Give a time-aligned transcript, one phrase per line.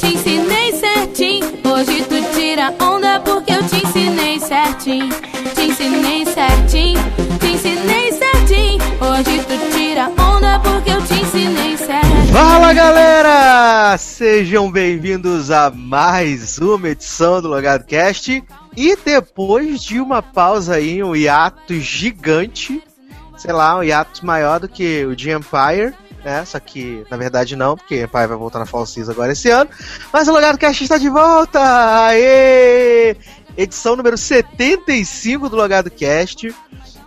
[0.00, 1.46] te ensinei certinho.
[1.64, 5.08] Hoje tu tira onda porque eu te ensinei certinho.
[5.54, 7.00] Te ensinei certinho,
[7.38, 8.82] te ensinei certinho.
[9.00, 12.26] Hoje tu tira onda porque eu te ensinei certinho.
[12.32, 13.96] Fala galera!
[13.98, 18.42] Sejam bem-vindos a mais uma edição do Logado Cast.
[18.76, 22.82] E depois de uma pausa aí, um hiato gigante,
[23.36, 25.94] sei lá, um hiato maior do que o de Empire,
[26.28, 26.44] né?
[26.44, 29.70] Só que, na verdade, não, porque Empire vai voltar na Fall Season agora esse ano.
[30.12, 31.58] Mas o Logado Cast está de volta!
[32.06, 33.16] Aê!
[33.56, 36.54] Edição número 75 do Logado Cast.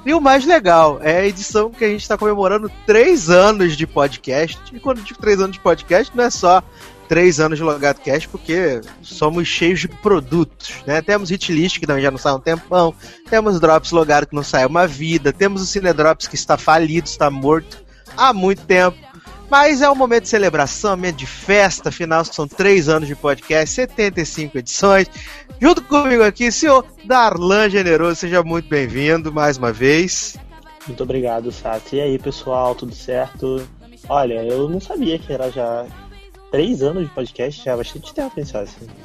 [0.03, 3.85] E o mais legal é a edição que a gente está comemorando três anos de
[3.85, 4.59] podcast.
[4.73, 6.63] E quando digo três anos de podcast, não é só
[7.07, 11.01] três anos de Logado Cast, porque somos cheios de produtos, né?
[11.01, 12.95] Temos Hitlist, que também já não sai há um tempão,
[13.29, 17.29] temos Drops Logado, que não sai uma vida, temos o Cinedrops, que está falido, está
[17.29, 17.77] morto
[18.17, 19.10] há muito tempo.
[19.51, 23.17] Mas é um momento de celebração, um momento de festa, afinal são três anos de
[23.17, 25.07] podcast, 75 edições.
[25.59, 30.37] Junto comigo aqui, senhor Darlan Generoso, seja muito bem-vindo mais uma vez.
[30.87, 31.97] Muito obrigado, Sassi.
[31.97, 33.67] E aí, pessoal, tudo certo?
[34.07, 35.85] Olha, eu não sabia que era já
[36.49, 38.87] três anos de podcast, já há bastante tempo pensar assim.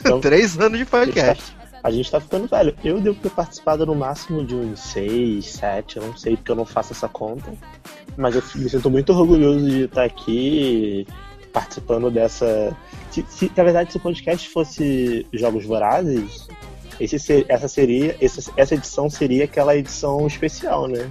[0.00, 1.56] Então, três anos de podcast.
[1.84, 2.74] A gente tá ficando velho.
[2.82, 6.56] Eu devo ter participado no máximo de uns seis, sete, eu não sei, porque eu
[6.56, 7.52] não faço essa conta.
[8.16, 11.06] Mas eu me sinto muito orgulhoso de estar aqui
[11.52, 12.74] participando dessa.
[13.10, 16.48] Se, se, na verdade, se o podcast fosse Jogos Vorazes,
[16.98, 18.16] esse ser, essa seria.
[18.18, 21.10] Essa, essa edição seria aquela edição especial, né?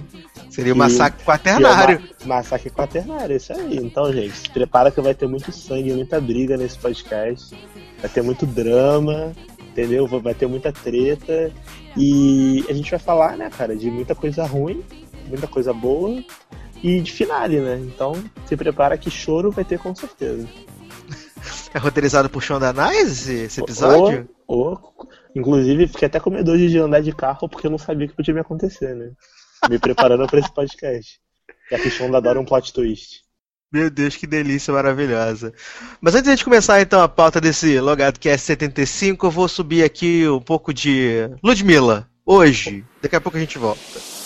[0.50, 2.02] Seria o massacre quaternário.
[2.20, 3.76] É ma massacre quaternário, isso aí.
[3.76, 7.56] Então, gente, se prepara que vai ter muito sangue, muita briga nesse podcast.
[8.00, 9.32] Vai ter muito drama,
[9.74, 10.06] entendeu?
[10.06, 11.52] Vai ter muita treta.
[11.96, 14.82] E a gente vai falar, né, cara, de muita coisa ruim,
[15.26, 16.22] muita coisa boa
[16.82, 17.78] e de finale, né?
[17.78, 18.12] Então,
[18.46, 20.48] se prepara que choro vai ter com certeza.
[21.74, 24.28] É roteirizado por Shonda Nice esse episódio?
[24.46, 28.06] Oh, oh, inclusive, fiquei até com medo de andar de carro porque eu não sabia
[28.06, 29.10] que podia me acontecer, né?
[29.68, 31.18] Me preparando para esse podcast.
[31.70, 33.23] Já que Shonda adora um plot twist.
[33.74, 35.52] Meu Deus, que delícia maravilhosa.
[36.00, 40.28] Mas antes de começar então a pauta desse Logado Cast 75, eu vou subir aqui
[40.28, 42.08] um pouco de Ludmilla.
[42.24, 42.84] Hoje.
[43.02, 44.23] Daqui a pouco a gente volta.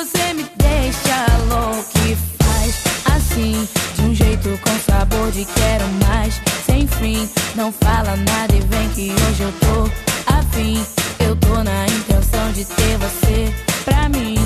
[0.00, 2.74] Você me deixa louco e faz
[3.14, 7.28] assim, de um jeito com sabor de quero mais, sem fim.
[7.54, 9.90] Não fala nada e vem que hoje eu tô
[10.32, 10.82] afim.
[11.18, 13.52] Eu tô na intenção de ter você
[13.84, 14.36] pra mim,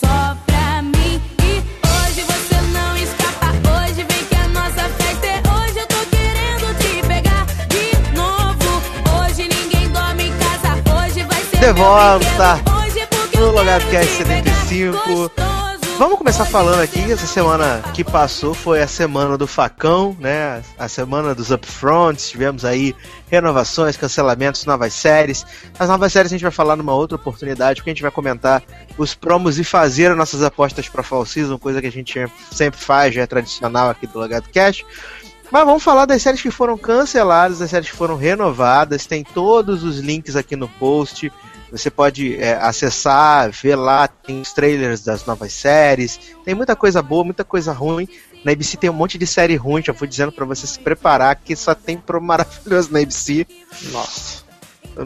[0.00, 1.22] só pra mim.
[1.44, 5.78] E hoje você não escapa, hoje vem que a nossa festa é hoje.
[5.78, 8.82] Eu tô querendo te pegar de novo.
[9.18, 11.58] Hoje ninguém dorme em casa, hoje vai ser.
[11.58, 12.80] De volta!
[13.40, 14.59] no Logado Cast 75.
[15.98, 20.62] Vamos começar falando aqui, essa semana que passou foi a semana do facão, né?
[20.78, 22.94] A semana dos upfronts, tivemos aí
[23.28, 25.44] renovações, cancelamentos, novas séries.
[25.76, 28.62] As novas séries a gente vai falar numa outra oportunidade, porque a gente vai comentar
[28.96, 32.78] os promos e fazer as nossas apostas para Fall Season, coisa que a gente sempre
[32.78, 34.86] faz, já é tradicional aqui do Logado Cast.
[35.50, 39.04] Mas vamos falar das séries que foram canceladas, das séries que foram renovadas.
[39.04, 41.32] Tem todos os links aqui no post.
[41.70, 47.02] Você pode é, acessar, ver lá, tem os trailers das novas séries, tem muita coisa
[47.02, 48.08] boa, muita coisa ruim.
[48.44, 51.36] Na ABC tem um monte de série ruim, já fui dizendo para você se preparar
[51.36, 53.46] que só tem pro maravilhoso na ABC.
[53.92, 54.44] Nossa.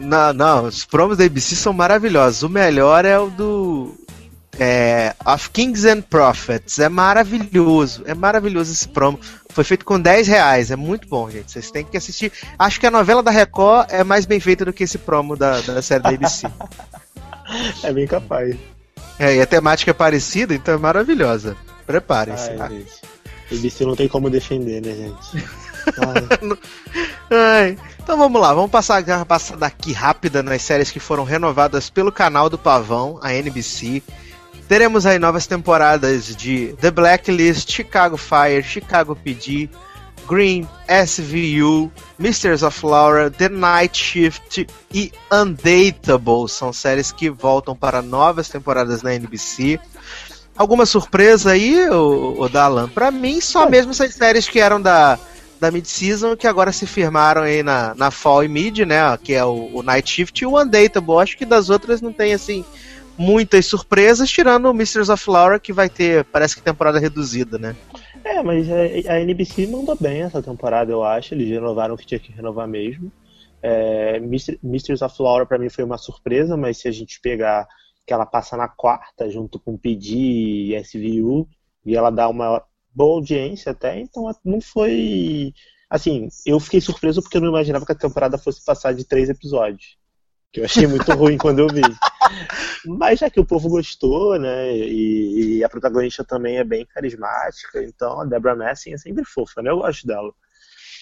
[0.01, 2.43] Não, não, os promos da ABC são maravilhosos.
[2.43, 3.95] O melhor é o do
[4.59, 6.79] é, Of Kings and Prophets.
[6.79, 8.03] É maravilhoso.
[8.05, 9.19] É maravilhoso esse promo.
[9.55, 10.69] Foi feito com 10 reais.
[10.69, 11.49] É muito bom, gente.
[11.49, 12.29] Vocês têm que assistir.
[12.59, 15.61] Acho que a novela da Record é mais bem feita do que esse promo da,
[15.61, 16.45] da série da ABC.
[17.81, 18.53] é bem capaz.
[19.17, 21.55] É, e a temática é parecida, então é maravilhosa.
[21.87, 22.49] Preparem-se.
[22.59, 22.85] Ai,
[23.49, 25.47] ABC não tem como defender, né, gente?
[27.31, 27.77] Ai.
[28.03, 32.11] Então vamos lá, vamos passar uma passada aqui rápida nas séries que foram renovadas pelo
[32.11, 34.03] canal do Pavão, a NBC.
[34.67, 39.69] Teremos aí novas temporadas de The Blacklist, Chicago Fire, Chicago PD,
[40.27, 46.49] Green, SVU, Misters of Laura, The Night Shift e Undateable.
[46.49, 49.79] São séries que voltam para novas temporadas na NBC.
[50.57, 52.89] Alguma surpresa aí, o, o Dalan?
[52.89, 55.19] Pra mim, só mesmo essas séries que eram da,
[55.59, 59.15] da mid-season que agora se firmaram aí na, na fall e mid, né?
[59.21, 61.19] Que é o, o Night Shift e o Undateable.
[61.19, 62.65] Acho que das outras não tem assim
[63.17, 67.75] muitas surpresas, tirando o Misters of Laura, que vai ter, parece que temporada reduzida, né?
[68.23, 71.33] É, mas a, NBC mandou bem essa temporada, eu acho.
[71.33, 73.11] Eles renovaram o que tinha que renovar mesmo.
[73.61, 74.19] É,
[74.63, 77.67] Misters of Laura para mim foi uma surpresa, mas se a gente pegar
[78.05, 81.47] que ela passa na quarta junto com PD e SVU
[81.85, 82.63] e ela dá uma
[82.93, 85.53] boa audiência até, então não foi.
[85.89, 89.29] Assim, eu fiquei surpreso porque eu não imaginava que a temporada fosse passar de três
[89.29, 89.97] episódios.
[90.55, 91.81] Que eu achei muito ruim quando eu vi.
[92.85, 94.73] Mas já que o povo gostou, né?
[94.73, 99.61] E, e, a protagonista também é bem carismática, então a Deborah Messing é sempre fofa,
[99.61, 99.69] né?
[99.69, 100.31] Eu gosto dela.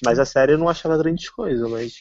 [0.04, 1.94] Mas a série eu não achava grandes coisas, mas.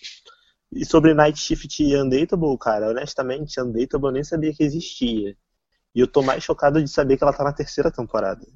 [0.73, 5.37] E sobre Night Shift e Undateable, cara, honestamente, Undateable eu nem sabia que existia.
[5.95, 8.47] E eu tô mais chocado de saber que ela tá na terceira temporada.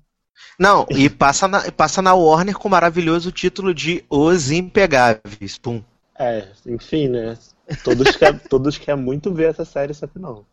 [0.58, 5.58] Não, e passa na, passa na Warner com o maravilhoso título de Os Impegáveis.
[5.58, 5.84] Pum.
[6.18, 7.36] É, enfim, né?
[7.82, 10.44] Todos querem todos quer muito ver essa série, só que não.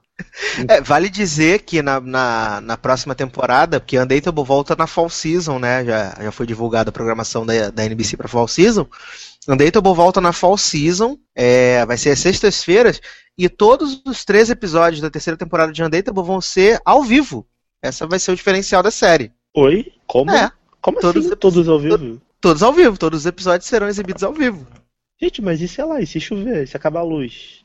[0.68, 5.57] É, vale dizer que na, na, na, próxima temporada, porque Undateable volta na Fall Season,
[5.57, 5.83] né?
[5.83, 8.88] Já, já foi divulgada a programação da, da NBC para Fall Season.
[9.48, 13.01] Undateable volta na Fall Season, é, vai ser às sextas-feiras,
[13.38, 17.45] e todos os três episódios da terceira temporada de Undateable vão ser ao vivo.
[17.81, 19.31] Essa vai ser o diferencial da série.
[19.56, 19.92] Oi?
[20.07, 20.31] Como?
[20.31, 20.51] É.
[20.81, 21.36] Como todos, assim?
[21.36, 22.21] Todos ao vivo?
[22.39, 24.66] Todos ao vivo, todos os episódios serão exibidos ao vivo.
[25.23, 27.63] Gente, mas e sei lá, e se chover, se acabar a luz?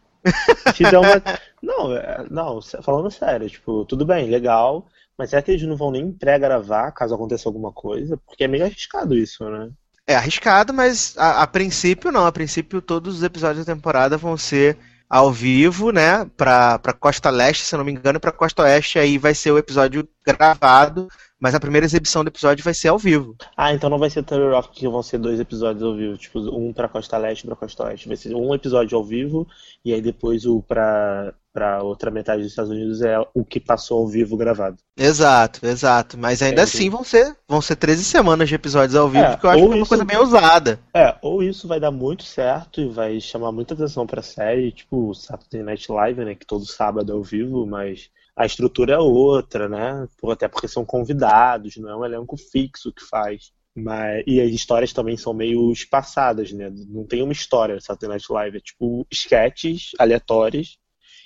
[0.76, 1.20] Se der uma.
[1.60, 4.86] Não, é, não, falando sério, tipo, tudo bem, legal,
[5.18, 8.16] mas será que eles não vão nem pré-gravar caso aconteça alguma coisa?
[8.24, 9.68] Porque é meio arriscado isso, né?
[10.06, 12.24] É arriscado, mas a, a, princípio não.
[12.24, 14.78] A princípio todos os episódios da temporada vão ser
[15.10, 16.30] ao vivo, né?
[16.36, 19.34] Pra, pra Costa Leste, se eu não me engano, e pra Costa Oeste aí vai
[19.34, 21.08] ser o episódio gravado
[21.40, 23.36] mas a primeira exibição do episódio vai ser ao vivo.
[23.56, 26.38] Ah, então não vai ser Terror Rock que vão ser dois episódios ao vivo, tipo,
[26.38, 28.08] um pra Costa Leste e pra Costa Oeste.
[28.08, 29.46] Vai ser um episódio ao vivo
[29.84, 33.98] e aí depois o pra, pra outra metade dos Estados Unidos é o que passou
[33.98, 34.76] ao vivo gravado.
[34.96, 36.18] Exato, exato.
[36.18, 39.46] Mas ainda assim vão ser, vão ser 13 semanas de episódios ao vivo, é, que
[39.46, 40.80] eu acho que é uma isso, coisa bem ousada.
[40.92, 45.14] É, ou isso vai dar muito certo e vai chamar muita atenção pra série, tipo
[45.14, 49.68] Saturday Night Live, né, que todo sábado é ao vivo, mas a estrutura é outra,
[49.68, 50.06] né?
[50.30, 53.50] Até porque são convidados, não é um elenco fixo que faz.
[53.74, 56.70] Mas, e as histórias também são meio espaçadas, né?
[56.88, 58.56] Não tem uma história Saturday Night Live.
[58.56, 60.78] É tipo sketches aleatórios.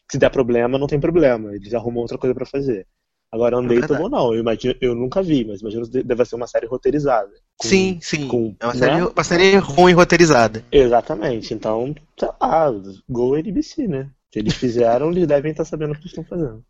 [0.08, 1.54] Que se der problema, não tem problema.
[1.54, 2.86] Eles arrumam outra coisa para fazer.
[3.30, 4.32] Agora, Undateable é não.
[4.32, 7.30] Eu, imagino, eu nunca vi, mas imagino que deve ser uma série roteirizada.
[7.58, 8.26] Com, sim, sim.
[8.26, 8.78] Com, é uma, né?
[8.78, 10.64] série, uma série ruim roteirizada.
[10.72, 11.52] Exatamente.
[11.52, 12.72] Então, sei lá,
[13.08, 14.10] Go NBC, né?
[14.32, 16.64] Se eles fizeram, eles devem estar sabendo o que estão fazendo.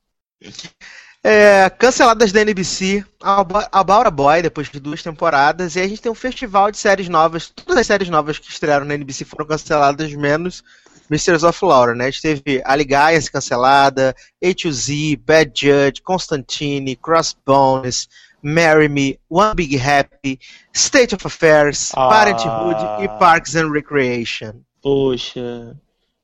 [1.24, 6.10] É, canceladas da NBC, About a Boy, depois de duas temporadas, e a gente tem
[6.10, 7.48] um festival de séries novas.
[7.48, 10.64] Todas as séries novas que estrearam na NBC foram canceladas, menos
[11.08, 12.06] Misters of Laura, né?
[12.06, 18.08] A gente teve Aligaias cancelada, A2Z, Bad Judge, Constantine, Crossbones,
[18.42, 20.40] Marry Me, One Big Happy,
[20.74, 22.08] State of Affairs, ah.
[22.08, 24.54] Parenthood e Parks and Recreation.
[24.82, 25.76] Poxa.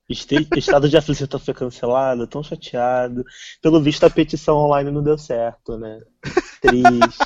[0.09, 3.23] Estado de aflição foi cancelado, tão chateado.
[3.61, 5.99] Pelo visto, a petição online não deu certo, né?
[6.61, 7.19] Triste.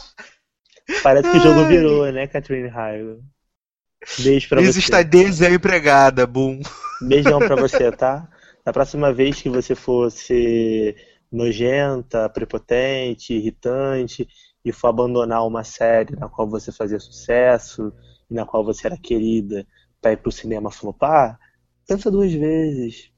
[1.02, 3.22] Parece que o jogo virou, né, Catherine Heigl?
[4.20, 4.80] Beijo pra Liz você.
[4.80, 6.60] está desempregada, boom.
[7.02, 8.30] Beijão pra você, tá?
[8.66, 10.96] Na próxima vez que você for ser
[11.32, 14.28] nojenta, prepotente, irritante
[14.63, 17.94] e for abandonar uma série na qual você fazia sucesso
[18.30, 19.66] e na qual você era querida
[20.02, 21.40] pra ir pro cinema flopar,
[21.88, 23.12] pensa duas vezes,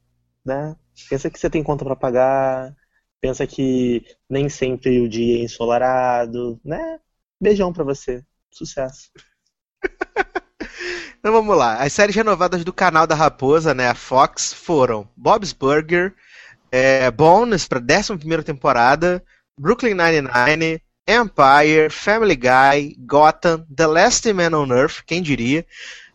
[0.44, 0.76] né?
[1.10, 2.76] Pensa que você tem conta para pagar,
[3.22, 7.00] pensa que nem sempre o dia é ensolarado, né?
[7.42, 8.24] Beijão para você.
[8.52, 9.10] Sucesso.
[11.20, 11.78] então vamos lá.
[11.84, 16.14] As séries renovadas do canal da Raposa, né, a Fox, foram Bob's Burger,
[16.72, 19.24] é, Bones para 11 temporada,
[19.60, 25.66] Brooklyn Nine-Nine, Empire, Family Guy, Gotham, The Last Man on Earth, quem diria,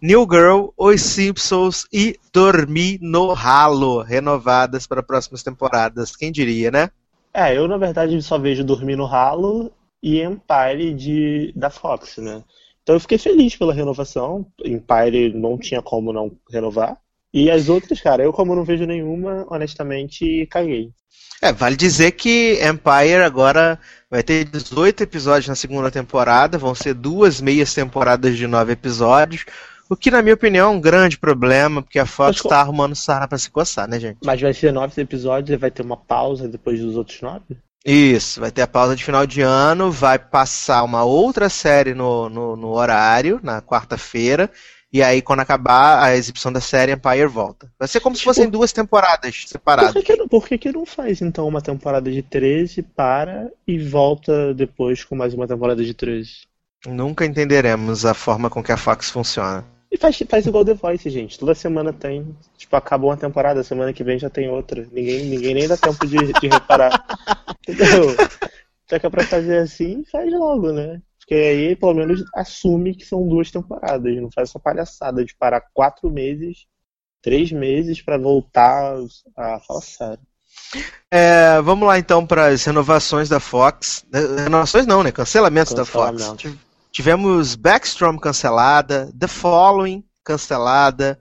[0.03, 6.17] New Girl, Os Simpsons e Dormir no Ralo, renovadas para próximas temporadas.
[6.17, 6.91] Quem diria, né?
[7.35, 9.71] É, eu na verdade só vejo Dormir no Ralo
[10.03, 12.43] e Empire de, da Fox, né?
[12.83, 14.47] Então eu fiquei feliz pela renovação.
[14.65, 16.97] Empire não tinha como não renovar.
[17.33, 20.91] E as outras, cara, eu como não vejo nenhuma, honestamente, caguei.
[21.43, 23.79] É, vale dizer que Empire agora
[24.11, 29.47] vai ter 18 episódios na segunda temporada, vão ser duas meias temporadas de nove episódios,
[29.91, 33.27] o que, na minha opinião, é um grande problema, porque a Fox está arrumando sarna
[33.27, 34.19] para se coçar, né, gente?
[34.25, 37.59] Mas vai ser nove episódios e vai ter uma pausa depois dos outros nove?
[37.85, 42.29] Isso, vai ter a pausa de final de ano, vai passar uma outra série no,
[42.29, 44.49] no, no horário, na quarta-feira,
[44.93, 47.69] e aí quando acabar a exibição da série, Empire volta.
[47.77, 49.93] Vai ser como tipo, se fossem duas temporadas separadas.
[49.93, 53.77] Por, que, que, por que, que não faz então uma temporada de 13, para e
[53.77, 56.49] volta depois com mais uma temporada de 13?
[56.87, 59.65] Nunca entenderemos a forma com que a Fox funciona.
[59.91, 61.39] E faz, faz igual The Voice, gente.
[61.39, 62.37] Toda semana tem.
[62.57, 64.87] Tipo, acabou uma temporada, semana que vem já tem outra.
[64.93, 67.05] Ninguém, ninguém nem dá tempo de, de reparar.
[67.69, 68.15] Entendeu?
[68.89, 71.03] Já que é pra fazer assim, faz logo, né?
[71.19, 74.17] Porque aí pelo menos assume que são duas temporadas.
[74.17, 76.67] Não faz essa palhaçada de parar quatro meses,
[77.21, 78.97] três meses para voltar
[79.37, 80.21] a falar sério.
[81.11, 84.05] É, vamos lá então para as renovações da Fox.
[84.13, 85.11] Renovações não, né?
[85.11, 86.35] Cancelamentos da Fox.
[86.93, 91.19] Tivemos Backstrom cancelada, The Following cancelada,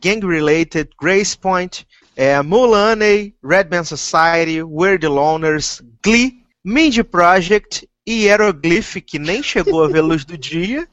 [0.00, 8.24] Gang Related, Grace Point, é, Mulaney, Red Society, We're the Loners, Glee, Mindy Project e
[8.24, 10.88] Hieroglyph, que nem chegou a ver luz do dia,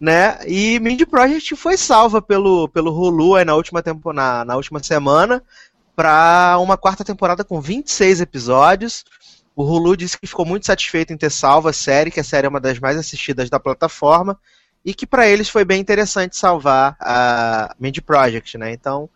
[0.00, 0.38] né?
[0.46, 4.82] E Mindy Project foi salva pelo, pelo Hulu aí na última, tempo, na, na última
[4.82, 5.42] semana
[5.94, 9.04] para uma quarta temporada com 26 episódios.
[9.58, 12.46] O Hulu disse que ficou muito satisfeito em ter salvo a série, que a série
[12.46, 14.38] é uma das mais assistidas da plataforma,
[14.84, 18.70] e que para eles foi bem interessante salvar a Mindy Project, né?
[18.70, 19.10] Então,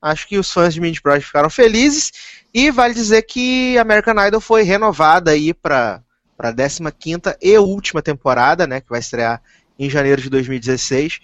[0.00, 2.12] acho que os fãs de Mindy Project ficaram felizes,
[2.54, 6.00] e vale dizer que American Idol foi renovada aí para
[6.38, 9.42] a 15 e última temporada, né, que vai estrear
[9.76, 11.18] em janeiro de 2016.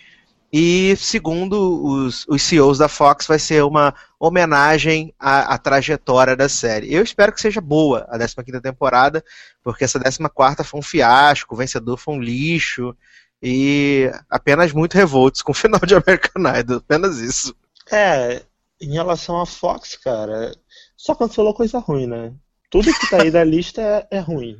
[0.57, 6.49] E segundo os, os CEOs da Fox, vai ser uma homenagem à, à, trajetória da
[6.49, 6.95] série.
[6.95, 9.25] Eu espero que seja boa a 15 temporada,
[9.65, 12.97] porque essa 14 foi um fiasco, o vencedor foi um lixo,
[13.43, 17.53] e apenas muito revoltos com o final de American Idol, apenas isso.
[17.91, 18.41] É,
[18.81, 20.55] em relação à Fox, cara,
[20.97, 22.33] só cancelou coisa ruim, né?
[22.71, 24.57] Tudo que tá aí da lista é, é ruim.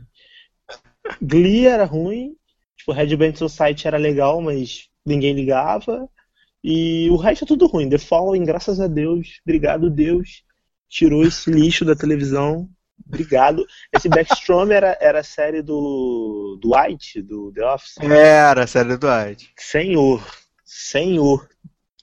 [1.23, 2.35] Glee era ruim,
[2.77, 6.09] tipo, Red Band Society era legal, mas ninguém ligava.
[6.63, 7.89] E o resto é tudo ruim.
[7.89, 10.43] The Following, graças a Deus, obrigado Deus,
[10.89, 12.69] tirou esse lixo da televisão.
[13.07, 13.67] Obrigado.
[13.93, 17.97] Esse Backstrom era, era a série do, do White, do The Office.
[17.99, 19.53] Era a série do White.
[19.59, 20.25] Senhor,
[20.65, 21.49] senhor.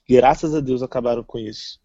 [0.07, 1.79] Graças a Deus acabaram com isso.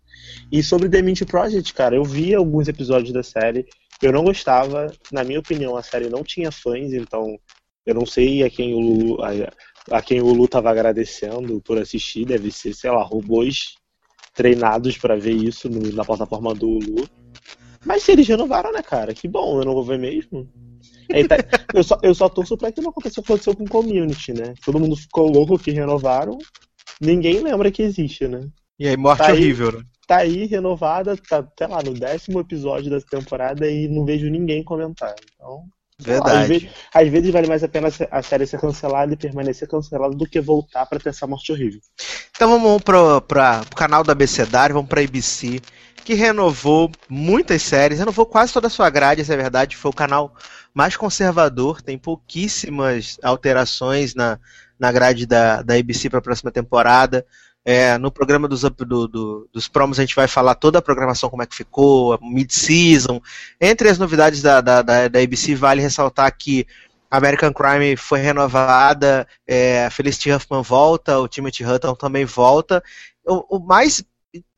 [0.50, 3.66] E sobre The Mint Project, cara, eu vi alguns episódios da série.
[4.02, 4.92] Eu não gostava.
[5.12, 7.38] Na minha opinião, a série não tinha fãs, então
[7.87, 9.30] eu não sei a quem o, a
[10.05, 13.76] quem o Lu estava agradecendo por assistir, deve ser, sei lá, robôs
[14.35, 17.09] treinados para ver isso no, na plataforma do Lu.
[17.85, 19.14] Mas se eles renovaram, né, cara?
[19.14, 20.49] Que bom, eu não vou ver mesmo.
[21.28, 21.37] Tá,
[21.73, 24.55] eu, só, eu só torço pra que não o que aconteceu com o community, né?
[24.64, 26.37] Todo mundo ficou louco que renovaram.
[27.00, 28.40] Ninguém lembra que existe, né?
[28.78, 29.83] E aí, morte tá horrível, aí, né?
[30.07, 34.62] Tá aí, renovada, tá, sei lá, no décimo episódio da temporada e não vejo ninguém
[34.64, 35.14] comentar.
[35.35, 35.64] Então,
[35.99, 36.43] Verdade.
[36.43, 40.15] Às vezes, às vezes, vale mais a pena a série ser cancelada e permanecer cancelada
[40.15, 41.81] do que voltar para ter essa morte horrível.
[42.35, 45.61] Então vamos para o canal da Abecedário, vamos para a ABC,
[46.05, 49.76] que renovou muitas séries, renovou quase toda a sua grade, essa é verdade.
[49.76, 50.35] Foi o canal
[50.75, 54.38] mais conservador, tem pouquíssimas alterações na,
[54.79, 57.26] na grade da, da ABC para a próxima temporada.
[57.68, 61.28] É, no programa dos, do, do, dos promos a gente vai falar toda a programação,
[61.28, 63.20] como é que ficou, mid-season.
[63.61, 66.64] Entre as novidades da, da, da, da, ABC, vale ressaltar que
[67.11, 72.80] American Crime foi renovada, é, Felicity Huffman volta, o Timothy Hutton também volta.
[73.26, 74.04] O, o, mais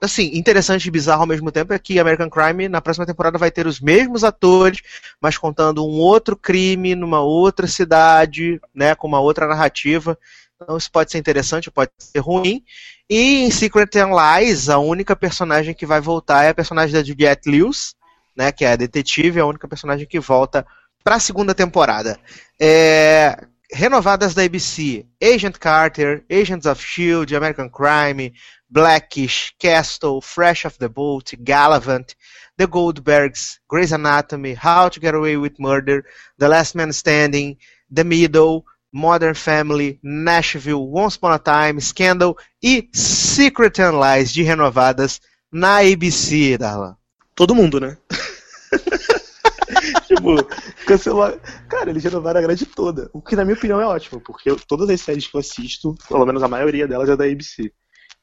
[0.03, 3.51] assim, interessante e bizarro ao mesmo tempo é que American Crime na próxima temporada vai
[3.51, 4.83] ter os mesmos atores,
[5.19, 10.19] mas contando um outro crime numa outra cidade, né, com uma outra narrativa.
[10.61, 12.65] Então isso pode ser interessante, pode ser ruim.
[13.09, 17.05] E em Secret and Lies, a única personagem que vai voltar é a personagem da
[17.05, 17.95] Juliette Lewis,
[18.37, 20.67] né, que é a detetive, é a única personagem que volta
[21.05, 22.19] para a segunda temporada.
[22.61, 23.37] É,
[23.73, 28.35] renovadas da ABC, Agent Carter, Agents of S.H.I.E.L.D., American Crime,
[28.69, 32.15] Blackish, Castle, Fresh of the Boat, Galavant,
[32.57, 36.05] The Goldbergs, Grey's Anatomy, How to Get Away with Murder,
[36.39, 37.57] The Last Man Standing,
[37.91, 44.43] The Middle, Modern Family, Nashville, Once Upon a Time, Scandal e Secret and Lies de
[44.43, 45.21] renovadas
[45.53, 46.97] na ABC, Darlan.
[47.35, 47.97] Todo mundo, né?
[50.07, 50.43] tipo,
[50.87, 51.39] cancelar.
[51.69, 53.11] Cara, eles renovaram a grade toda.
[53.13, 56.27] O que, na minha opinião, é ótimo, porque todas as séries que eu assisto, pelo
[56.27, 57.73] menos a maioria delas é da ABC.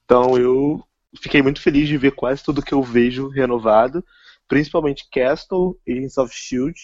[0.04, 0.84] Então eu
[1.20, 4.04] fiquei muito feliz de ver quase tudo que eu vejo renovado,
[4.48, 6.80] principalmente Castle, Agents of Shield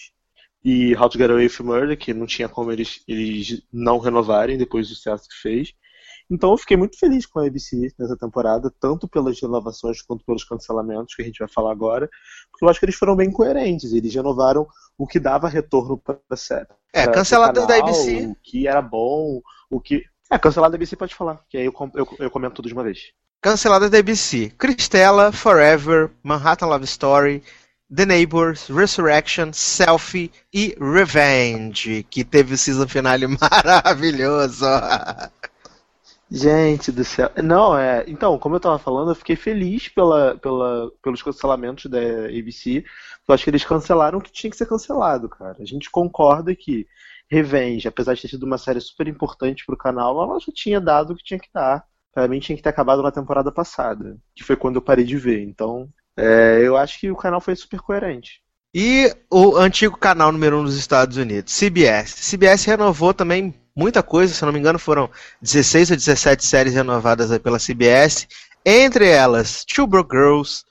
[0.64, 4.56] e How to Get Away with Murder, que não tinha como eles, eles não renovarem
[4.56, 5.74] depois do sucesso que fez.
[6.30, 10.44] Então eu fiquei muito feliz com a ABC nessa temporada, tanto pelas renovações quanto pelos
[10.44, 12.08] cancelamentos, que a gente vai falar agora,
[12.50, 14.66] porque eu acho que eles foram bem coerentes, eles renovaram
[14.96, 16.68] o que dava retorno para a série.
[16.92, 18.26] É, cancelado da ABC.
[18.26, 20.04] O que era bom, o que.
[20.30, 22.84] É, cancelado da ABC pode falar, que aí eu, eu, eu comento tudo de uma
[22.84, 23.12] vez.
[23.42, 24.50] Cancelada da ABC.
[24.56, 27.42] Cristela, Forever, Manhattan Love Story,
[27.94, 34.64] The Neighbors, Resurrection, Selfie e Revenge, que teve o season finale maravilhoso.
[36.30, 37.30] Gente do céu.
[37.44, 38.04] Não, é.
[38.08, 42.82] Então, como eu tava falando, eu fiquei feliz pela, pela, pelos cancelamentos da ABC.
[43.28, 45.56] Eu acho que eles cancelaram o que tinha que ser cancelado, cara.
[45.60, 46.86] A gente concorda que
[47.30, 51.12] Revenge, apesar de ter sido uma série super importante pro canal, ela já tinha dado
[51.12, 51.84] o que tinha que dar.
[52.14, 55.18] Pra mim tinha que ter acabado na temporada passada, que foi quando eu parei de
[55.18, 55.42] ver.
[55.42, 58.40] Então, é, eu acho que o canal foi super coerente.
[58.74, 62.14] E o antigo canal número 1 um dos Estados Unidos, CBS.
[62.30, 65.10] CBS renovou também muita coisa, se não me engano, foram
[65.42, 68.26] 16 ou 17 séries renovadas pela CBS.
[68.64, 70.64] Entre elas, Two Broke Girls,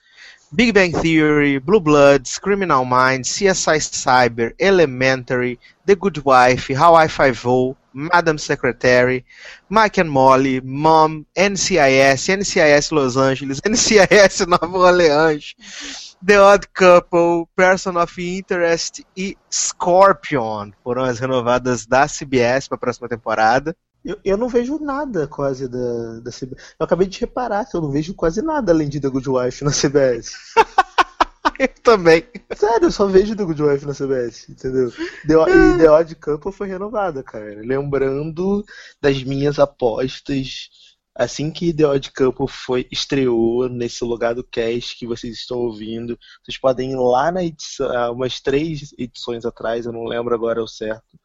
[0.53, 7.77] Big Bang Theory, Blue Bloods, Criminal Minds, CSI Cyber, Elementary, The Good Wife, Hawaii Five-O,
[7.93, 9.23] Madam Secretary,
[9.69, 17.95] Mike and Molly, Mom, NCIS, NCIS Los Angeles, NCIS Nova Orleans, The Odd Couple, Person
[17.95, 23.73] of Interest e Scorpion foram as renovadas da CBS para a próxima temporada.
[24.03, 26.75] Eu, eu não vejo nada quase da, da CBS.
[26.79, 29.63] Eu acabei de reparar que eu não vejo quase nada além de The Good Wife
[29.63, 30.33] na CBS.
[31.59, 32.25] eu também.
[32.55, 34.91] Sério, eu só vejo The Good Wife na CBS, entendeu?
[34.91, 37.61] The, e The Odd Couple foi renovada, cara.
[37.63, 38.65] Lembrando
[38.99, 40.69] das minhas apostas
[41.13, 46.17] assim que The Odd Couple foi, estreou nesse lugar do cast que vocês estão ouvindo.
[46.43, 50.67] Vocês podem ir lá na edição, umas três edições atrás, eu não lembro agora o
[50.67, 51.19] certo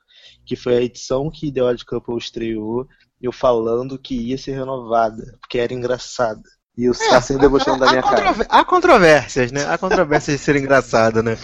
[0.45, 2.87] que foi a edição que The Odd Couple estreou,
[3.21, 6.43] eu falando que ia ser renovada, porque era engraçada.
[6.77, 8.35] E o é, sendo debochando da minha cara.
[8.51, 9.65] Há controvérsias, né?
[9.65, 11.39] Há controvérsias de ser engraçada, né?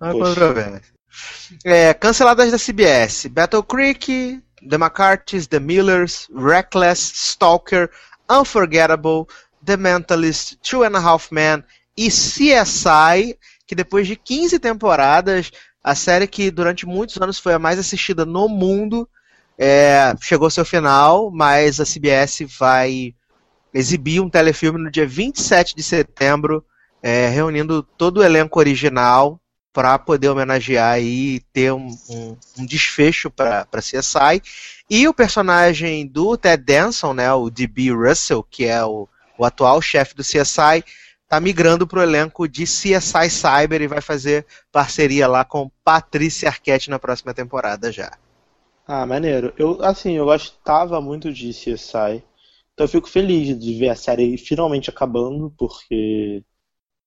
[0.00, 0.92] Há controvérsias.
[1.64, 3.26] É, canceladas da CBS.
[3.26, 7.90] Battle Creek, The McCarthy's, The Millers, Reckless, Stalker,
[8.28, 9.26] Unforgettable,
[9.64, 11.64] The Mentalist, Two and a Half Men
[11.96, 15.50] e CSI, que depois de 15 temporadas
[15.82, 19.08] a série que durante muitos anos foi a mais assistida no mundo
[19.62, 23.14] é, chegou ao seu final, mas a CBS vai
[23.74, 26.64] exibir um telefilme no dia 27 de setembro,
[27.02, 29.38] é, reunindo todo o elenco original
[29.70, 34.42] para poder homenagear e ter um, um, um desfecho para CSI.
[34.88, 37.92] E o personagem do Ted Danson, né, o D.B.
[37.92, 40.82] Russell, que é o, o atual chefe do CSI,
[41.30, 46.90] tá migrando pro elenco de CSI Cyber e vai fazer parceria lá com Patrícia Arquette
[46.90, 48.18] na próxima temporada já.
[48.84, 49.54] Ah, maneiro.
[49.56, 52.24] Eu, assim, eu gostava muito de CSI.
[52.74, 56.42] Então eu fico feliz de ver a série finalmente acabando, porque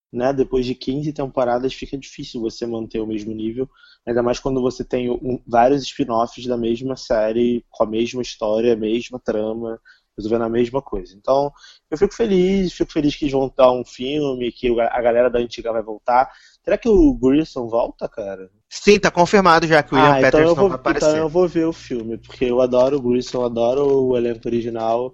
[0.09, 3.69] né, depois de 15 temporadas fica difícil você manter o mesmo nível,
[4.05, 8.71] ainda mais quando você tem um, vários spin-offs da mesma série, com a mesma história,
[8.71, 9.81] a mesma trama,
[10.17, 11.15] resolvendo a mesma coisa.
[11.15, 11.51] Então,
[11.89, 15.39] eu fico feliz, fico feliz que eles vão dar um filme, que a galera da
[15.39, 16.31] antiga vai voltar.
[16.63, 18.49] Será que o Grissom volta, cara?
[18.69, 21.09] Sim, tá confirmado já que o William ah, então Peterson vou, vai aparecer.
[21.09, 25.13] Então eu vou ver o filme, porque eu adoro o Grissom, adoro o elenco original.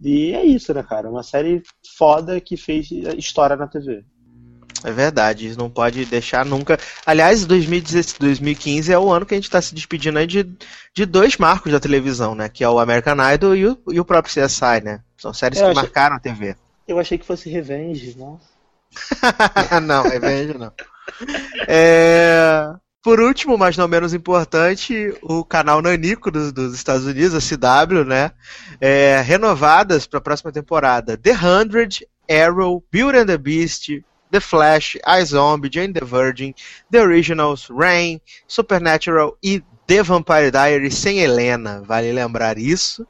[0.00, 1.10] E é isso, né, cara?
[1.10, 1.62] Uma série
[1.96, 4.04] foda que fez história na TV.
[4.82, 6.78] É verdade, não pode deixar nunca.
[7.04, 10.48] Aliás, 2015 é o ano que a gente está se despedindo aí de,
[10.94, 12.48] de dois marcos da televisão, né?
[12.48, 15.00] Que é o American Idol e o, e o próprio CSI, né?
[15.18, 15.82] São séries eu que achei...
[15.82, 16.56] marcaram a TV.
[16.88, 18.40] Eu achei que fosse Revenge, não?
[19.82, 20.72] não, Revenge não.
[21.68, 22.74] É...
[23.02, 28.04] Por último, mas não menos importante, o canal Nanico dos, dos Estados Unidos, a CW,
[28.04, 28.32] né?
[28.78, 31.16] É, renovadas para a próxima temporada.
[31.16, 36.54] The Hundred, Arrow, Beauty and the Beast, The Flash, iZombie, Jane the Virgin,
[36.90, 43.06] The Originals, Rain, Supernatural e The Vampire Diaries sem Helena, vale lembrar isso.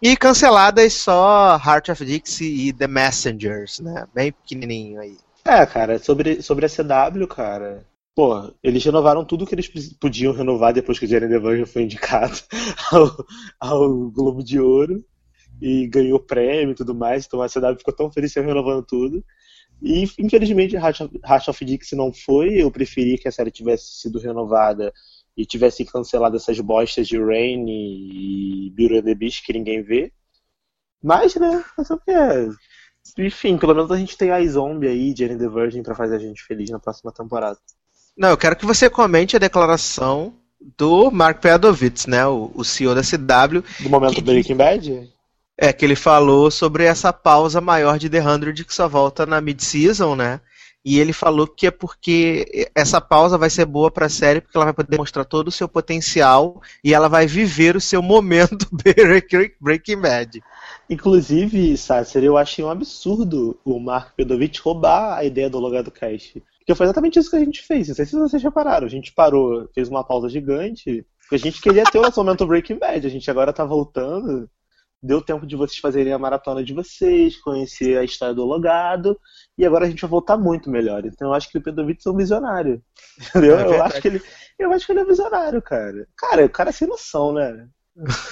[0.00, 4.06] E canceladas só Heart of Dixie e The Messengers, né?
[4.14, 5.16] Bem pequenininho aí.
[5.44, 7.84] É, cara, sobre, sobre a CW, cara.
[8.14, 12.38] Pô, eles renovaram tudo que eles podiam renovar depois que the Virgin foi indicado
[12.92, 13.26] ao,
[13.58, 15.02] ao Globo de Ouro
[15.60, 17.26] e ganhou prêmio e tudo mais.
[17.26, 19.24] Então a CW ficou tão feliz renovando tudo.
[19.82, 22.62] E infelizmente Rush of Dixie não foi.
[22.62, 24.92] Eu preferi que a série tivesse sido renovada
[25.36, 30.12] e tivesse cancelado essas bostas de Rain e Beauty and the Beast que ninguém vê.
[31.02, 32.48] Mas, né, fazer o que é.
[33.18, 36.18] Enfim, pelo menos a gente tem a Zombie aí, Jane the Virgin, pra fazer a
[36.20, 37.58] gente feliz na próxima temporada.
[38.16, 40.34] Não, eu quero que você comente a declaração
[40.78, 43.64] do Mark Pedovitz, né, o, o CEO da CW.
[43.80, 44.20] Do momento que...
[44.20, 45.12] Breaking Bad?
[45.64, 49.40] É, que ele falou sobre essa pausa maior de The 100 que só volta na
[49.40, 50.40] mid-season, né?
[50.84, 54.56] E ele falou que é porque essa pausa vai ser boa para a série, porque
[54.56, 58.66] ela vai poder mostrar todo o seu potencial e ela vai viver o seu momento
[59.60, 60.42] Breaking Bad.
[60.90, 66.42] Inclusive, Sasser, eu achei um absurdo o Mark Pedovic roubar a ideia do Logado Cast.
[66.58, 67.86] Porque foi exatamente isso que a gente fez.
[67.86, 68.84] Não sei se vocês repararam.
[68.84, 72.46] A gente parou, fez uma pausa gigante, porque a gente queria ter o nosso momento
[72.48, 73.06] Breaking Bad.
[73.06, 74.50] A gente agora tá voltando.
[75.02, 79.18] Deu tempo de vocês fazerem a maratona de vocês, conhecer a história do logado,
[79.58, 81.04] e agora a gente vai voltar muito melhor.
[81.04, 82.80] Então eu acho que o Pedovic é um visionário.
[83.18, 83.58] Entendeu?
[83.58, 84.22] É eu, acho que ele,
[84.58, 86.06] eu acho que ele é visionário, cara.
[86.16, 87.68] Cara, o cara é sem noção, né?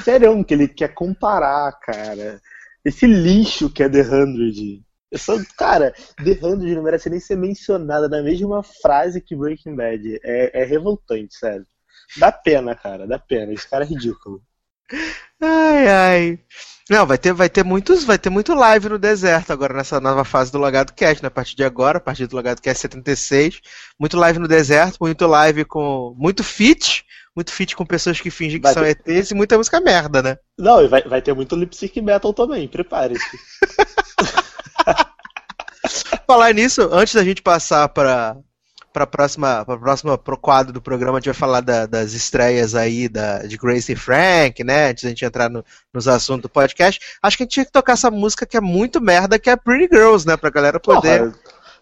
[0.05, 2.41] Sério, que ele quer comparar, cara.
[2.85, 4.83] Esse lixo que é The Hundred.
[5.17, 5.93] Só, cara,
[6.25, 10.21] The Hundred não merece nem ser mencionada na mesma frase que Breaking Bad.
[10.23, 11.67] É, é revoltante, sério.
[12.17, 13.53] Dá pena, cara, dá pena.
[13.53, 14.41] Esse cara é ridículo.
[15.41, 16.39] Ai, ai.
[16.91, 20.25] Não, vai ter, vai ter muitos, vai ter muito live no deserto agora nessa nova
[20.25, 21.29] fase do Logado Cast, né?
[21.29, 23.61] A partir de agora, a partir do Logado Cast 76,
[23.99, 28.59] muito live no deserto, muito live com muito fit, muito fit com pessoas que fingem
[28.59, 29.01] que vai são ter...
[29.07, 30.37] ETs e muita música merda, né?
[30.59, 33.23] Não, e vai, vai ter muito lip sync metal também, prepare-se.
[36.27, 38.37] Falar nisso, antes da gente passar para
[39.01, 42.75] para próxima para próxima pro quadro do programa a gente vai falar da, das estreias
[42.75, 44.91] aí da, de Grace e Frank, né?
[44.91, 47.73] Antes da gente entrar no, nos assuntos do podcast, acho que a gente tinha que
[47.73, 50.37] tocar essa música que é muito merda, que é Pretty Girls, né?
[50.37, 51.31] Pra galera poder.
[51.31, 51.39] Porra,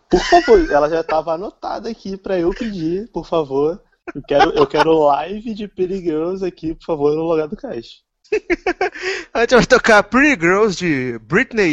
[0.08, 3.80] por favor, ela já estava anotada aqui para eu pedir, por favor.
[4.14, 8.02] Eu quero, eu quero live de Pretty Girls aqui, por favor, no lugar do cast.
[9.34, 11.70] a gente vai tocar Pretty Girls de Britney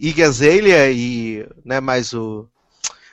[0.00, 2.48] e Igazalea e né, mais o.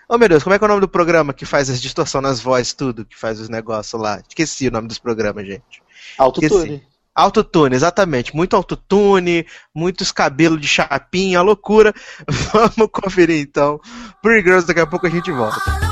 [0.07, 2.21] Oh meu Deus, como é que é o nome do programa que faz as distorção
[2.21, 4.21] nas vozes, tudo, que faz os negócios lá?
[4.27, 5.81] Esqueci o nome dos programas, gente.
[6.17, 6.83] Autotune.
[7.15, 8.35] Autotune, exatamente.
[8.35, 11.93] Muito autotune, muitos cabelos de chapinha, loucura.
[12.51, 13.79] Vamos conferir então.
[14.21, 15.82] Pretty Girls, daqui a pouco a gente volta.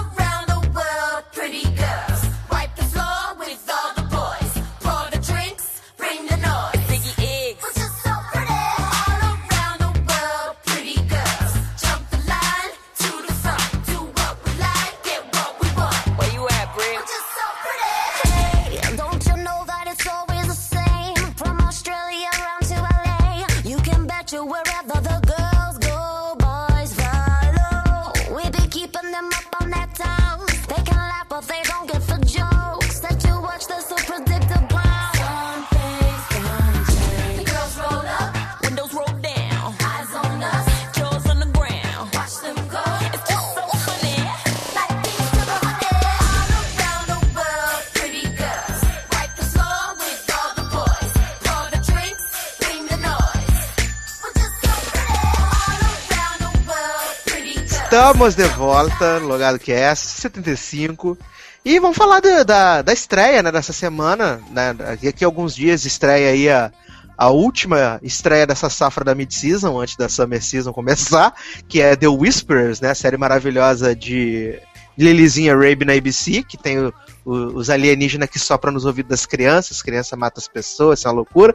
[57.91, 61.17] Estamos de volta no Logado Cast 75.
[61.65, 64.41] E vamos falar da, da, da estreia né, dessa semana.
[64.49, 66.71] Né, daqui a alguns dias estreia aí a,
[67.17, 71.33] a última estreia dessa safra da mid-season, antes da summer season começar,
[71.67, 74.57] que é The Whispers, né, a série maravilhosa de
[74.97, 76.93] Lilizinha Rabe na ABC, que tem o,
[77.25, 81.09] o, os alienígenas que sopram nos ouvidos das crianças, as crianças matam as pessoas, isso
[81.09, 81.53] é uma loucura.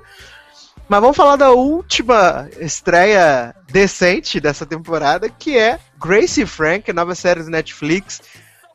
[0.89, 7.43] Mas vamos falar da última estreia decente dessa temporada, que é Gracie Frank, nova série
[7.43, 8.23] do Netflix,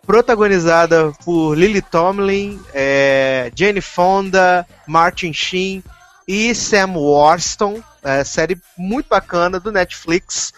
[0.06, 5.82] protagonizada por Lily Tomlin, é, Jane Fonda, Martin Sheen
[6.28, 7.82] e Sam Warston.
[8.04, 10.52] É, série muito bacana do Netflix.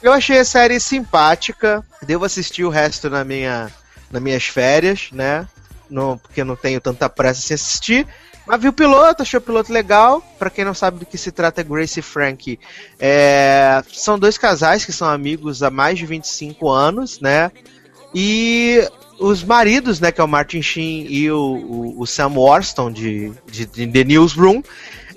[0.00, 1.84] Eu achei a série simpática.
[2.02, 3.70] Devo assistir o resto na minha,
[4.10, 5.46] nas minhas férias, né?
[5.90, 8.06] No, porque não tenho tanta pressa em assistir.
[8.46, 10.22] Mas viu o piloto, achou o piloto legal.
[10.38, 12.58] Para quem não sabe do que se trata, é Grace e Frank.
[12.98, 17.50] É, são dois casais que são amigos há mais de 25 anos, né?
[18.14, 18.86] E
[19.18, 23.32] os maridos, né, que é o Martin Sheen e o, o, o Sam Warston de,
[23.46, 24.62] de, de, The Newsroom,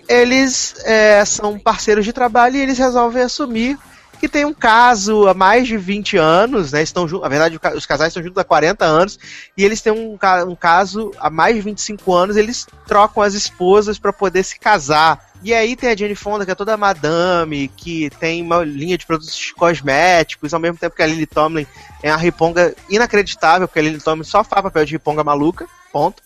[0.08, 3.78] eles é, são parceiros de trabalho e eles resolvem assumir
[4.20, 6.82] que tem um caso há mais de 20 anos, né?
[6.82, 9.20] Estão na verdade, os casais estão juntos há 40 anos,
[9.56, 14.00] e eles têm um, um caso há mais de 25 anos, eles trocam as esposas
[14.00, 15.28] para poder se casar.
[15.44, 19.06] E aí tem a Jane Fonda, que é toda madame, que tem uma linha de
[19.06, 21.68] produtos cosméticos, ao mesmo tempo que a Lily Tomlin
[22.02, 26.24] é uma riponga inacreditável, porque a Lily Tomlin só faz papel de riponga maluca, ponto.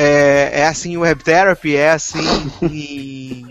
[0.00, 2.20] É, é assim em Web Therapy, é assim
[2.62, 3.48] em,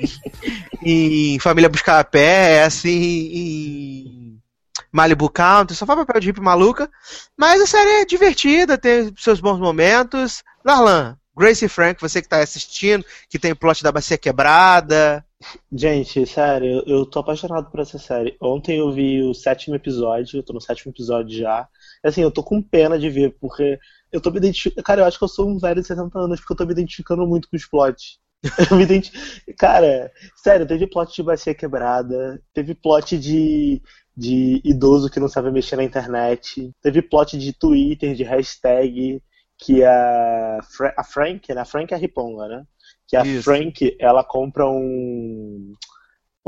[0.81, 4.41] em Família Buscar a Pé, é assim em
[4.89, 6.89] Malibu Country, só faz papel de hippie maluca.
[7.36, 10.41] Mas a série é divertida, tem seus bons momentos.
[10.63, 15.25] Darlan, Grace Frank, você que está assistindo, que tem o plot da bacia quebrada,
[15.71, 18.36] Gente, sério, eu tô apaixonado por essa série.
[18.41, 21.67] Ontem eu vi o sétimo episódio, eu tô no sétimo episódio já.
[22.03, 23.77] Assim, eu tô com pena de ver, porque
[24.12, 24.84] eu tô me identificando.
[24.84, 26.72] Cara, eu acho que eu sou um velho de 70 anos, porque eu tô me
[26.72, 28.20] identificando muito com os plots.
[28.70, 29.12] Eu me identi...
[29.58, 33.82] Cara, sério, teve plot de bacia quebrada, teve plot de,
[34.15, 39.22] de idoso que não sabe mexer na internet, teve plot de Twitter, de hashtag,
[39.58, 41.62] que a, Fra a Frank, né?
[41.62, 42.63] A Frank é a Riponga, né?
[43.08, 43.43] Que a Isso.
[43.43, 45.74] Frank, ela compra um,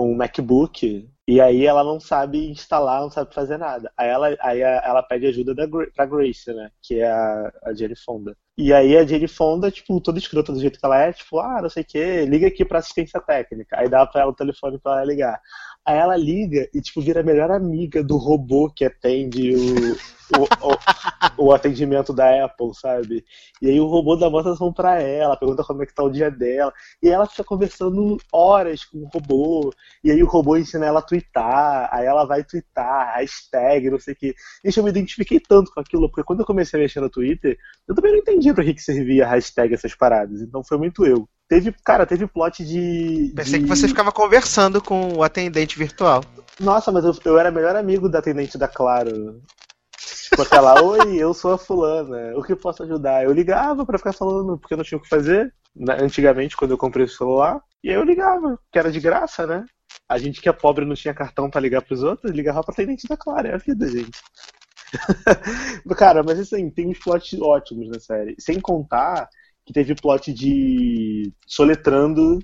[0.04, 3.92] um MacBook e aí ela não sabe instalar, não sabe fazer nada.
[3.96, 6.72] Aí ela, aí ela pede ajuda da, pra Grace, né?
[6.82, 8.36] Que é a, a Jenny Fonda.
[8.58, 11.62] E aí a Jenny Fonda, tipo, toda escrota do jeito que ela é, tipo, ah,
[11.62, 13.80] não sei o que, liga aqui pra assistência técnica.
[13.80, 15.40] Aí dá pra ela o telefone pra ela ligar.
[15.86, 19.92] Aí ela liga e, tipo, vira a melhor amiga do robô que atende o,
[20.38, 20.68] o,
[21.42, 23.26] o, o, atendimento da Apple, sabe?
[23.62, 26.30] E aí o robô dá votação pra ela, pergunta como é que tá o dia
[26.30, 26.72] dela.
[27.02, 29.72] E ela fica conversando horas com o robô.
[30.04, 31.90] E aí o robô ensina ela a twittar.
[31.92, 34.36] Aí ela vai twittar, hashtag, não sei o que.
[34.64, 37.58] Gente, eu me identifiquei tanto com aquilo, porque quando eu comecei a mexer no Twitter,
[37.88, 40.42] eu também não entendia pra que, que servia hashtag essas paradas.
[40.42, 41.28] Então foi muito eu.
[41.50, 43.34] Teve, cara, teve plot de.
[43.36, 43.66] Pensei de...
[43.66, 46.24] que você ficava conversando com o atendente virtual.
[46.60, 49.42] Nossa, mas eu, eu era melhor amigo da atendente da Claro.
[50.30, 53.24] Tipo aquela, oi, eu sou a fulana, o que posso ajudar?
[53.24, 56.72] Eu ligava para ficar falando, porque eu não tinha o que fazer, né, antigamente, quando
[56.72, 59.66] eu comprei o celular, e aí eu ligava, que era de graça, né?
[60.08, 63.08] A gente que é pobre não tinha cartão para ligar pros outros, ligava pra atendente
[63.08, 64.20] da Claro, é a vida, gente.
[65.98, 68.36] Cara, mas assim, tem uns plots ótimos na série.
[68.40, 69.28] Sem contar
[69.70, 72.40] que teve plot de Soletrando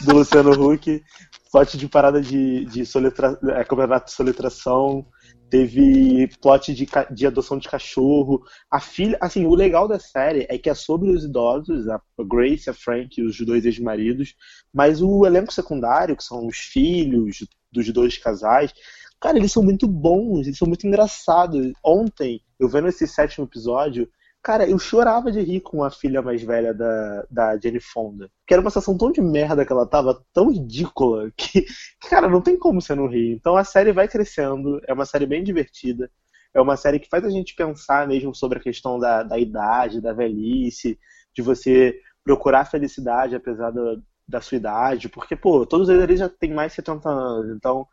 [0.00, 1.02] do Luciano Huck,
[1.50, 5.06] plot de parada de, de soletra, é, campeonato de soletração,
[5.50, 8.42] teve plot de, de adoção de cachorro.
[8.70, 12.70] A filha, assim, o legal da série é que é sobre os idosos, a Grace,
[12.70, 14.34] a Frank e os dois ex-maridos,
[14.72, 18.72] mas o elenco secundário, que são os filhos dos dois casais,
[19.20, 21.72] cara, eles são muito bons, eles são muito engraçados.
[21.84, 24.08] Ontem, eu vendo esse sétimo episódio,
[24.42, 28.28] Cara, eu chorava de rir com a filha mais velha da, da Jenny Fonda.
[28.46, 31.64] Que era uma situação tão de merda que ela tava, tão ridícula, que,
[32.10, 33.32] cara, não tem como você não rir.
[33.32, 36.10] Então a série vai crescendo, é uma série bem divertida.
[36.54, 40.00] É uma série que faz a gente pensar mesmo sobre a questão da, da idade,
[40.00, 40.98] da velhice,
[41.34, 43.96] de você procurar felicidade apesar da,
[44.28, 47.86] da sua idade, porque, pô, todos eles já têm mais de 70 anos, então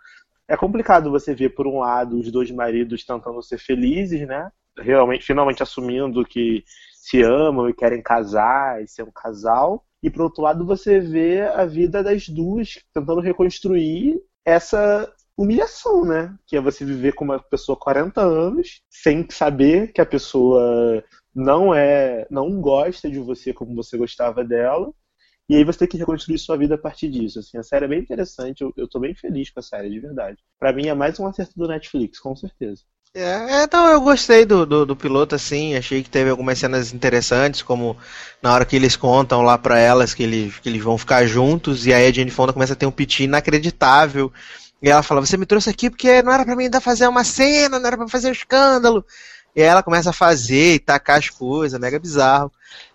[0.48, 4.52] é complicado você ver, por um lado, os dois maridos tentando ser felizes, né?
[4.82, 6.63] Realmente, finalmente assumindo que
[6.94, 9.86] se amam e querem casar e ser um casal.
[10.02, 16.36] E por outro lado, você vê a vida das duas tentando reconstruir essa humilhação, né?
[16.46, 21.74] Que é você viver com uma pessoa 40 anos sem saber que a pessoa não
[21.74, 24.94] é, não gosta de você como você gostava dela.
[25.48, 27.39] E aí você tem que reconstruir sua vida a partir disso.
[27.39, 30.00] Assim, a série é bem interessante, eu, eu tô bem feliz com a série, de
[30.00, 30.38] verdade.
[30.60, 32.84] Para mim é mais um acerto do Netflix, com certeza.
[33.13, 37.63] É, então eu gostei do, do, do, piloto, assim, achei que teve algumas cenas interessantes,
[37.63, 37.98] como
[38.39, 41.88] na hora que eles contam lá para elas que eles, que eles vão ficar juntos,
[41.88, 44.32] e aí a Jane Fonda começa a ter um piti inacreditável,
[44.80, 47.24] e ela fala, você me trouxe aqui porque não era para mim ainda fazer uma
[47.24, 49.04] cena, não era para fazer um escândalo,
[49.56, 52.52] e aí ela começa a fazer e tacar as coisas, mega bizarro.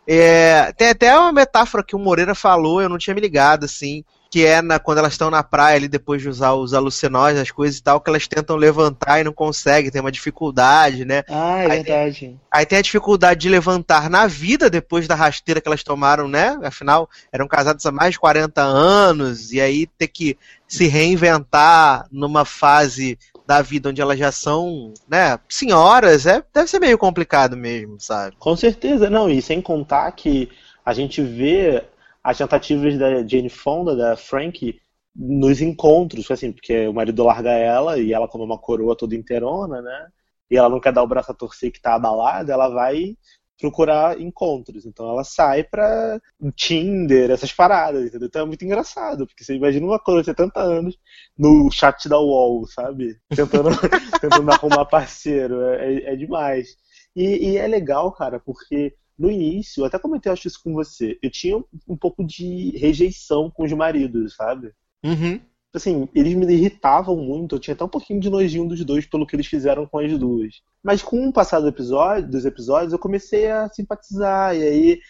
[0.06, 4.04] É, tem até uma metáfora que o Moreira falou, eu não tinha me ligado, assim,
[4.34, 7.52] que é na, quando elas estão na praia ali depois de usar os alucinógenos, as
[7.52, 11.22] coisas e tal, que elas tentam levantar e não conseguem, tem uma dificuldade, né?
[11.28, 12.36] Ah, é aí, verdade.
[12.50, 16.58] Aí tem a dificuldade de levantar na vida depois da rasteira que elas tomaram, né?
[16.64, 22.44] Afinal, eram casadas há mais de 40 anos, e aí ter que se reinventar numa
[22.44, 23.16] fase
[23.46, 28.34] da vida onde elas já são, né, senhoras, é, deve ser meio complicado mesmo, sabe?
[28.36, 30.50] Com certeza, não, e sem contar que
[30.84, 31.84] a gente vê
[32.24, 34.80] as tentativas da Jane Fonda, da Frank,
[35.14, 39.82] nos encontros, assim, porque o marido larga ela e ela como uma coroa toda inteirona,
[39.82, 40.08] né?
[40.50, 43.16] E ela não quer dar o braço a torcer que tá abalada, ela vai
[43.60, 44.86] procurar encontros.
[44.86, 46.20] Então ela sai pra
[46.56, 48.26] Tinder, essas paradas, entendeu?
[48.26, 50.98] Então é muito engraçado, porque você imagina uma coroa de 70 anos
[51.38, 53.16] no chat da UOL, sabe?
[53.28, 53.70] Tentando,
[54.20, 55.60] tentando arrumar parceiro.
[55.62, 56.76] É, é, é demais.
[57.14, 61.18] E, e, é legal, cara, porque no início, eu até comentei acho isso com você,
[61.22, 61.56] eu tinha
[61.88, 64.72] um pouco de rejeição com os maridos, sabe?
[65.04, 65.40] Uhum.
[65.72, 69.26] Assim, eles me irritavam muito, eu tinha até um pouquinho de nojinho dos dois pelo
[69.26, 70.62] que eles fizeram com as duas.
[70.82, 75.00] Mas com o passar do episódio, dos episódios, eu comecei a simpatizar, e aí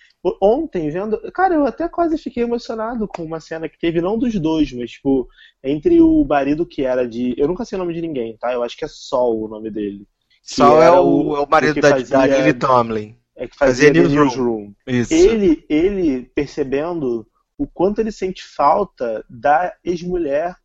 [0.40, 1.20] ontem, vendo.
[1.32, 4.92] Cara, eu até quase fiquei emocionado com uma cena que teve, não dos dois, mas,
[4.92, 5.28] tipo,
[5.62, 7.34] entre o marido que era de.
[7.36, 8.52] Eu nunca sei o nome de ninguém, tá?
[8.52, 10.06] Eu acho que é Sol o nome dele.
[10.42, 12.52] Sol é o, é o marido da, fazia...
[12.52, 13.16] da Tomlin.
[13.36, 14.72] É que fazia, fazia Newsroom.
[14.86, 17.26] Ele, ele percebendo
[17.58, 20.56] o quanto ele sente falta da ex-mulher,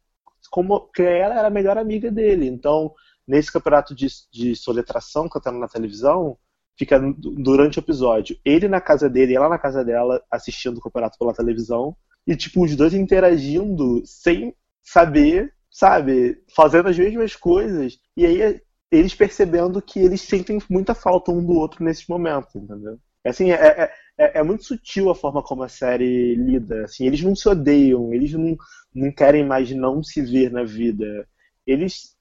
[0.49, 2.47] como que ela era a melhor amiga dele.
[2.47, 2.93] Então,
[3.27, 6.37] nesse campeonato de, de soletração tá na televisão,
[6.77, 11.17] fica durante o episódio ele na casa dele, ela na casa dela, assistindo o campeonato
[11.19, 17.99] pela televisão, e tipo, os dois interagindo sem saber, sabe, fazendo as mesmas coisas.
[18.15, 22.99] E aí eles percebendo que eles sentem muita falta um do outro nesses momentos, entendeu?
[23.25, 26.85] Assim, é, é, é, é, muito sutil a forma como a série lida.
[26.85, 28.57] Assim, eles não se odeiam, eles não,
[28.93, 31.27] não querem mais não se ver na vida.
[31.67, 32.15] Eles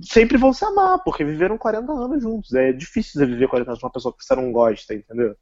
[0.00, 2.52] sempre vão se amar, porque viveram 40 anos juntos.
[2.54, 5.36] É difícil você viver 40 anos com uma pessoa que você não gosta, entendeu?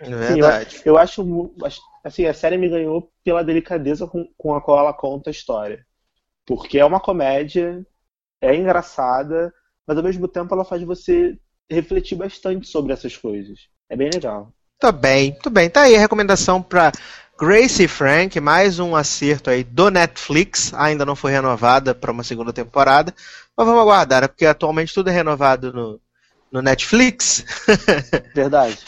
[0.00, 0.82] É verdade.
[0.84, 1.22] Eu, eu, acho.
[2.02, 5.86] Assim, a série me ganhou pela delicadeza com, com a qual ela conta a história.
[6.46, 7.86] Porque é uma comédia,
[8.40, 9.52] é engraçada,
[9.86, 11.36] mas ao mesmo tempo ela faz você
[11.70, 13.68] refletir bastante sobre essas coisas.
[13.88, 14.52] É bem legal.
[14.82, 15.70] Muito bem, muito bem.
[15.70, 16.92] Tá aí a recomendação para
[17.38, 22.52] Gracie Frank, mais um acerto aí do Netflix, ainda não foi renovada para uma segunda
[22.52, 23.14] temporada,
[23.56, 24.28] mas vamos aguardar, né?
[24.28, 26.00] porque atualmente tudo é renovado no,
[26.52, 27.44] no Netflix.
[28.34, 28.78] Verdade.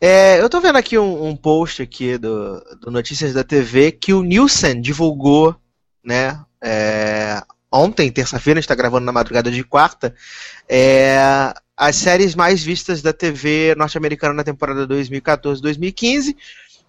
[0.00, 4.12] É, eu tô vendo aqui um, um post aqui do, do, Notícias da TV que
[4.12, 5.54] o Nielsen divulgou,
[6.04, 7.40] né, é,
[7.72, 10.14] ontem, terça-feira, a gente tá gravando na madrugada de quarta,
[10.68, 16.36] é, as séries mais vistas da TV norte-americana na temporada 2014-2015.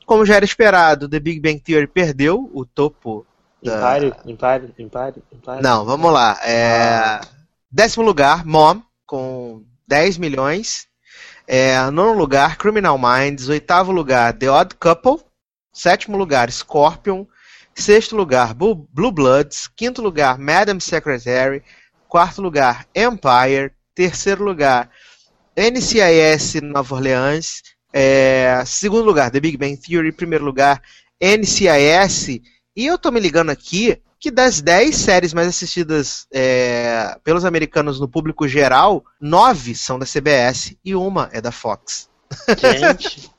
[0.05, 3.25] Como já era esperado, The Big Bang Theory perdeu o topo.
[3.63, 3.77] Da...
[3.77, 5.61] Impare, impare, impare, impare.
[5.63, 6.37] Não, vamos lá.
[6.43, 6.97] É...
[6.97, 7.21] Ah.
[7.71, 10.87] Décimo lugar, Mom, com 10 milhões.
[11.47, 13.49] É, nono lugar, Criminal Minds.
[13.49, 15.23] Oitavo lugar, The Odd Couple.
[15.71, 17.25] Sétimo lugar, Scorpion.
[17.75, 19.67] Sexto lugar, Blue Bloods.
[19.67, 21.63] Quinto lugar, Madam Secretary.
[22.07, 23.71] Quarto lugar, Empire.
[23.95, 24.89] Terceiro lugar,
[25.55, 27.61] NCIS Nova Orleans.
[27.91, 30.11] É, segundo lugar, The Big Bang Theory.
[30.11, 30.81] Primeiro lugar,
[31.21, 32.41] NCIS.
[32.75, 37.99] E eu tô me ligando aqui que das 10 séries mais assistidas é, pelos americanos
[37.99, 42.09] no público geral, nove são da CBS e uma é da Fox.
[42.57, 43.29] Gente.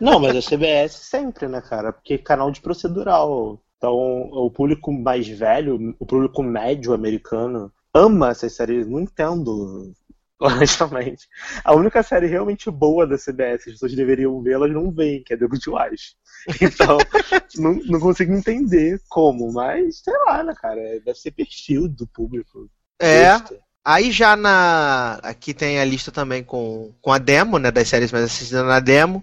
[0.00, 1.92] Não, mas a CBS sempre, né, cara?
[1.92, 3.60] Porque canal de procedural.
[3.80, 8.86] Então, o público mais velho, o público médio americano, ama essas séries.
[8.86, 9.94] Não entendo
[10.38, 11.26] honestamente.
[11.64, 15.32] A única série realmente boa da CBS, as pessoas deveriam ver, elas não veem, que
[15.32, 16.20] é The Good Wife.
[16.62, 16.96] Então,
[17.56, 20.80] não, não consigo entender como, mas sei lá, né, cara?
[21.04, 22.66] Deve ser perfil do público.
[22.98, 23.32] É.
[23.84, 25.20] Aí já na.
[25.22, 27.70] Aqui tem a lista também com, com a demo, né?
[27.70, 29.22] Das séries mais assistidas na demo.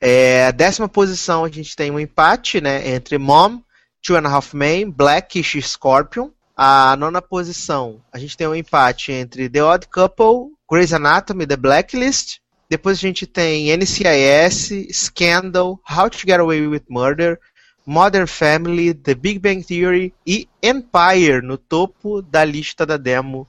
[0.00, 2.88] É, a décima posição a gente tem um empate, né?
[2.88, 3.60] Entre Mom,
[4.06, 6.30] Two and a Half Men, Blackish e Scorpion.
[6.56, 11.56] A nona posição, a gente tem um empate entre The Odd Couple, Grey's Anatomy, The
[11.56, 12.38] Blacklist.
[12.70, 17.40] Depois a gente tem NCIS, Scandal, How to Get Away with Murder,
[17.84, 23.44] Modern Family, The Big Bang Theory e Empire no topo da lista da demo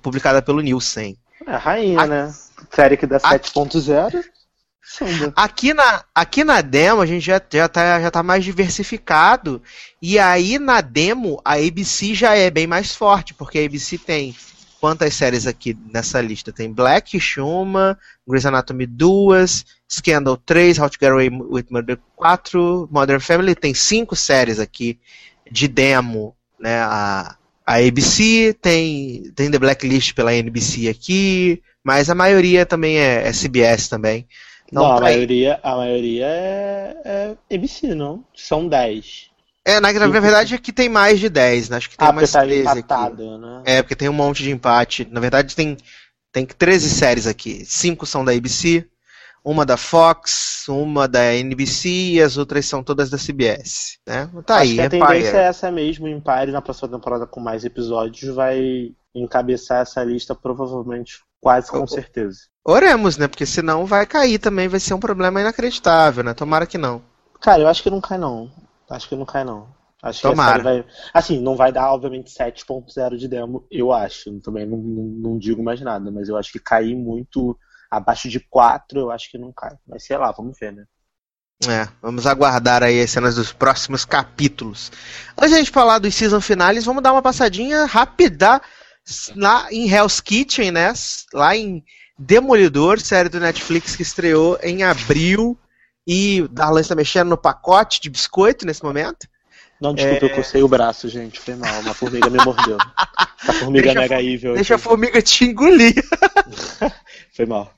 [0.00, 1.18] publicada pelo Nielsen.
[1.44, 2.06] É, rainha, a...
[2.06, 2.34] né?
[2.70, 4.24] Série que dá 7.0.
[5.36, 9.62] Aqui na, aqui na demo a gente já, já, tá, já tá mais diversificado.
[10.00, 14.34] E aí na demo a ABC já é bem mais forte, porque a ABC tem
[14.80, 16.52] quantas séries aqui nessa lista?
[16.52, 22.88] Tem Black, Shuma, Grey's Anatomy 2, Scandal 3, How to Get Away with Murder 4,
[22.90, 24.98] Modern Family, tem cinco séries aqui
[25.48, 26.80] de demo, né?
[26.80, 33.28] A, a ABC tem, tem The Blacklist pela NBC aqui, mas a maioria também é,
[33.28, 34.26] é CBS também.
[34.72, 38.24] Então, não, a maioria, a maioria é, é ABC, não?
[38.34, 39.30] São 10.
[39.66, 41.76] É, na, na verdade aqui tem mais de 10, né?
[41.76, 43.38] Acho que tem ah, tá 13 empatado, aqui.
[43.38, 43.62] Né?
[43.66, 45.06] É, porque tem um monte de empate.
[45.10, 45.76] Na verdade tem,
[46.32, 47.66] tem 13 séries aqui.
[47.66, 48.88] Cinco são da ABC,
[49.44, 53.98] uma da Fox, uma da NBC e as outras são todas da CBS.
[54.06, 54.28] Né?
[54.46, 57.62] Tá Acho aí, que a tendência é essa mesmo, Empire na próxima temporada com mais
[57.62, 62.38] episódios vai encabeçar essa lista provavelmente quase com certeza.
[62.64, 63.26] Oremos, né?
[63.26, 66.32] Porque senão vai cair também, vai ser um problema inacreditável, né?
[66.32, 67.02] Tomara que não.
[67.40, 68.50] Cara, eu acho que não cai não.
[68.88, 69.66] Acho que não cai não.
[70.00, 70.58] Acho Tomara.
[70.58, 70.84] que vai.
[71.12, 74.38] Assim, não vai dar, obviamente, 7.0 de demo, eu acho.
[74.40, 77.58] Também não, não, não, digo mais nada, mas eu acho que cair muito
[77.90, 79.76] abaixo de 4, eu acho que não cai.
[79.86, 80.84] Mas sei lá, vamos ver, né?
[81.68, 84.90] É, vamos aguardar aí as cenas dos próximos capítulos.
[85.36, 88.60] Antes de a gente falar dos season finales, vamos dar uma passadinha rápida
[89.36, 90.92] lá em Hell's Kitchen, né?
[91.32, 91.84] Lá em
[92.18, 95.58] Demolidor, série do Netflix que estreou em abril.
[96.06, 99.28] E Darlan está mexendo no pacote de biscoito nesse momento.
[99.80, 100.30] Não, desculpa, é...
[100.30, 101.40] eu cocei o braço, gente.
[101.40, 101.80] Foi mal.
[101.80, 102.78] Uma formiga me mordeu.
[103.48, 104.54] A formiga deixa mega evil.
[104.54, 105.94] Deixa a formiga te engolir.
[107.34, 107.74] Foi mal.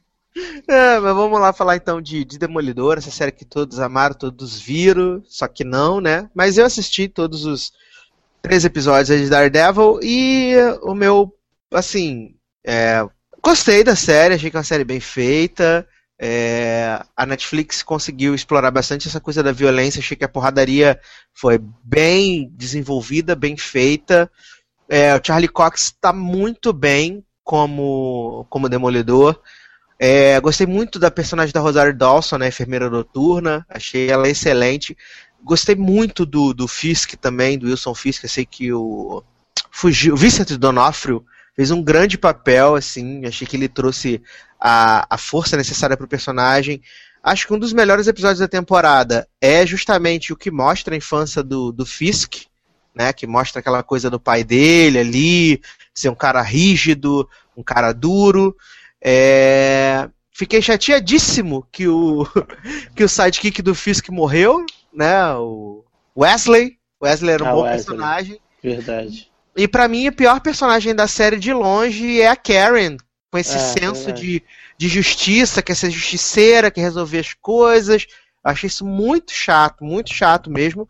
[0.69, 4.61] É, mas vamos lá falar então de, de Demolidor, essa série que todos amaram, todos
[4.61, 6.29] viram, só que não, né?
[6.35, 7.73] Mas eu assisti todos os
[8.45, 11.35] três episódios de Daredevil e o meu,
[11.73, 13.03] assim, é,
[13.43, 15.89] gostei da série, achei que é uma série bem feita.
[16.21, 21.01] É, a Netflix conseguiu explorar bastante essa coisa da violência, achei que a porradaria
[21.33, 24.31] foi bem desenvolvida, bem feita.
[24.91, 29.41] É, o Charlie Cox está muito bem como, como Demolidor.
[29.99, 33.65] É, gostei muito da personagem da Rosário Dawson, né, enfermeira noturna.
[33.71, 34.95] Achei ela excelente.
[35.45, 38.23] Gostei muito do, do Fisk também, do Wilson Fisk.
[38.23, 39.23] Eu sei que o
[39.71, 41.25] fugiu, o D'Onofrio
[41.55, 43.27] fez um grande papel, assim.
[43.27, 44.23] Achei que ele trouxe
[44.59, 46.81] a, a força necessária para o personagem.
[47.23, 51.43] Acho que um dos melhores episódios da temporada é justamente o que mostra a infância
[51.43, 52.47] do, do Fisk,
[52.95, 53.13] né?
[53.13, 55.61] Que mostra aquela coisa do pai dele ali,
[55.95, 58.57] ser um cara rígido, um cara duro.
[59.03, 60.09] É...
[60.33, 62.27] Fiquei chateadíssimo que o,
[62.97, 64.65] que o sidekick do Fisk morreu,
[64.95, 65.35] né?
[65.35, 65.85] O
[66.17, 66.79] Wesley.
[67.03, 67.85] Wesley era um ah, bom Wesley.
[67.85, 68.41] personagem.
[68.63, 69.31] Verdade.
[69.57, 72.97] E para mim, a pior personagem da série de longe é a Karen,
[73.31, 74.43] com esse é, senso de,
[74.77, 78.07] de justiça, quer ser justiceira, quer resolver as coisas.
[78.43, 80.89] Achei isso muito chato, muito chato mesmo.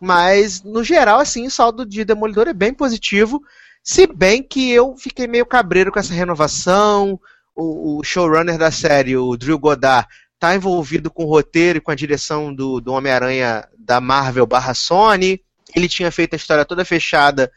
[0.00, 3.40] Mas, no geral, assim, o saldo de Demolidor é bem positivo.
[3.82, 7.20] Se bem que eu fiquei meio cabreiro com essa renovação
[7.54, 10.08] o, o showrunner da série, o Drew Goddard,
[10.40, 14.72] está envolvido com o roteiro e com a direção do, do Homem-Aranha da Marvel barra
[14.72, 15.38] Sony.
[15.76, 17.52] Ele tinha feito a história toda fechada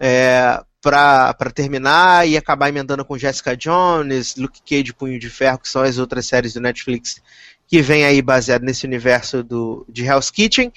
[0.00, 5.68] é, para terminar e acabar emendando com Jessica Jones, Luke Cage Punho de Ferro, que
[5.68, 7.20] são as outras séries do Netflix
[7.68, 10.72] que vem aí baseado nesse universo do, de Hell's Kitchen.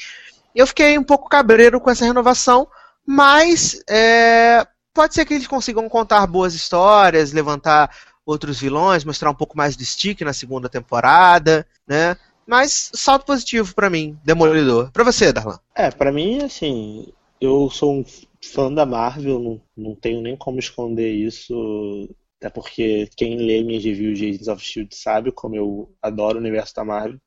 [0.54, 2.68] Eu fiquei um pouco cabreiro com essa renovação,
[3.06, 7.90] mas é, pode ser que eles consigam contar boas histórias, levantar
[8.26, 12.18] outros vilões, mostrar um pouco mais do Stick na segunda temporada, né?
[12.48, 14.92] Mas salto positivo para mim, Demolidor.
[14.92, 15.60] Para você, Darlan?
[15.74, 17.08] É, para mim, assim,
[17.40, 18.06] eu sou um
[18.44, 22.08] fã da Marvel, não, não tenho nem como esconder isso,
[22.40, 24.96] até porque quem lê minhas reviews de Agents of S.H.I.E.L.D.
[24.96, 27.20] sabe como eu adoro o universo da Marvel.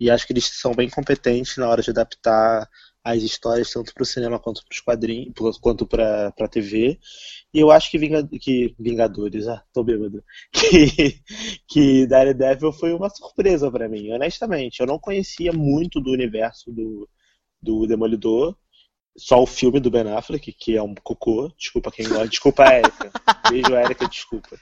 [0.00, 2.68] E acho que eles são bem competentes na hora de adaptar
[3.04, 6.98] as histórias tanto para o cinema quanto para os quadrinhos, quanto para a TV.
[7.52, 11.20] E eu acho que, Vinga, que Vingadores, ah, tô bêbado, que,
[11.68, 14.80] que Daredevil foi uma surpresa para mim, honestamente.
[14.80, 17.06] Eu não conhecia muito do universo do,
[17.60, 18.56] do Demolidor,
[19.16, 21.52] só o filme do Ben Affleck, que é um cocô.
[21.58, 22.28] Desculpa quem gosta.
[22.28, 23.12] Desculpa, Erika.
[23.50, 24.56] Beijo, Erika, desculpa.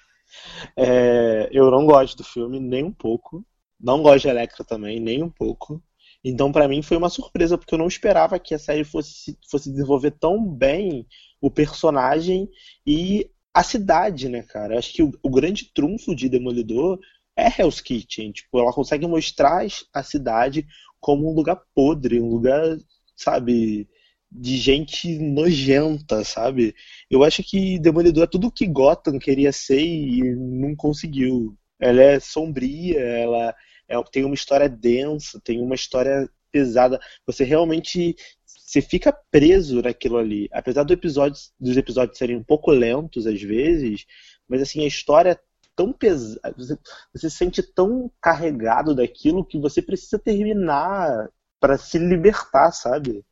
[0.77, 3.47] É, eu não gosto do filme, nem um pouco.
[3.81, 5.83] Não gosto de Electra também, nem um pouco.
[6.25, 9.71] Então, para mim, foi uma surpresa, porque eu não esperava que a série fosse, fosse
[9.71, 11.07] desenvolver tão bem
[11.41, 12.49] o personagem
[12.87, 14.75] e a cidade, né, cara?
[14.75, 16.99] Eu acho que o, o, grande trunfo de Demolidor
[17.37, 18.33] é Hell's Kitchen.
[18.33, 20.67] Tipo, ela consegue mostrar a cidade
[21.01, 22.79] como um lugar podre, um lugar,
[23.17, 23.89] sabe,
[24.31, 26.75] de gente nojenta, sabe?
[27.11, 31.57] Eu acho que Demolidor é tudo o que Gotham queria ser e não conseguiu.
[31.81, 33.55] Ela é sombria, ela
[33.93, 37.01] é, tem uma história densa, tem uma história pesada.
[37.27, 38.17] Você realmente
[38.47, 40.49] você fica preso naquilo ali.
[40.53, 44.07] Apesar do episódio, dos episódios serem um pouco lentos às vezes,
[44.49, 45.41] mas assim, a história é
[45.77, 46.79] tão pesada, você,
[47.15, 51.31] você se sente tão carregado daquilo que você precisa terminar
[51.61, 53.25] para se libertar, sabe?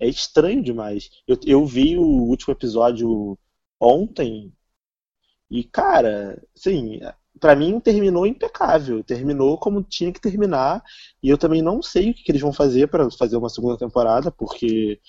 [0.00, 1.10] É estranho demais.
[1.26, 3.38] Eu, eu vi o último episódio
[3.80, 4.52] ontem
[5.50, 7.00] e, cara, assim,
[7.40, 10.82] para mim terminou impecável, terminou como tinha que terminar,
[11.22, 14.30] e eu também não sei o que, eles vão fazer para fazer uma segunda temporada,
[14.30, 15.00] porque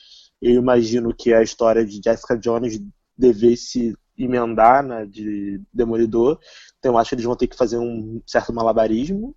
[0.41, 2.81] eu imagino que a história de Jessica Jones
[3.17, 6.39] devesse emendar na de Demolidor,
[6.77, 9.35] então eu acho que eles vão ter que fazer um certo malabarismo,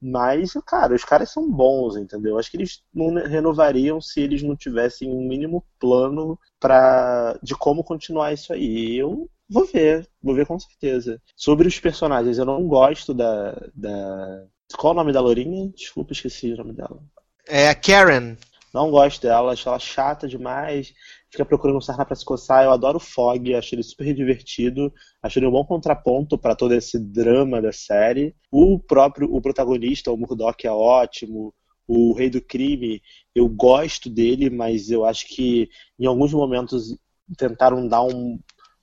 [0.00, 2.38] mas, cara, os caras são bons, entendeu?
[2.38, 7.82] Acho que eles não renovariam se eles não tivessem um mínimo plano pra, de como
[7.82, 8.96] continuar isso aí.
[8.96, 11.20] Eu Vou ver, vou ver com certeza.
[11.36, 13.52] Sobre os personagens, eu não gosto da.
[13.74, 14.44] da...
[14.76, 15.70] Qual o nome da Lourinha?
[15.74, 17.00] Desculpa, esqueci o nome dela.
[17.48, 18.36] É a Karen.
[18.74, 20.92] Não gosto dela, acho ela chata demais.
[21.30, 22.64] Fica procurando um sarna pra se coçar.
[22.64, 24.92] Eu adoro o Fog, acho ele super divertido.
[25.22, 28.34] Acho ele um bom contraponto para todo esse drama da série.
[28.50, 31.54] O próprio o protagonista, o Murdoch, é ótimo.
[31.86, 33.00] O Rei do Crime,
[33.34, 36.98] eu gosto dele, mas eu acho que em alguns momentos
[37.38, 38.38] tentaram dar um,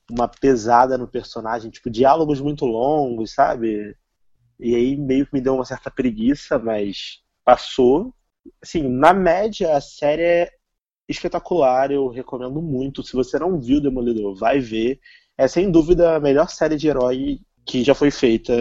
[0.10, 3.96] uma pesada no personagem, tipo, diálogos muito longos, sabe?
[4.60, 8.14] E aí meio que me deu uma certa preguiça, mas passou.
[8.62, 10.52] Assim, na média, a série é
[11.08, 13.04] espetacular, eu recomendo muito.
[13.04, 15.00] Se você não viu Demolidor, vai ver.
[15.38, 18.54] É sem dúvida a melhor série de herói que já foi feita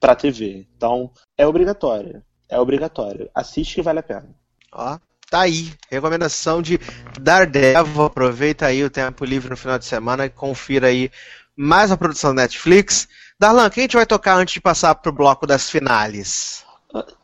[0.00, 0.66] pra TV.
[0.76, 2.24] Então, é obrigatória.
[2.48, 3.30] É obrigatório.
[3.34, 4.34] Assiste que vale a pena.
[4.72, 4.98] Ó,
[5.30, 5.72] tá aí.
[5.90, 6.78] Recomendação de
[7.20, 8.04] Daredevil.
[8.04, 11.10] Aproveita aí o tempo livre no final de semana e confira aí
[11.56, 13.08] mais a produção da Netflix.
[13.38, 16.64] Darlan, quem a gente vai tocar antes de passar pro bloco das finales?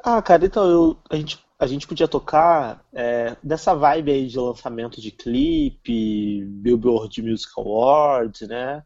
[0.02, 4.38] Ah, cara, então eu, a, gente, a gente podia tocar é, dessa vibe aí de
[4.38, 8.82] lançamento de clipe, Billboard Music Awards, né?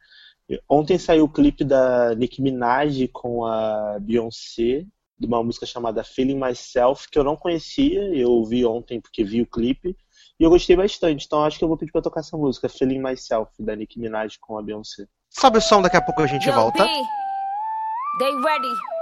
[0.69, 4.87] Ontem saiu o clipe da Nicki Minaj com a Beyoncé,
[5.19, 9.43] de uma música chamada Feeling Myself, que eu não conhecia, eu vi ontem porque vi
[9.43, 9.97] o clipe,
[10.39, 13.03] e eu gostei bastante, então acho que eu vou pedir pra tocar essa música, Feeling
[13.03, 15.07] Myself, da Nicki Minaj com a Beyoncé.
[15.29, 16.85] Sobe o som, daqui a pouco a gente Yo, volta.
[16.85, 16.91] B,
[18.21, 18.98] they ready.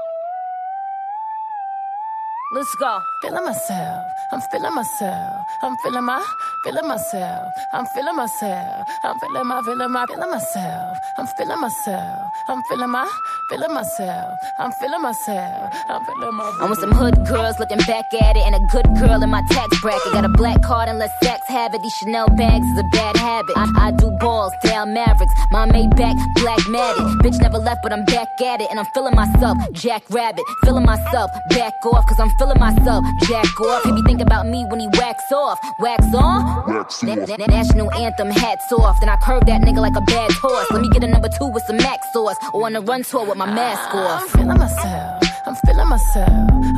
[2.53, 3.03] Let's go.
[3.23, 4.07] feeling myself.
[4.31, 5.47] I'm feeling myself.
[5.65, 6.25] I'm feeling my,
[6.63, 7.53] feeling myself.
[7.73, 8.87] I'm feeling myself.
[9.03, 10.97] I'm feeling my, feeling my, feeling myself.
[11.19, 12.31] I'm feeling myself.
[12.49, 13.11] I'm feeling my,
[13.51, 14.39] feeling myself.
[14.61, 15.75] I'm feeling myself.
[15.89, 16.59] I'm feeling my.
[16.61, 19.43] I'm with some hood girls looking back at it, and a good girl in my
[19.51, 20.13] tax bracket.
[20.13, 21.83] Got a black card and let sex have it.
[21.83, 23.57] These Chanel bags is a bad habit.
[23.57, 25.35] I, I do balls, down Mavericks.
[25.51, 27.03] My Maybach, black matted.
[27.27, 29.59] Bitch never left, but I'm back at it, and I'm feeling myself.
[29.73, 31.33] Jack Rabbit, feeling myself.
[31.51, 33.05] Back off, cause I'm feeling myself.
[33.29, 33.85] Jack off.
[33.85, 35.59] He be thinking about me when he wax off.
[35.79, 36.87] Wax on?
[37.03, 38.99] Na- na- national anthem, hats off.
[39.01, 40.71] Then I curve that nigga like a bad horse.
[40.71, 42.37] Let me get a number two with some max sauce.
[42.53, 45.23] Or on a run tour with my mask I'm feeling myself.
[45.47, 46.29] I'm feeling myself.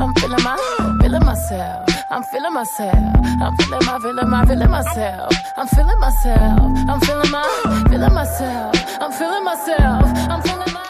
[0.01, 0.57] I'm feeling my,
[1.01, 1.89] feeling myself.
[2.11, 2.95] I'm feeling myself.
[3.41, 5.33] I'm feeling my, feeling my, feeling myself.
[5.57, 6.59] I'm feeling myself.
[6.89, 8.75] I'm feeling my, feeling myself.
[9.01, 10.03] I'm feeling myself.
[10.29, 10.85] I'm feeling my.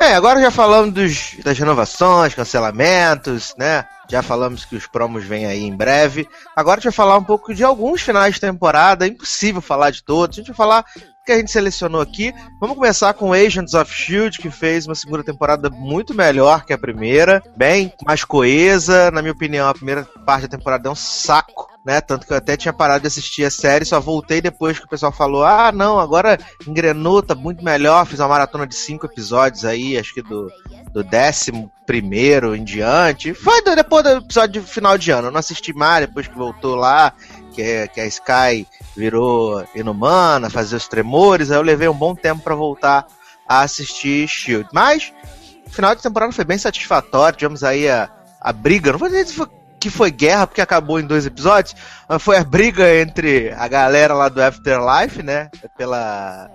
[0.00, 3.84] É, agora já falamos dos, das renovações, cancelamentos, né?
[4.10, 6.28] Já falamos que os promos vêm aí em breve.
[6.56, 9.06] Agora a gente vai falar um pouco de alguns finais de temporada.
[9.06, 10.36] É impossível falar de todos.
[10.36, 10.84] A gente vai falar
[11.24, 12.32] que a gente selecionou aqui.
[12.60, 16.78] Vamos começar com Agents of Shield, que fez uma segunda temporada muito melhor que a
[16.78, 19.10] primeira, bem mais coesa.
[19.10, 21.68] Na minha opinião, a primeira parte da temporada é um saco.
[21.84, 21.98] Né?
[22.00, 24.88] Tanto que eu até tinha parado de assistir a série, só voltei depois que o
[24.88, 28.04] pessoal falou: ah, não, agora engrenou, tá muito melhor.
[28.04, 30.50] Fiz uma maratona de cinco episódios aí, acho que do,
[30.92, 33.32] do décimo primeiro em diante.
[33.32, 35.28] Foi depois do episódio de final de ano.
[35.28, 37.14] Eu não assisti mais depois que voltou lá,
[37.50, 41.50] que, que a Sky virou inumana, fazer os tremores.
[41.50, 43.06] Aí eu levei um bom tempo pra voltar
[43.48, 44.68] a assistir Shield.
[44.72, 45.12] Mas
[45.66, 47.36] o final de temporada foi bem satisfatório.
[47.38, 48.08] Tivemos aí a,
[48.40, 48.92] a briga.
[48.92, 49.26] Não vou dizer
[49.78, 51.74] que foi- guerra, porque acabou em dois episódios.
[52.08, 55.50] Mas foi a briga entre a galera lá do Afterlife, né?
[55.76, 56.50] Pela.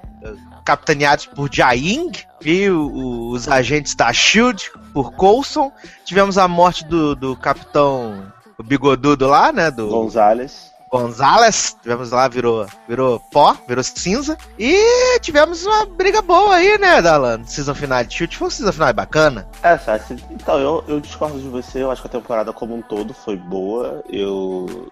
[0.63, 2.11] Capitaneados por Jaing
[2.43, 5.71] e o- os agentes da Shield por Coulson.
[6.03, 8.31] Tivemos a morte do, do capitão
[8.63, 9.69] bigodudo lá, né?
[9.69, 10.71] Do Gonzalez.
[11.01, 11.75] Gonzalez.
[11.81, 14.37] Tivemos lá, virou, virou pó, virou cinza.
[14.57, 17.43] E tivemos uma briga boa aí, né, Dalan?
[17.45, 18.37] Season final de Shield.
[18.37, 19.47] Foi um season final bacana.
[19.61, 22.81] É, Sassi, então, eu, eu discordo de você, eu acho que a temporada como um
[22.81, 24.03] todo foi boa.
[24.09, 24.91] Eu,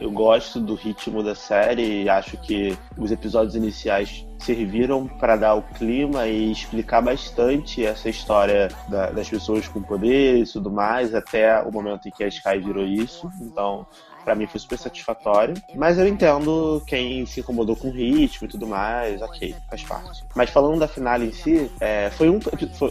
[0.00, 5.54] eu gosto do ritmo da série e acho que os episódios iniciais serviram para dar
[5.54, 11.14] o clima e explicar bastante essa história da- das pessoas com poderes e tudo mais,
[11.14, 13.30] até o momento em que a Sky virou isso.
[13.40, 13.86] Então,
[14.24, 15.54] Pra mim foi super satisfatório.
[15.74, 20.24] Mas eu entendo quem se incomodou com o ritmo e tudo mais, ok, faz parte.
[20.34, 22.40] Mas falando da finale em si, é, foi um,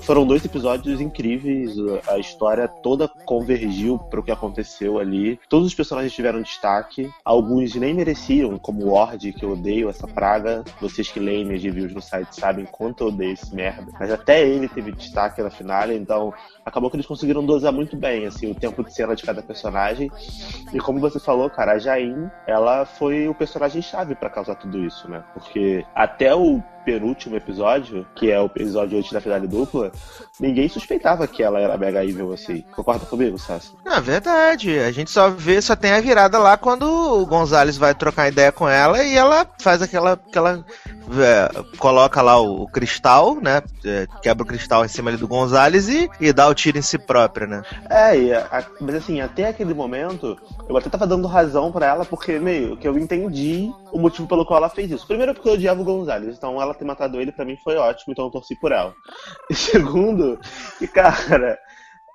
[0.01, 1.73] foram dois episódios incríveis.
[2.07, 5.39] A história toda convergiu para o que aconteceu ali.
[5.49, 7.09] Todos os personagens tiveram destaque.
[7.23, 10.63] Alguns nem mereciam, como o Ward, que eu odeio essa praga.
[10.79, 13.91] Vocês que leem minhas reviews no site sabem quanto eu odeio esse merda.
[13.99, 16.33] Mas até ele teve destaque na finale, então
[16.65, 20.11] acabou que eles conseguiram dosar muito bem assim, o tempo de cena de cada personagem.
[20.73, 25.09] E como você falou, cara, a Jain, ela foi o personagem-chave pra causar tudo isso,
[25.09, 25.23] né?
[25.33, 29.91] Porque até o penúltimo episódio, que é o episódio antes da finale dupla,
[30.39, 32.63] ninguém suspeitava que ela era mega evil assim.
[32.75, 33.71] Concorda comigo, Sassi?
[33.85, 34.79] É verdade.
[34.79, 38.51] A gente só vê, só tem a virada lá quando o Gonzalez vai trocar ideia
[38.51, 40.13] com ela e ela faz aquela.
[40.13, 40.63] aquela
[41.19, 43.61] é, coloca lá o, o cristal, né?
[43.83, 46.81] é, quebra o cristal em cima ali do Gonzalez e, e dá o tiro em
[46.81, 47.61] si própria, né?
[47.89, 52.39] É, a- mas assim, até aquele momento, eu até tava dando razão pra ela, porque
[52.39, 55.05] meio que eu entendi o motivo pelo qual ela fez isso.
[55.05, 58.11] Primeiro, porque eu odiava o Gonzalez, então ela ter matado ele pra mim foi ótimo,
[58.11, 58.93] então eu torci por ela.
[59.49, 60.39] E segundo,
[60.79, 61.59] que cara.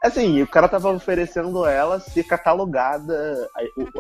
[0.02, 3.48] Assim, o cara tava oferecendo ela ser catalogada,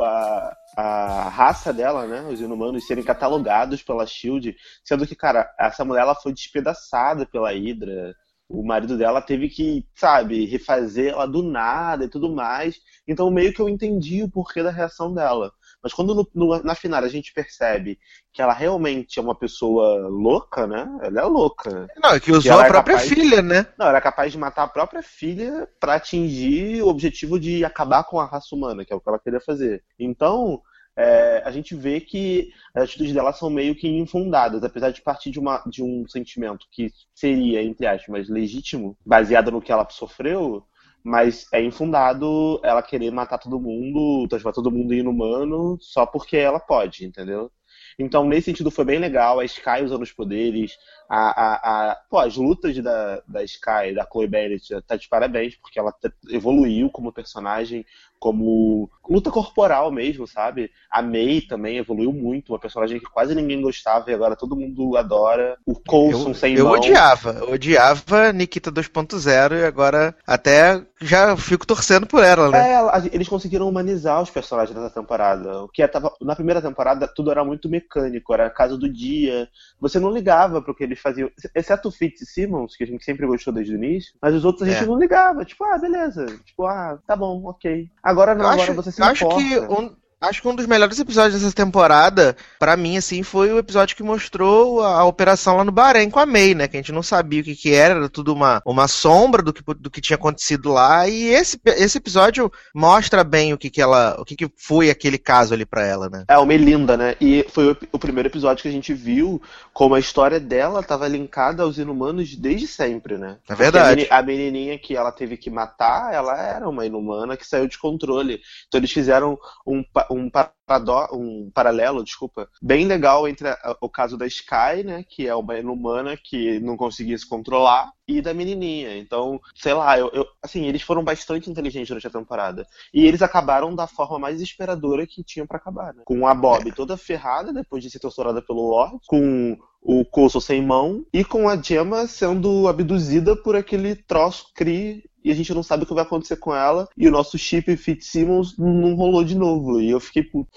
[0.00, 2.22] a, a, a raça dela, né?
[2.22, 7.50] Os inumanos serem catalogados pela Shield, sendo que, cara, essa mulher ela foi despedaçada pela
[7.50, 8.14] Hydra.
[8.48, 12.76] O marido dela teve que, sabe, refazer ela do nada e tudo mais.
[13.06, 15.52] Então, meio que eu entendi o porquê da reação dela.
[15.82, 17.98] Mas quando no, no, na final a gente percebe
[18.32, 20.88] que ela realmente é uma pessoa louca, né?
[21.02, 21.86] Ela é louca.
[22.02, 23.66] Não, é que usou a é própria filha, né?
[23.78, 28.04] Não, ela é capaz de matar a própria filha para atingir o objetivo de acabar
[28.04, 29.84] com a raça humana, que é o que ela queria fazer.
[29.98, 30.60] Então,
[30.98, 35.30] é, a gente vê que as atitudes dela são meio que infundadas, apesar de partir
[35.30, 40.66] de, uma, de um sentimento que seria, entre aspas, legítimo, baseado no que ela sofreu,
[41.02, 46.36] mas é infundado ela querer matar todo mundo, transformar todo mundo em inumano, só porque
[46.36, 47.50] ela pode, entendeu?
[47.98, 49.40] Então, nesse sentido, foi bem legal.
[49.40, 50.78] A Sky usando os poderes,
[51.08, 55.56] a, a, a, pô, as lutas da, da Sky, da Chloe Bennett, tá de parabéns,
[55.56, 55.92] porque ela
[56.30, 57.84] evoluiu como personagem,
[58.18, 60.70] como luta corporal mesmo, sabe?
[60.90, 64.96] A May também evoluiu muito, uma personagem que quase ninguém gostava e agora todo mundo
[64.96, 65.56] adora.
[65.64, 66.74] O Coulson sem eu mão.
[66.74, 72.72] Eu odiava, eu odiava Nikita 2.0 e agora até já fico torcendo por ela, né?
[72.72, 75.62] É, eles conseguiram humanizar os personagens dessa temporada.
[75.62, 79.48] O que tava, na primeira temporada tudo era muito mecânico, era a casa do dia.
[79.80, 83.52] Você não ligava pro que eles faziam, exceto o Fitzsimmons, que a gente sempre gostou
[83.52, 84.86] desde o início, mas os outros a gente é.
[84.86, 85.44] não ligava.
[85.44, 86.26] Tipo, ah, beleza.
[86.44, 87.88] Tipo, ah, tá bom, ok.
[88.08, 89.42] Agora não, agora você se acho importa.
[89.44, 93.58] que um, Acho que um dos melhores episódios dessa temporada, para mim, assim, foi o
[93.58, 96.66] episódio que mostrou a, a, operação lá no Bahrein com a May, né?
[96.66, 99.52] Que a gente não sabia o que, que era, era tudo uma, uma sombra do
[99.52, 101.06] que, do que tinha acontecido lá.
[101.08, 104.16] E esse, esse episódio mostra bem o que, que ela.
[104.18, 106.24] o que, que foi aquele caso ali para ela, né?
[106.26, 107.14] É, o Melinda, né?
[107.20, 109.40] E foi o, o, primeiro episódio que a gente viu
[109.72, 113.36] como a história dela estava linkada aos inumanos desde sempre, né?
[113.48, 114.08] É verdade.
[114.10, 118.40] A, menininha que ela teve que matar, ela era uma inumana que saiu de controle.
[118.66, 124.16] Então eles fizeram um um, parado, um paralelo, desculpa, bem legal entre a, o caso
[124.16, 128.96] da Sky, né, que é uma inumana que não conseguia se controlar, e da menininha.
[128.96, 132.66] Então, sei lá, eu, eu, assim, eles foram bastante inteligentes durante a temporada.
[132.92, 136.02] E eles acabaram da forma mais desesperadora que tinham para acabar, né?
[136.06, 139.58] Com a Bob toda ferrada depois de ser torturada pelo Lord, com
[139.88, 145.32] o Coulson sem mão e com a Gemma sendo abduzida por aquele troço Cree e
[145.32, 146.86] a gente não sabe o que vai acontecer com ela.
[146.94, 149.80] E o nosso chip Fitzsimmons não rolou de novo.
[149.80, 150.50] E eu fiquei puto.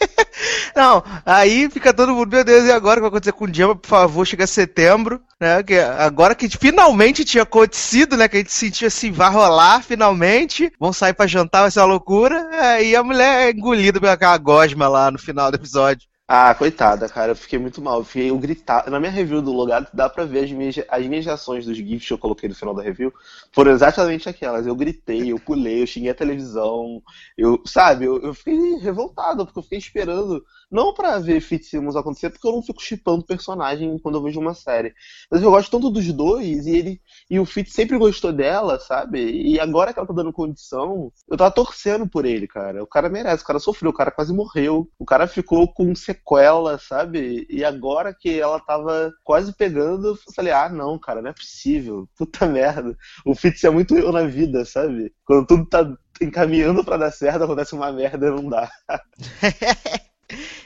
[0.74, 3.52] Não, aí fica todo mundo, meu Deus, e agora o que vai acontecer com o
[3.52, 3.74] Gemma?
[3.74, 5.62] Por favor, chega setembro, né?
[5.62, 8.28] Que agora que finalmente tinha acontecido, né?
[8.28, 11.86] Que a gente sentiu assim, vai rolar finalmente, vão sair para jantar, vai ser uma
[11.86, 12.48] loucura.
[12.52, 16.09] Aí a mulher é engolida pela gosma lá no final do episódio.
[16.32, 17.98] Ah, coitada, cara, eu fiquei muito mal.
[17.98, 18.88] Eu, fiquei, eu gritar.
[18.88, 22.06] Na minha review do Logado, dá pra ver as minhas, as minhas reações dos GIFs
[22.06, 23.12] que eu coloquei no final da review.
[23.50, 24.64] Foram exatamente aquelas.
[24.64, 27.02] Eu gritei, eu pulei, eu xinguei a televisão.
[27.36, 30.44] Eu, sabe, eu, eu fiquei revoltado, porque eu fiquei esperando.
[30.70, 34.54] Não pra ver Fitzsimmons acontecer, porque eu não fico chipando personagem quando eu vejo uma
[34.54, 34.94] série.
[35.30, 37.00] Mas eu gosto tanto dos dois, e ele.
[37.28, 39.18] E o Fitz sempre gostou dela, sabe?
[39.32, 42.82] E agora que ela tá dando condição, eu tava torcendo por ele, cara.
[42.82, 44.88] O cara merece, o cara sofreu, o cara quase morreu.
[44.98, 47.46] O cara ficou com sequela, sabe?
[47.50, 52.08] E agora que ela tava quase pegando, eu falei, ah, não, cara, não é possível.
[52.16, 52.96] Puta merda.
[53.26, 55.12] O Fitz é muito eu na vida, sabe?
[55.24, 55.84] Quando tudo tá
[56.20, 58.70] encaminhando para dar certo, acontece uma merda e não dá.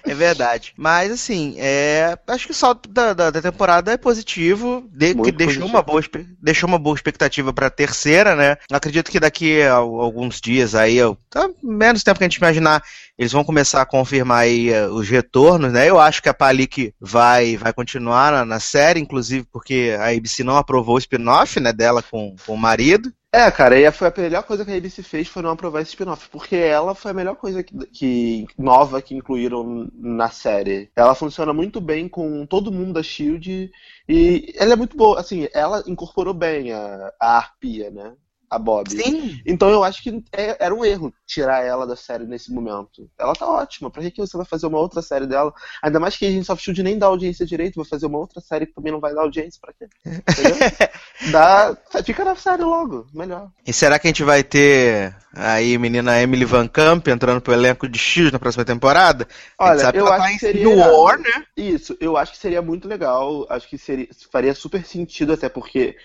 [0.06, 0.72] É verdade.
[0.76, 5.32] Mas, assim, é, acho que o salto da, da, da temporada é positivo, de, que
[5.32, 6.02] deixou, Uma boa,
[6.42, 8.56] deixou uma boa expectativa pra terceira, né?
[8.70, 10.98] Acredito que daqui a alguns dias aí,
[11.30, 12.82] tá menos tempo que a gente imaginar,
[13.16, 15.88] eles vão começar a confirmar aí uh, os retornos, né?
[15.88, 20.42] Eu acho que a Palik vai, vai continuar na, na série, inclusive porque a ABC
[20.42, 23.12] não aprovou o spin-off, né, dela com, com o marido.
[23.36, 25.90] É, cara, e foi a melhor coisa que a ABC fez foi não aprovar esse
[25.90, 30.88] spin-off, porque ela foi a melhor coisa que, que, nova que incluíram na série.
[30.94, 33.72] Ela funciona muito bem com todo mundo da Shield
[34.08, 38.14] e ela é muito boa, assim, ela incorporou bem a, a arpia, né?
[38.54, 38.90] A Bob.
[38.90, 39.40] Sim.
[39.44, 43.08] Então eu acho que é, era um erro tirar ela da série nesse momento.
[43.18, 43.90] Ela tá ótima.
[43.90, 45.52] Pra que você vai fazer uma outra série dela?
[45.82, 48.40] Ainda mais que a gente of Shield nem dá audiência direito, vai fazer uma outra
[48.40, 49.60] série que também não vai dar audiência.
[49.60, 49.88] Pra quê?
[51.30, 53.50] dá, fica na série logo, melhor.
[53.66, 57.88] E será que a gente vai ter aí menina Emily Van Camp entrando pro elenco
[57.88, 59.26] de X na próxima temporada?
[59.58, 61.44] Olha, eu acho tá que seria no War, né?
[61.56, 63.46] Isso, eu acho que seria muito legal.
[63.50, 65.96] Acho que seria, faria super sentido até porque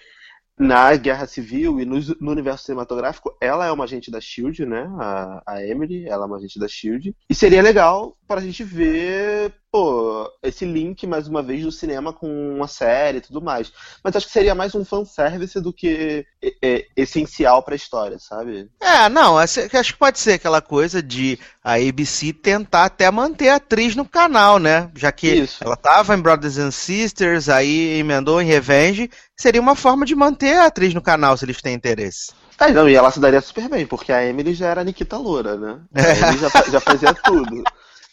[0.60, 4.92] na Guerra Civil e no, no, universo cinematográfico, ela é uma agente da SHIELD, né?
[5.00, 7.16] A, a Emily, ela é uma agente da SHIELD.
[7.30, 12.28] E seria legal pra gente ver, pô, esse link, mais uma vez, do cinema com
[12.56, 13.72] uma série e tudo mais.
[14.04, 18.70] Mas acho que seria mais um fanservice do que é, é, essencial pra história, sabe?
[18.82, 23.56] É, não, acho que pode ser aquela coisa de a ABC tentar até manter a
[23.56, 24.90] atriz no canal, né?
[24.96, 25.64] Já que Isso.
[25.64, 30.56] ela tava em Brothers and Sisters, aí emendou em Revenge, seria uma forma de manter
[30.58, 32.32] a atriz no canal, se eles têm interesse.
[32.60, 35.18] É, não, e ela se daria super bem, porque a Emily já era a Nikita
[35.18, 35.80] Loura, né?
[35.96, 37.64] A Emily já, já fazia tudo.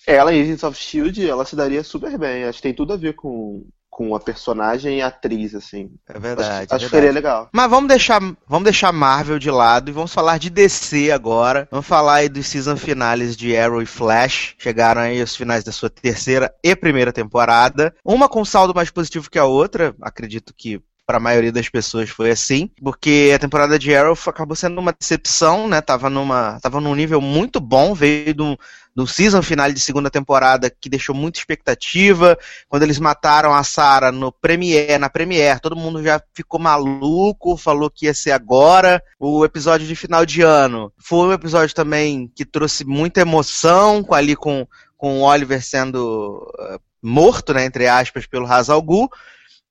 [0.07, 2.45] Ela em Agents of Shield, ela se daria super bem.
[2.45, 5.91] Acho que tem tudo a ver com, com a personagem e a atriz, assim.
[6.09, 6.49] É verdade.
[6.49, 7.49] Acho, é acho que seria legal.
[7.53, 11.67] Mas vamos deixar, vamos deixar Marvel de lado e vamos falar de DC agora.
[11.71, 14.55] Vamos falar aí dos season finales de Arrow e Flash.
[14.59, 17.95] Chegaram aí os finais da sua terceira e primeira temporada.
[18.05, 19.95] Uma com saldo mais positivo que a outra.
[20.01, 24.57] Acredito que para a maioria das pessoas foi assim, porque a temporada de Arrow acabou
[24.57, 25.81] sendo uma decepção, né?
[25.81, 28.59] Tava numa, tava num nível muito bom, veio do,
[28.95, 32.37] do season final de segunda temporada que deixou muita expectativa.
[32.69, 37.89] Quando eles mataram a Sarah no Premiere, na Premiere, todo mundo já ficou maluco, falou
[37.89, 39.01] que ia ser agora.
[39.21, 44.35] O episódio de final de ano foi um episódio também que trouxe muita emoção, ali
[44.35, 49.09] com com o Oliver sendo uh, morto, né, entre aspas, pelo Hazal Ghul.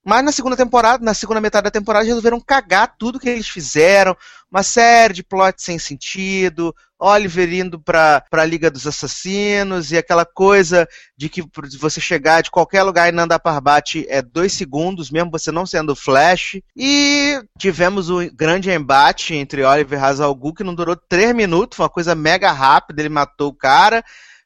[0.05, 4.15] Mas na segunda temporada, na segunda metade da temporada, resolveram cagar tudo que eles fizeram.
[4.51, 10.23] Uma série de plots sem sentido, Oliver indo pra, pra Liga dos Assassinos, e aquela
[10.23, 10.87] coisa
[11.17, 11.43] de que
[11.79, 15.95] você chegar de qualquer lugar e Nanda Parbat é dois segundos, mesmo você não sendo
[15.95, 16.61] Flash.
[16.77, 21.77] E tivemos um grande embate entre Oliver e Hazal Ghul, que não durou três minutos,
[21.77, 24.03] foi uma coisa mega rápida, ele matou o cara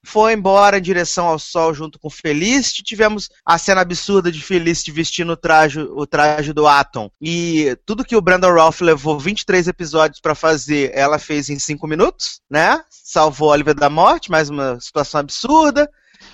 [0.10, 2.82] foi embora em direção ao sol junto com Felicity.
[2.82, 7.12] Tivemos a cena absurda de Felicity vestindo o traje, o traje do Atom.
[7.22, 11.86] E tudo que o Brandon Ralph levou 23 episódios para fazer, ela fez em 5
[11.88, 12.82] minutos, né?
[12.90, 15.88] Salvou Oliver da morte, mais uma situação absurda.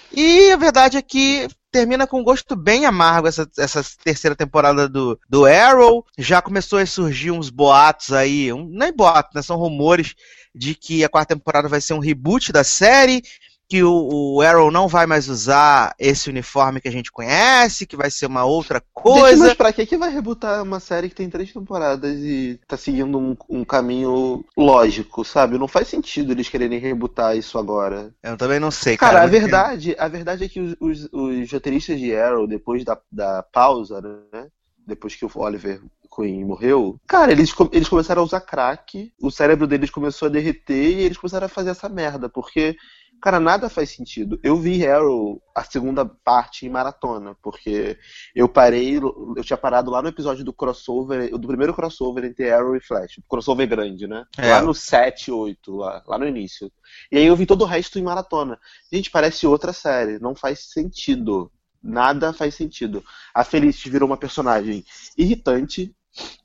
[0.10, 4.88] E a verdade é que termina com um gosto bem amargo essa, essa terceira temporada
[4.88, 6.06] do, do Arrow.
[6.18, 9.42] Já começou a surgir uns boatos aí, um, nem boatos, né?
[9.42, 10.16] São rumores
[10.56, 13.22] de que a quarta temporada vai ser um reboot da série
[13.68, 17.96] que o, o, Arrow não vai mais usar esse uniforme que a gente conhece, que
[17.96, 19.30] vai ser uma outra coisa.
[19.30, 22.78] Gente, mas pra que, que vai rebutar uma série que tem três temporadas e tá
[22.78, 25.58] seguindo um, um, caminho lógico, sabe?
[25.58, 28.14] Não faz sentido eles quererem rebutar isso agora.
[28.22, 29.14] Eu também não sei, cara.
[29.14, 32.98] Cara, a verdade, a verdade é que os, os, os roteiristas de Arrow, depois da,
[33.12, 34.00] da pausa,
[34.32, 34.48] né?
[34.86, 35.82] Depois que o Oliver
[36.16, 41.00] Queen morreu, cara, eles, eles começaram a usar crack, o cérebro deles começou a derreter
[41.00, 42.78] e eles começaram a fazer essa merda, porque
[43.22, 44.40] Cara, nada faz sentido.
[44.44, 47.98] Eu vi Arrow, a segunda parte, em maratona, porque
[48.36, 52.76] eu parei, eu tinha parado lá no episódio do crossover, do primeiro crossover entre Arrow
[52.76, 53.20] e Flash.
[53.28, 54.26] Crossover grande, né?
[54.38, 54.52] É.
[54.52, 56.72] Lá no 7, 8, lá, lá no início.
[57.12, 58.60] E aí eu vi todo o resto em maratona.
[58.92, 61.52] Gente, parece outra série, não faz sentido.
[61.82, 63.04] Nada faz sentido.
[63.34, 64.84] A Felicity virou uma personagem
[65.18, 65.96] irritante,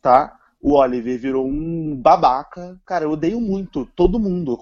[0.03, 0.37] tá?
[0.61, 2.79] O Oliver virou um babaca.
[2.85, 4.59] Cara, eu odeio muito todo mundo.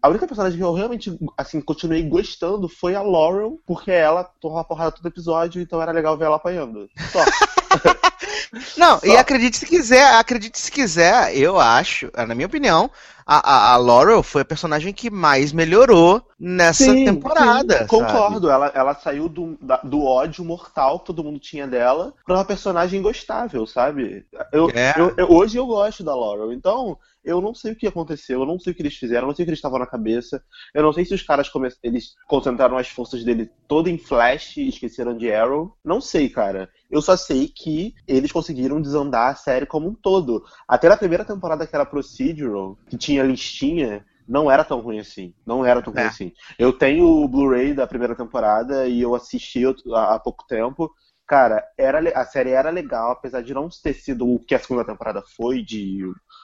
[0.00, 4.60] A única personagem que eu realmente, assim, continuei gostando foi a Laurel, porque ela torra
[4.60, 6.88] a porrada todo episódio, então era legal ver ela apanhando.
[7.10, 7.18] Só.
[8.76, 9.06] Não, Só.
[9.06, 12.90] e acredite se quiser, acredite se quiser, eu acho, na minha opinião,
[13.24, 17.78] a, a, a, Laurel foi a personagem que mais melhorou nessa sim, temporada.
[17.78, 22.12] Sim, concordo, ela, ela saiu do, da, do ódio mortal que todo mundo tinha dela
[22.26, 24.26] pra uma personagem gostável, sabe?
[24.52, 24.94] Eu, é.
[24.98, 28.46] eu, eu, hoje eu gosto da Laurel, então eu não sei o que aconteceu, eu
[28.46, 30.42] não sei o que eles fizeram, eu não sei o que eles estavam na cabeça.
[30.74, 31.68] Eu não sei se os caras come...
[31.82, 35.76] eles concentraram as forças dele toda em Flash e esqueceram de Arrow.
[35.84, 36.70] Não sei, cara.
[36.90, 40.42] Eu só sei que eles conseguiram desandar a série como um todo.
[40.66, 45.34] Até na primeira temporada que era procedural, que tinha listinha, não era tão ruim assim.
[45.46, 46.00] Não era tão é.
[46.00, 46.32] ruim assim.
[46.58, 49.62] Eu tenho o Blu-ray da primeira temporada e eu assisti
[49.94, 50.90] há pouco tempo.
[51.26, 54.84] Cara, era, a série era legal, apesar de não ter sido o que a segunda
[54.84, 56.02] temporada foi, de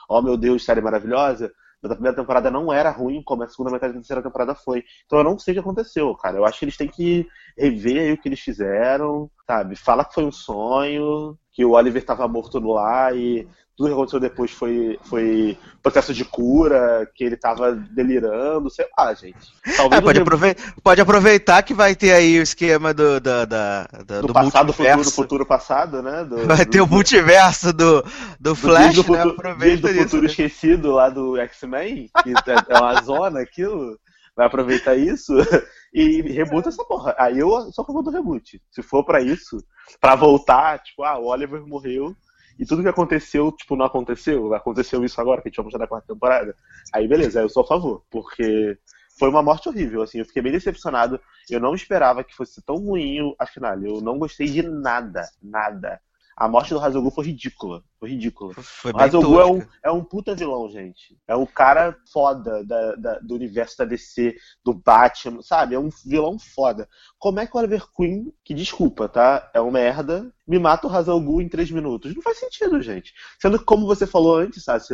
[0.08, 1.50] oh meu Deus, série maravilhosa,
[1.82, 4.84] mas a primeira temporada não era ruim como a segunda metade da terceira temporada foi.
[5.06, 6.36] Então eu não sei o que aconteceu, cara.
[6.36, 7.26] Eu acho que eles têm que
[7.56, 9.76] rever o que eles fizeram, sabe?
[9.76, 14.20] Fala que foi um sonho, que o Oliver estava morto lá e tudo que aconteceu
[14.20, 19.38] depois foi, foi processo de cura, que ele tava delirando, sei lá, gente.
[19.66, 24.26] É, pode, aproveitar, pode, aproveitar que vai ter aí o esquema do, da, da, do,
[24.28, 26.24] do passado, futuro, futuro passado, né?
[26.24, 28.04] Do, vai do, ter o multiverso do,
[28.38, 29.22] do Flash, do né?
[29.22, 30.28] Aproveita do isso, futuro né?
[30.28, 33.98] esquecido lá do X-Men, que é, é uma zona aquilo.
[34.36, 35.32] Vai aproveitar isso
[35.92, 37.14] e rebuta essa porra.
[37.18, 38.60] Aí eu a favor do reboot.
[38.70, 39.58] Se for para isso,
[40.00, 42.14] para voltar, tipo, ah, o Oliver morreu,
[42.58, 45.80] e tudo que aconteceu, tipo, não aconteceu, aconteceu isso agora, que a gente vai mostrar
[45.80, 46.54] na quarta temporada.
[46.92, 48.78] Aí beleza, aí eu sou a favor, porque
[49.18, 51.20] foi uma morte horrível, assim, eu fiquei bem decepcionado.
[51.50, 53.80] Eu não esperava que fosse tão ruim a final.
[53.82, 56.00] Eu não gostei de nada, nada.
[56.36, 57.82] A morte do Hazogul foi ridícula.
[57.98, 58.52] Foi ridícula.
[58.52, 61.18] Foi o Hazogul é um, é um puta vilão, gente.
[61.26, 65.74] É um cara foda da, da, do universo da DC, do Batman, sabe?
[65.74, 66.86] É um vilão foda.
[67.18, 69.50] Como é que o Oliver Queen, que desculpa, tá?
[69.54, 72.14] É um merda, me mata o Hazogul em três minutos?
[72.14, 73.14] Não faz sentido, gente.
[73.40, 74.84] Sendo que, como você falou antes, sabe?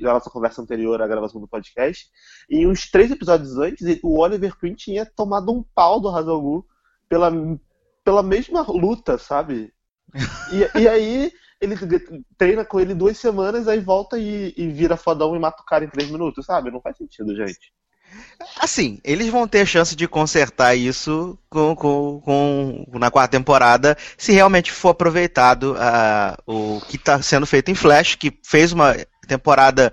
[0.00, 2.06] Na nossa conversa anterior à gravação do podcast,
[2.48, 6.64] em uns três episódios antes, o Oliver Queen tinha tomado um pau do Hazogul
[7.10, 7.30] pela,
[8.02, 9.70] pela mesma luta, sabe?
[10.52, 11.76] E, e aí ele
[12.36, 15.84] treina com ele duas semanas, aí volta e, e, vira fodão e mata o cara
[15.84, 16.70] em três minutos, sabe?
[16.70, 17.72] Não faz sentido, gente.
[18.58, 24.32] Assim, eles vão ter chance de consertar isso com, com, com na quarta temporada, se
[24.32, 28.94] realmente for aproveitado uh, o que está sendo feito em Flash, que fez uma
[29.26, 29.92] temporada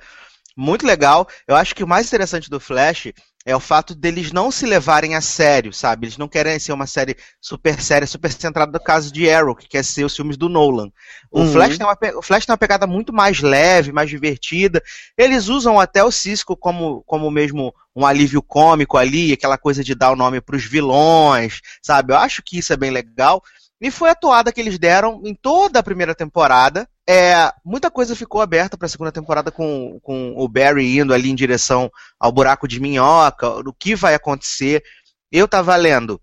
[0.56, 1.28] muito legal.
[1.48, 3.12] Eu acho que o mais interessante do Flash
[3.46, 6.08] é o fato deles não se levarem a sério, sabe?
[6.08, 9.68] Eles não querem ser uma série super séria, super centrada no caso de Arrow, que
[9.68, 10.92] quer ser os filmes do Nolan.
[11.32, 11.52] O, uhum.
[11.52, 14.82] Flash tem uma, o Flash tem uma pegada muito mais leve, mais divertida.
[15.16, 19.94] Eles usam até o Cisco como, como mesmo um alívio cômico ali, aquela coisa de
[19.94, 22.14] dar o nome para os vilões, sabe?
[22.14, 23.44] Eu acho que isso é bem legal.
[23.86, 26.90] E foi a toada que eles deram em toda a primeira temporada.
[27.08, 31.30] É, muita coisa ficou aberta para a segunda temporada com, com o Barry indo ali
[31.30, 34.84] em direção ao buraco de minhoca, o que vai acontecer.
[35.32, 36.20] Eu estava lendo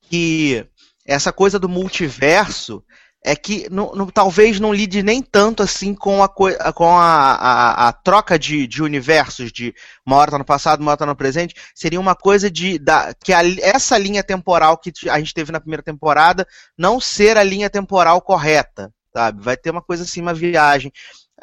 [0.00, 0.66] que
[1.04, 2.82] essa coisa do multiverso
[3.24, 3.68] é que
[4.12, 8.82] talvez não lide nem tanto assim com a, com a, a, a troca de, de,
[8.82, 12.50] universos, de uma hora tá no passado, uma hora tá no presente, seria uma coisa
[12.50, 16.46] de da, que essa linha temporal que a gente teve na primeira temporada
[16.76, 19.42] não ser a linha temporal correta, sabe?
[19.42, 20.92] Vai ter uma coisa assim, uma viagem.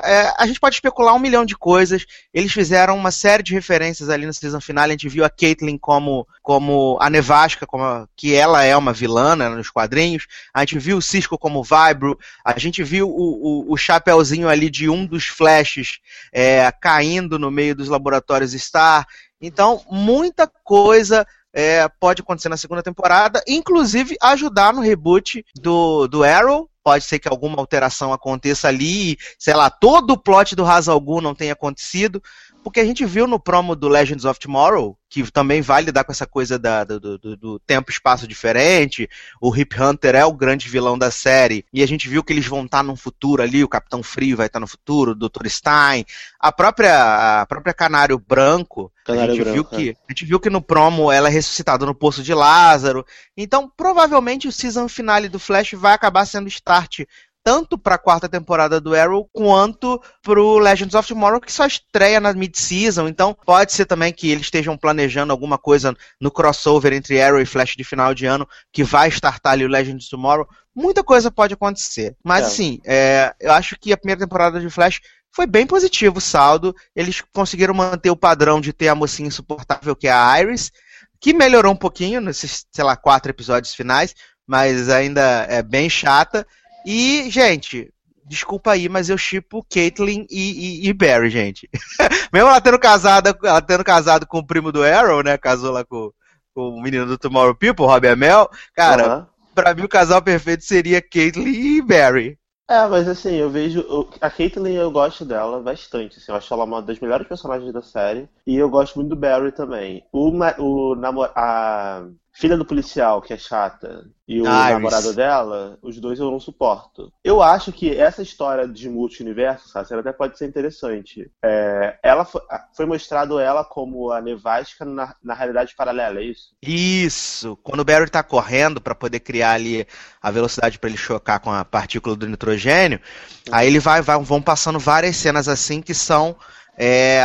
[0.03, 2.05] É, a gente pode especular um milhão de coisas.
[2.33, 4.85] Eles fizeram uma série de referências ali na season final.
[4.85, 8.93] A gente viu a Caitlyn como, como a Nevasca, como a, que ela é uma
[8.93, 10.27] vilã né, nos quadrinhos.
[10.53, 12.17] A gente viu o Cisco como Vibro.
[12.43, 15.99] A gente viu o, o, o chapéuzinho ali de um dos flashes
[16.31, 19.05] é, caindo no meio dos laboratórios Star.
[19.41, 26.23] Então, muita coisa é, pode acontecer na segunda temporada, inclusive ajudar no reboot do, do
[26.23, 30.99] Arrow, pode ser que alguma alteração aconteça ali, sei lá, todo o plot do Hazal
[31.21, 32.19] não tenha acontecido,
[32.63, 36.11] porque a gente viu no promo do Legends of Tomorrow, que também vai lidar com
[36.11, 39.09] essa coisa da, do, do, do tempo e espaço diferente,
[39.41, 42.45] o Hip Hunter é o grande vilão da série, e a gente viu que eles
[42.45, 45.47] vão estar num futuro ali, o Capitão Frio vai estar no futuro, o Dr.
[45.47, 46.05] Stein,
[46.39, 49.93] a própria, a própria Canário Branco, Canário a, gente Branco, viu que, é.
[50.07, 53.05] a gente viu que no promo ela é ressuscitada no Poço de Lázaro,
[53.35, 57.01] então provavelmente o season finale do Flash vai acabar sendo start
[57.49, 61.65] tanto para a quarta temporada do Arrow quanto para o Legends of Tomorrow, que só
[61.65, 63.07] estreia na mid-season.
[63.07, 67.47] Então, pode ser também que eles estejam planejando alguma coisa no crossover entre Arrow e
[67.47, 70.47] Flash de final de ano, que vai startar ali o Legends of Tomorrow.
[70.75, 72.15] Muita coisa pode acontecer.
[72.23, 72.45] Mas, é.
[72.45, 76.75] assim, é, eu acho que a primeira temporada de Flash foi bem positivo o saldo.
[76.95, 80.71] Eles conseguiram manter o padrão de ter a mocinha insuportável que é a Iris,
[81.19, 84.13] que melhorou um pouquinho nesses, sei lá, quatro episódios finais,
[84.45, 86.45] mas ainda é bem chata.
[86.85, 87.91] E, gente,
[88.25, 91.69] desculpa aí, mas eu chipo Caitlyn e, e, e, Barry, gente.
[92.31, 95.37] Mesmo ela tendo casado, ela tendo casado com o primo do Arrow, né?
[95.37, 96.11] Casou lá com,
[96.53, 98.49] com o menino do Tomorrow People, Robbie Amell.
[98.75, 99.25] Cara, uhum.
[99.55, 102.37] pra mim o casal perfeito seria Caitlyn e Barry.
[102.69, 103.83] É, mas assim, eu vejo.
[104.21, 106.19] A Caitlyn eu gosto dela bastante.
[106.19, 108.29] Assim, eu acho ela uma das melhores personagens da série.
[108.45, 110.05] E eu gosto muito do Barry também.
[110.11, 112.05] O, o namor, a,
[112.39, 114.69] filha do policial, que é chata, e o Iris.
[114.69, 117.11] namorado dela, os dois eu não suporto.
[117.21, 121.29] Eu acho que essa história de multi-universo, até pode ser interessante.
[121.43, 122.39] É, ela foi,
[122.73, 126.55] foi, mostrado ela como a nevasca na, na realidade paralela, é isso?
[126.63, 127.57] Isso!
[127.61, 129.85] Quando o Barry tá correndo para poder criar ali
[130.21, 133.01] a velocidade para ele chocar com a partícula do nitrogênio,
[133.49, 133.53] uhum.
[133.53, 136.37] aí ele vai, vai, vão passando várias cenas assim que são
[136.77, 137.21] é,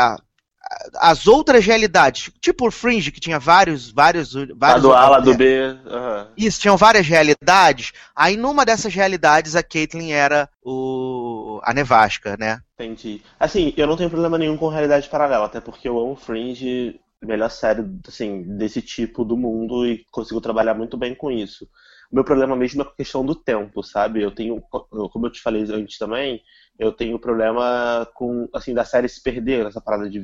[0.96, 4.82] as outras realidades, tipo o Fringe, que tinha vários, vários, vários.
[4.82, 5.60] do A, do B.
[5.60, 6.26] Uhum.
[6.36, 7.92] Isso, tinham várias realidades.
[8.14, 12.60] Aí numa dessas realidades a Caitlyn era o a Nevasca, né?
[12.78, 13.22] Entendi.
[13.38, 17.50] Assim, eu não tenho problema nenhum com realidade paralela, até porque eu amo Fringe, melhor
[17.50, 21.68] série assim, desse tipo do mundo e consigo trabalhar muito bem com isso.
[22.10, 24.22] O meu problema mesmo é a questão do tempo, sabe?
[24.22, 26.42] Eu tenho, como eu te falei antes também,
[26.78, 30.22] eu tenho problema com, assim, da série se perder nessa parada de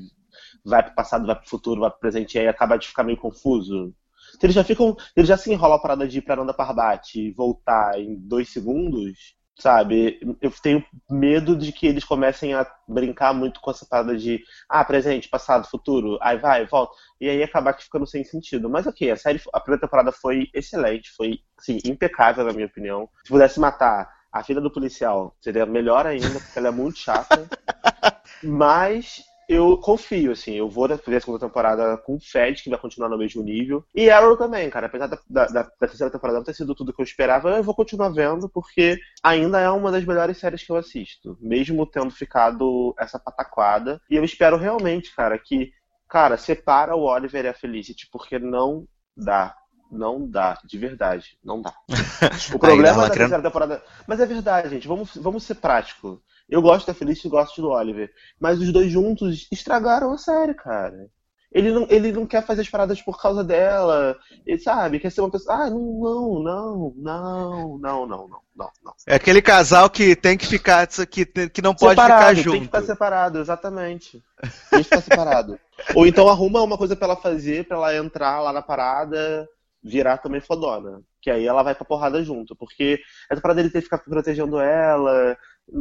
[0.65, 3.19] vai pro passado, vai pro futuro, vai pro presente, e aí acaba de ficar meio
[3.19, 3.95] confuso.
[4.43, 4.97] Eles já ficam.
[5.17, 8.49] Eles já se enrolam a parada de ir pra Nanda Parbat e voltar em dois
[8.53, 9.35] segundos.
[9.61, 10.19] sabe?
[10.41, 14.85] Eu tenho medo de que eles comecem a brincar muito com essa parada de ah,
[14.85, 18.71] presente, passado, futuro, aí vai, volta, e aí acabar que ficando sem sentido.
[18.71, 23.09] Mas ok, a série, a primeira temporada foi excelente, foi, assim, impecável na minha opinião.
[23.25, 27.49] Se pudesse matar a filha do policial, seria melhor ainda, porque ela é muito chata.
[28.43, 32.79] Mas eu confio, assim, eu vou ver a segunda temporada com fé de que vai
[32.79, 33.85] continuar no mesmo nível.
[33.93, 37.01] E Arrow também, cara, apesar da, da, da terceira temporada não ter sido tudo que
[37.01, 40.77] eu esperava, eu vou continuar vendo, porque ainda é uma das melhores séries que eu
[40.77, 44.01] assisto, mesmo tendo ficado essa pataquada.
[44.09, 45.73] E eu espero realmente, cara, que,
[46.09, 48.87] cara, separa o Oliver e a Felicity, porque não
[49.17, 49.57] dá.
[49.91, 51.75] Não dá, de verdade, não dá.
[52.55, 53.83] O problema da terceira temporada.
[54.07, 56.21] Mas é verdade, gente, vamos, vamos ser práticos.
[56.51, 58.13] Eu gosto da Felicity e gosto do Oliver.
[58.39, 61.09] Mas os dois juntos estragaram a série, cara.
[61.53, 64.17] Ele não, ele não quer fazer as paradas por causa dela.
[64.47, 65.57] Ele sabe, quer ser uma pessoa.
[65.57, 68.95] Ah, não, não, não, não, não, não, não, não.
[69.07, 72.51] É aquele casal que tem que ficar, que, que não pode separado, ficar junto.
[72.53, 74.23] Tem que ficar separado, exatamente.
[74.71, 75.59] Tem que ficar separado.
[75.97, 79.49] Ou então arruma uma coisa para ela fazer, para ela entrar lá na parada,
[79.83, 81.03] virar também fodona.
[81.21, 82.55] Que aí ela vai pra porrada junto.
[82.55, 85.37] Porque essa parada dele ter que ficar protegendo ela,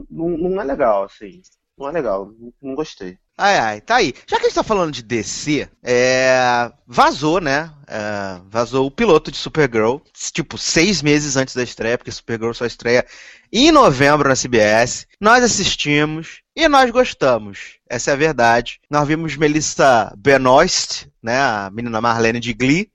[0.09, 1.41] não, não é legal, assim.
[1.77, 2.29] Não é legal,
[2.61, 3.17] não gostei.
[3.37, 4.13] Ai, ai, tá aí.
[4.27, 6.69] Já que a gente tá falando de DC, é...
[6.85, 7.71] vazou, né?
[7.87, 8.41] É...
[8.49, 9.95] Vazou o piloto de Supergirl,
[10.33, 13.05] tipo, seis meses antes da estreia, porque Supergirl só estreia
[13.49, 15.07] em novembro na CBS.
[15.21, 17.77] Nós assistimos e nós gostamos.
[17.89, 18.81] Essa é a verdade.
[18.91, 21.39] Nós vimos Melissa Benoist, né?
[21.39, 22.91] A menina Marlene de Glee,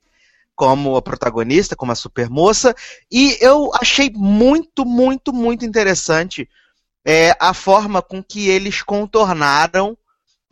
[0.55, 2.75] como a protagonista, como a supermoça.
[3.11, 6.47] E eu achei muito, muito, muito interessante
[7.05, 9.97] é, a forma com que eles contornaram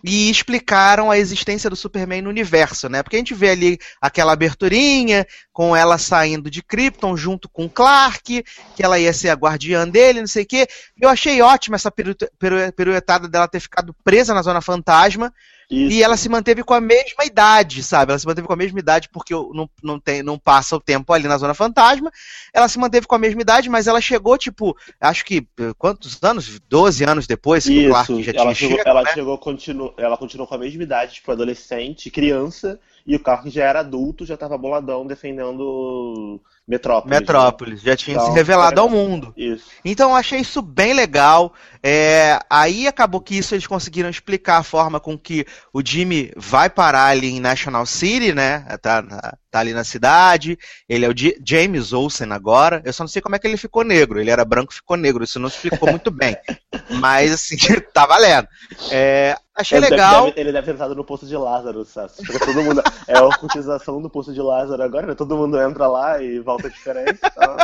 [0.04, 3.02] e explicaram a existência do Superman no universo, né?
[3.02, 8.44] Porque a gente vê ali aquela aberturinha com ela saindo de Krypton junto com Clark,
[8.76, 10.68] que ela ia ser a guardiã dele, não sei o quê.
[11.00, 15.34] Eu achei ótima essa piruetada dela ter ficado presa na Zona Fantasma
[15.70, 15.96] isso.
[15.96, 18.12] E ela se manteve com a mesma idade, sabe?
[18.12, 21.12] Ela se manteve com a mesma idade porque não, não, tem, não passa o tempo
[21.14, 22.12] ali na Zona Fantasma.
[22.54, 26.22] Ela se manteve com a mesma idade, mas ela chegou, tipo, acho que eh, quantos
[26.22, 26.60] anos?
[26.70, 27.88] 12 anos depois que Isso.
[27.88, 29.14] o Clark já ela tinha chegou, chego, Ela né?
[29.14, 33.66] chegou, continu, ela continuou com a mesma idade, tipo, adolescente, criança, e o Clark já
[33.66, 37.20] era adulto, já tava boladão defendendo Metrópolis.
[37.20, 37.92] Metrópolis, né?
[37.92, 39.34] já tinha então, se revelado ao mundo.
[39.36, 39.66] Isso.
[39.84, 41.54] Então eu achei isso bem legal.
[41.86, 46.70] É, aí acabou que isso eles conseguiram explicar a forma com que o Jimmy vai
[46.70, 48.62] parar ali em National City, né?
[48.82, 49.04] Tá,
[49.52, 50.58] tá ali na cidade.
[50.88, 52.82] Ele é o G James Olsen agora.
[52.86, 54.22] Eu só não sei como é que ele ficou negro.
[54.22, 55.26] Ele era branco ficou negro.
[55.26, 56.38] Isso não explicou muito bem.
[57.02, 57.58] Mas assim,
[57.94, 58.48] tá valendo.
[58.90, 60.28] É, achei ele legal.
[60.28, 62.14] Deve, ele deve ter entrado no posto de Lázaro, sabe?
[62.40, 62.82] Todo mundo.
[63.08, 65.16] É a ocultização do posto de Lázaro agora, né?
[65.16, 67.20] Todo mundo entra lá e volta diferente.
[67.24, 67.58] Então,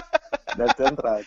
[0.55, 1.25] deve ter entrado.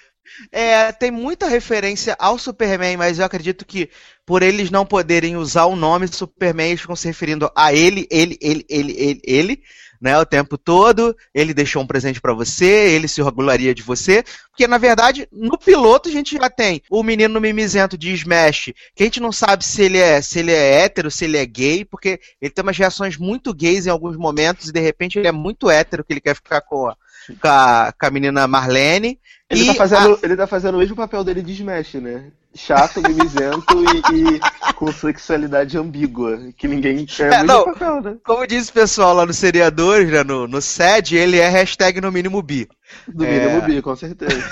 [0.51, 3.91] É, tem muita referência ao Superman, mas eu acredito que
[4.25, 8.39] por eles não poderem usar o nome Superman, eles ficam se referindo a ele, ele,
[8.41, 9.63] ele, ele, ele, ele,
[10.03, 11.17] né, o tempo todo.
[11.33, 15.57] Ele deixou um presente para você, ele se orgulharia de você, porque na verdade, no
[15.57, 19.65] piloto a gente já tem o menino mimizento de Smash, que a gente não sabe
[19.65, 22.77] se ele é, se ele é hétero, se ele é gay, porque ele tem umas
[22.77, 26.21] reações muito gays em alguns momentos e de repente ele é muito hétero que ele
[26.21, 26.97] quer ficar com a,
[27.41, 29.21] com a, com a menina Marlene.
[29.49, 30.19] Ele, tá fazendo, a...
[30.27, 32.33] ele tá fazendo o mesmo papel dele de Smash, né?
[32.55, 33.83] Chato, mimizento
[34.13, 36.39] e, e, com sexualidade ambígua.
[36.57, 38.17] Que ninguém quer é, não, papel, né?
[38.23, 42.13] Como diz o pessoal lá no Seriadores, né, no, no SED, ele é hashtag no
[42.13, 42.69] mínimo bi.
[43.09, 43.47] Do é...
[43.47, 44.45] mínimo bi, com certeza.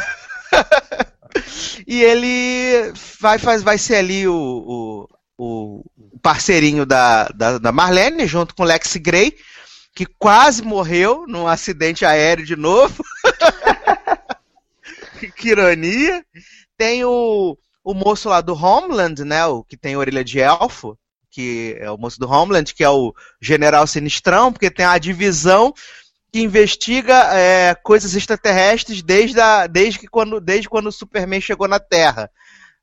[1.86, 2.90] e ele
[3.20, 5.84] vai, faz, vai ser ali o, o, o
[6.22, 9.36] parceirinho da, da, da Marlene, junto com Lex Gray,
[9.94, 13.04] que quase morreu num acidente aéreo de novo.
[15.36, 16.24] que ironia.
[16.78, 17.58] Tem o,
[17.90, 19.44] o moço lá do Homeland, né?
[19.46, 20.96] O que tem orelha de elfo,
[21.30, 25.74] que é o moço do Homeland, que é o general sinistrão, porque tem a divisão
[26.32, 31.66] que investiga é, coisas extraterrestres desde, a, desde, que quando, desde quando o Superman chegou
[31.66, 32.30] na Terra.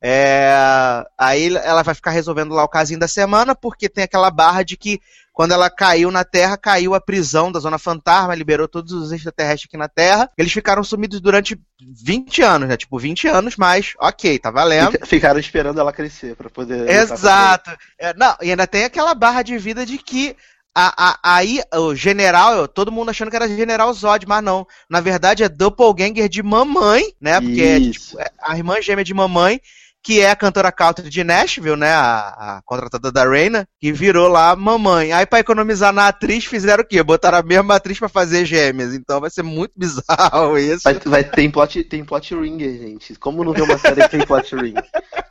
[0.02, 4.64] É, aí ela vai ficar resolvendo lá o casinho da semana, porque tem aquela barra
[4.64, 5.02] de que
[5.34, 9.70] quando ela caiu na Terra, caiu a prisão da Zona Fantasma, liberou todos os extraterrestres
[9.70, 10.30] aqui na Terra.
[10.36, 12.76] Eles ficaram sumidos durante 20 anos, né?
[12.76, 14.98] Tipo, 20 anos, mas ok, tá valendo.
[15.06, 16.90] Ficaram esperando ela crescer para poder.
[16.90, 17.70] Exato.
[18.00, 20.36] É, não, e ainda tem aquela barra de vida de que
[20.74, 24.66] a, a, aí o general, todo mundo achando que era General Zod, mas não.
[24.90, 27.40] Na verdade é Doppelganger de mamãe, né?
[27.42, 29.62] Porque é, tipo, é a irmã gêmea de mamãe
[30.04, 31.92] que é a cantora country de Nashville, né?
[31.92, 35.12] A, a contratada da Reina, que virou lá mamãe.
[35.12, 37.04] Aí, pra economizar na atriz, fizeram o quê?
[37.04, 38.94] Botaram a mesma atriz pra fazer gêmeas.
[38.94, 40.84] Então vai ser muito bizarro isso.
[40.84, 43.16] Vai, vai, tem, plot, tem plot ringer, gente.
[43.16, 44.76] Como não ver uma série que tem plot ring?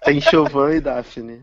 [0.05, 1.43] Tem Chauvin e Daphne.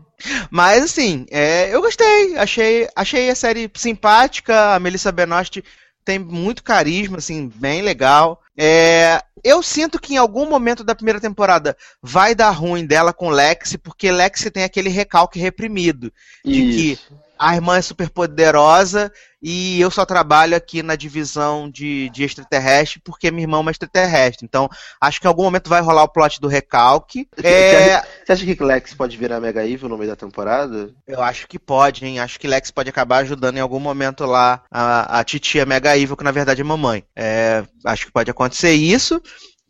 [0.50, 2.36] Mas assim, é, eu gostei.
[2.36, 4.74] Achei, achei a série simpática.
[4.74, 5.62] A Melissa Benoist
[6.04, 8.40] tem muito carisma, assim, bem legal.
[8.56, 13.30] É, eu sinto que em algum momento da primeira temporada vai dar ruim dela com
[13.30, 16.12] Lexi, porque Lexi tem aquele recalque reprimido.
[16.44, 17.08] De Isso.
[17.08, 19.12] que a irmã é super poderosa
[19.42, 23.70] e eu só trabalho aqui na divisão de, de extraterrestre porque minha irmã é uma
[23.70, 24.46] extraterrestre.
[24.46, 24.68] Então,
[25.00, 27.28] acho que em algum momento vai rolar o plot do recalque.
[27.42, 30.90] É, Você acha que Lex pode virar Mega Evil no meio da temporada?
[31.06, 32.20] eu acho que pode, hein?
[32.20, 36.16] Acho que Lex pode acabar ajudando em algum momento lá a, a titia Mega Evil,
[36.16, 37.04] que na verdade é mamãe.
[37.14, 39.20] É, acho que pode acontecer isso.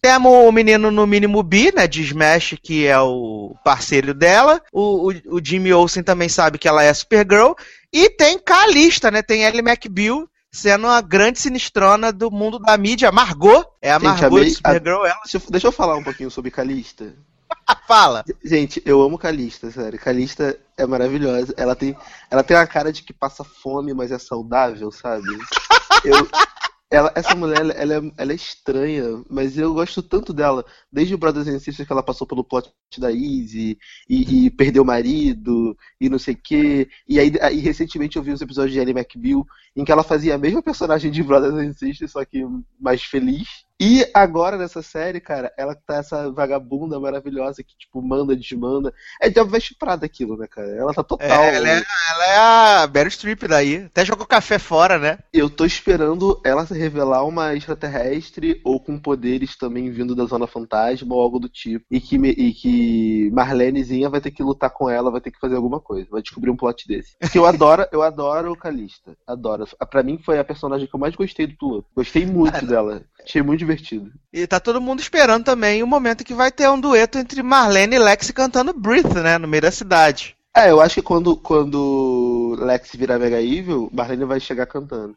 [0.04, 4.60] Temos o menino no mínimo B, né, de Smash, que é o parceiro dela.
[4.70, 7.54] O, o, o Jimmy Olsen também sabe que ela é Supergirl.
[7.90, 13.10] E tem Calista, né, tem Ellie McBeal, sendo a grande sinistrona do mundo da mídia.
[13.10, 16.04] Margot, é a Gente, Margot amei- de Supergirl, ela Deixa eu, deixa eu falar um
[16.04, 17.14] pouquinho sobre Calista.
[17.88, 18.26] fala.
[18.44, 19.98] Gente, eu amo Calista, sério.
[19.98, 21.54] Calista é maravilhosa.
[21.56, 21.96] Ela tem,
[22.30, 25.24] ela tem uma cara de que passa fome, mas é saudável, sabe?
[26.04, 26.28] Eu,
[26.90, 30.64] ela, essa mulher, ela, ela é, ela é estranha, mas eu gosto tanto dela.
[30.92, 33.78] Desde o Brothers and Sisters que ela passou pelo plot da Izzy
[34.08, 36.88] e, e perdeu o marido e não sei o quê.
[37.08, 40.34] E aí, aí recentemente eu vi uns episódios de Ellie McBeal em que ela fazia
[40.34, 42.44] a mesma personagem de Brothers and Sisters, só que
[42.78, 43.48] mais feliz.
[43.80, 48.94] E agora nessa série, cara, ela tá essa vagabunda maravilhosa que, tipo, manda, desmanda.
[49.20, 50.68] É Diabo Veste Prada aquilo, né, cara?
[50.68, 51.28] Ela tá total.
[51.42, 52.36] É, ela, é, ela é
[52.82, 53.84] a Barry Streep daí.
[53.86, 55.18] Até jogou café fora, né?
[55.32, 60.46] Eu tô esperando ela se revelar uma extraterrestre ou com poderes também vindo da Zona
[60.46, 61.84] Fantasma ou algo do tipo.
[61.90, 65.40] E que, me- e que Marlenezinha vai ter que lutar com ela, vai ter que
[65.40, 66.06] fazer alguma coisa.
[66.10, 67.16] Vai descobrir um plot desse.
[67.30, 69.16] Que eu adoro, eu adoro o Calista.
[69.26, 69.66] Adoro.
[69.90, 71.88] Pra mim foi a personagem que eu mais gostei do piloto.
[71.94, 73.02] Gostei muito dela.
[73.24, 74.12] Achei muito divertido.
[74.32, 77.96] E tá todo mundo esperando também o momento que vai ter um dueto entre Marlene
[77.96, 79.38] e Lexi cantando Breathe, né?
[79.38, 80.36] No meio da cidade.
[80.56, 85.16] É, eu acho que quando, quando Lex virar Mega Evil, Marlene vai chegar cantando.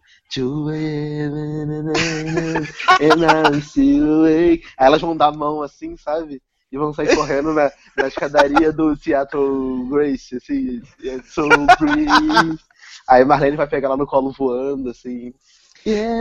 [4.80, 6.42] Aí elas vão dar a mão assim, sabe?
[6.72, 11.48] E vão sair correndo na, na escadaria do Seattle Grace, assim, é so.
[13.08, 15.34] Aí Marlene vai pegar ela no colo voando, assim.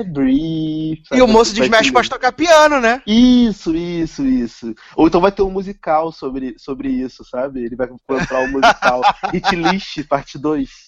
[0.04, 1.02] Breathe.
[1.12, 3.02] E o moço de Smash pode tocar piano, né?
[3.06, 4.74] Isso, isso, isso.
[4.94, 7.64] Ou então vai ter um musical sobre, sobre isso, sabe?
[7.64, 9.02] Ele vai comprar um musical.
[9.32, 10.86] Hit List, parte 2.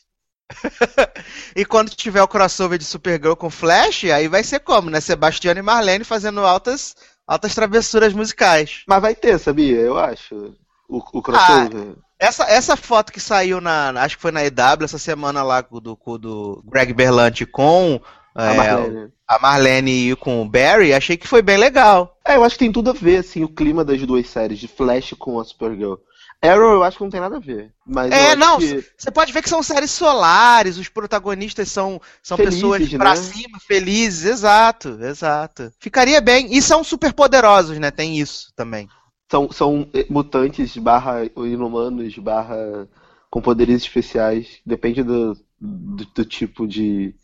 [1.54, 5.00] E quando tiver o crossover de Supergirl com Flash, aí vai ser como, né?
[5.00, 6.94] Sebastião e Marlene fazendo altas,
[7.26, 8.82] altas travessuras musicais.
[8.86, 9.78] Mas vai ter, sabia?
[9.78, 10.54] Eu acho.
[10.88, 11.96] O, o crossover.
[12.18, 13.90] Essa, essa foto que saiu na.
[14.02, 18.00] Acho que foi na EW essa semana lá do, do Greg Berlanti com
[18.47, 19.12] a é, Marlene.
[19.26, 22.16] a Marlene e com o Barry, achei que foi bem legal.
[22.24, 24.68] É, eu acho que tem tudo a ver, assim, o clima das duas séries, de
[24.68, 25.95] Flash com a Supergirl.
[26.41, 27.72] Arrow eu acho que não tem nada a ver.
[27.84, 32.36] Mas É, não, que- você pode ver que são séries solares, os protagonistas são, são
[32.36, 32.99] Felizes, pessoas né?
[32.99, 35.72] pra cima, felizes, exato, exato.
[35.80, 36.55] Ficaria bem.
[36.57, 37.91] E são super poderosos, né?
[37.91, 38.89] Tem isso também.
[39.28, 42.89] são, são eh, mutantes barra inumanos barra
[43.28, 44.61] com poderes especiais.
[44.64, 47.14] Depende do, do, do tipo de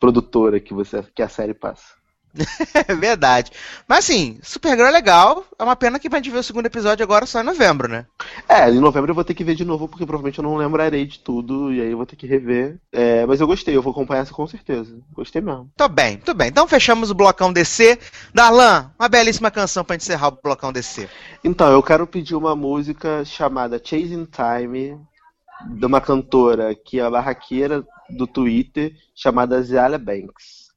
[0.00, 2.00] produtora que, você, que a série passa.
[2.88, 3.50] É verdade.
[3.88, 5.44] Mas assim, Supergirl é legal.
[5.58, 8.06] É uma pena que gente ver o segundo episódio agora só em novembro, né?
[8.48, 11.06] É, em novembro eu vou ter que ver de novo, porque provavelmente eu não lembrarei
[11.06, 12.78] de tudo, e aí eu vou ter que rever.
[12.92, 14.98] É, mas eu gostei, eu vou acompanhar essa com certeza.
[15.12, 15.70] Gostei mesmo.
[15.76, 16.48] Tô bem, tudo bem.
[16.48, 17.98] Então fechamos o blocão DC.
[18.34, 21.08] Darlan, uma belíssima canção pra encerrar o blocão DC.
[21.42, 24.98] Então, eu quero pedir uma música chamada Chasing Time,
[25.66, 30.70] de uma cantora que é a barraqueira do Twitter, chamada Ziala Banks.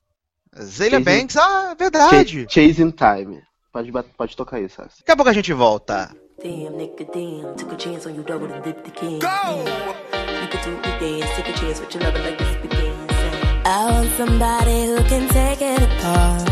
[0.62, 2.48] Zelia Chasing- Banks, ah, é Ch- verdade.
[2.50, 3.42] Chasing Time.
[3.72, 5.00] Pode, pode tocar isso, Sassi.
[5.00, 6.16] Daqui a pouco a gente volta.
[6.44, 7.56] Damn, nigga, damn.
[7.56, 9.20] Took a chance on you, double and dip the can.
[9.20, 9.64] Go!
[10.42, 13.12] You could do me dance, take a chance with your lover like this begins.
[13.66, 16.50] I want somebody who can take it apart.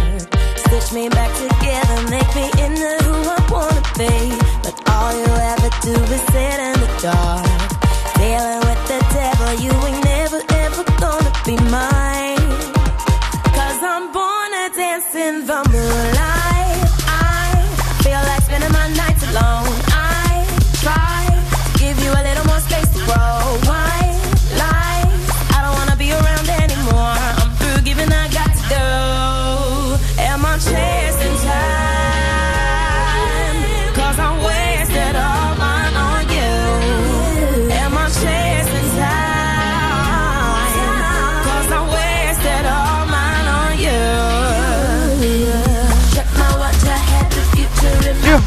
[0.58, 4.32] Stitch me back together, make me into who I wanna be.
[4.64, 7.41] But all you ever do is sit in the dark.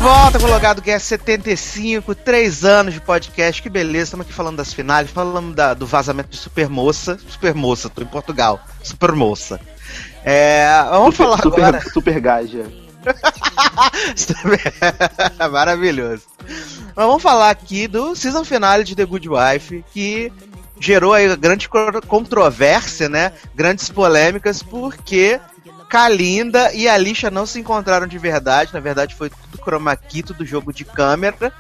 [0.05, 4.05] Volta com o Logado Guest 75, três anos de podcast, que beleza.
[4.05, 7.19] Estamos aqui falando das finais, falando da, do vazamento de Supermoça.
[7.27, 8.61] Supermoça, tô em Portugal.
[8.83, 9.59] Supermoça.
[10.23, 11.91] É, vamos super, falar super, agora.
[11.91, 12.67] Super Gaja.
[15.51, 16.25] Maravilhoso.
[16.95, 20.31] Mas vamos falar aqui do season finale de The Good Wife, que
[20.79, 21.67] gerou aí grande
[22.07, 23.33] controvérsia, né?
[23.55, 25.41] Grandes polêmicas, porque
[25.95, 28.75] Kalinda e Alicia não se encontraram de verdade.
[28.75, 31.53] Na verdade, foi tudo chroma key, tudo jogo de câmera.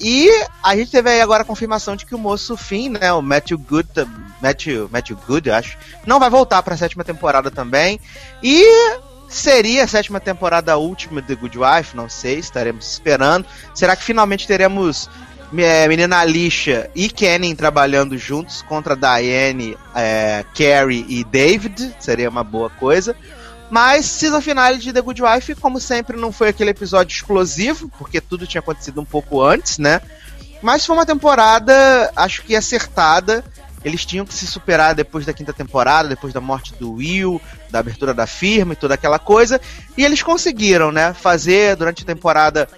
[0.00, 0.28] E
[0.60, 3.56] a gente teve aí agora a confirmação de que o moço Finn, né, o Matthew
[3.56, 3.88] Good,
[4.42, 8.00] Matthew, Matthew Good, acho, não vai voltar para a sétima temporada também.
[8.42, 8.64] E
[9.28, 13.46] seria a sétima temporada última de Good Wife, não sei, estaremos esperando.
[13.72, 15.08] Será que finalmente teremos
[15.56, 21.94] é, menina Alicia e Kenny trabalhando juntos contra Diane, é, Carrie e David?
[22.00, 23.14] Seria uma boa coisa.
[23.70, 28.20] Mas season finale de The Good Wife, como sempre, não foi aquele episódio explosivo, porque
[28.20, 30.00] tudo tinha acontecido um pouco antes, né?
[30.62, 33.44] Mas foi uma temporada, acho que acertada.
[33.84, 37.40] Eles tinham que se superar depois da quinta temporada, depois da morte do Will,
[37.70, 39.60] da abertura da firma e toda aquela coisa.
[39.96, 41.12] E eles conseguiram, né?
[41.12, 42.68] Fazer durante a temporada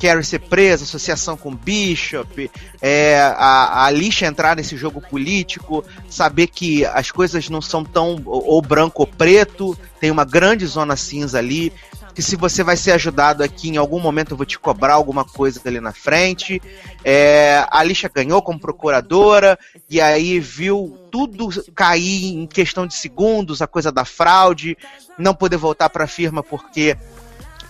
[0.00, 2.50] Carrie ser presa, associação com Bishop,
[2.80, 8.62] é, a, a entrar nesse jogo político, saber que as coisas não são tão ou
[8.62, 11.72] branco ou preto, tem uma grande zona cinza ali,
[12.18, 15.24] que se você vai ser ajudado aqui, em algum momento eu vou te cobrar alguma
[15.24, 16.60] coisa ali na frente.
[17.04, 19.56] É, a Alicia ganhou como procuradora,
[19.88, 24.76] e aí viu tudo cair em questão de segundos, a coisa da fraude,
[25.16, 26.96] não poder voltar para a firma porque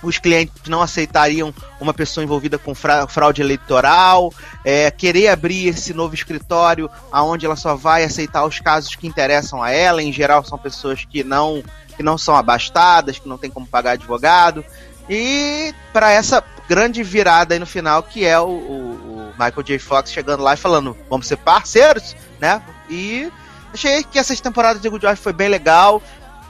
[0.03, 4.33] os clientes não aceitariam uma pessoa envolvida com fraude eleitoral,
[4.65, 9.63] é, querer abrir esse novo escritório aonde ela só vai aceitar os casos que interessam
[9.63, 11.63] a ela, em geral são pessoas que não,
[11.97, 14.65] que não são abastadas, que não tem como pagar advogado,
[15.09, 19.79] e para essa grande virada aí no final, que é o, o, o Michael J.
[19.79, 22.63] Fox chegando lá e falando, vamos ser parceiros, né?
[22.91, 23.33] E
[23.73, 26.03] achei que essa temporada de Good Wife foi bem legal.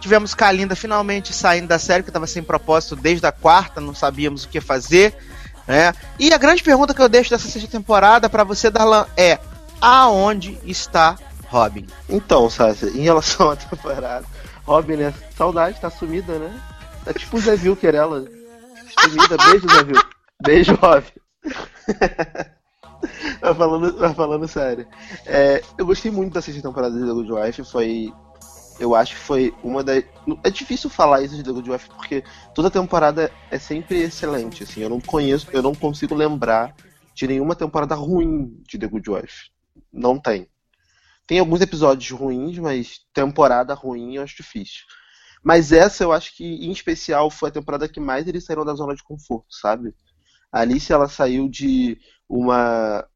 [0.08, 4.44] Tivemos Kalinda finalmente saindo da série, que estava sem propósito desde a quarta, não sabíamos
[4.44, 5.14] o que fazer.
[5.66, 5.92] Né?
[6.18, 9.38] E a grande pergunta que eu deixo dessa sexta temporada para você, Darlan, é:
[9.78, 11.18] aonde está
[11.48, 11.86] Robin?
[12.08, 14.24] Então, Sasha, em relação à temporada,
[14.64, 15.14] Robin, né?
[15.36, 16.58] Saudade, tá sumida, né?
[17.04, 18.24] Tá tipo o Zé Vilker, ela.
[18.98, 20.10] Sumida, beijo, Zé Vilker.
[20.42, 21.12] Beijo, Robin.
[23.42, 24.86] mas, falando, mas falando sério,
[25.26, 28.10] é, eu gostei muito da sexta temporada de The Good Wife, foi
[28.78, 30.04] eu acho que foi uma das.
[30.44, 32.24] É difícil falar isso de The Good Wife porque
[32.54, 34.62] toda temporada é sempre excelente.
[34.62, 36.74] Assim, eu não conheço, eu não consigo lembrar
[37.14, 39.50] de nenhuma temporada ruim de The Good Wife.
[39.92, 40.48] Não tem.
[41.26, 44.82] Tem alguns episódios ruins, mas temporada ruim eu acho difícil.
[45.42, 48.74] Mas essa eu acho que, em especial, foi a temporada que mais eles saíram da
[48.74, 49.94] zona de conforto, sabe?
[50.50, 51.98] A Alice ela saiu de
[52.28, 53.06] uma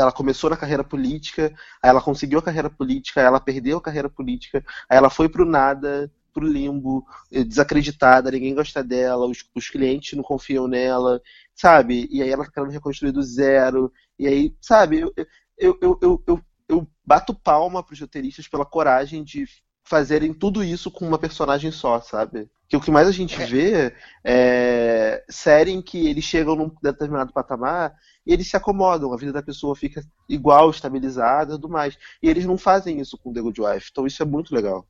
[0.00, 1.52] ela começou na carreira política,
[1.82, 5.28] aí ela conseguiu a carreira política, aí ela perdeu a carreira política, aí ela foi
[5.28, 11.20] pro nada, pro limbo, eh, desacreditada, ninguém gosta dela, os, os clientes não confiam nela,
[11.54, 12.08] sabe?
[12.10, 15.12] E aí ela tá querendo reconstruir do zero, e aí, sabe, eu,
[15.58, 19.44] eu, eu, eu, eu, eu bato palma pros roteiristas pela coragem de
[19.90, 22.48] fazerem tudo isso com uma personagem só, sabe?
[22.68, 23.44] Que o que mais a gente é.
[23.44, 23.94] vê
[24.24, 27.92] é série em que eles chegam num determinado patamar
[28.24, 31.98] e eles se acomodam, a vida da pessoa fica igual, estabilizada e tudo mais.
[32.22, 34.86] E eles não fazem isso com The Good Wife, então isso é muito legal.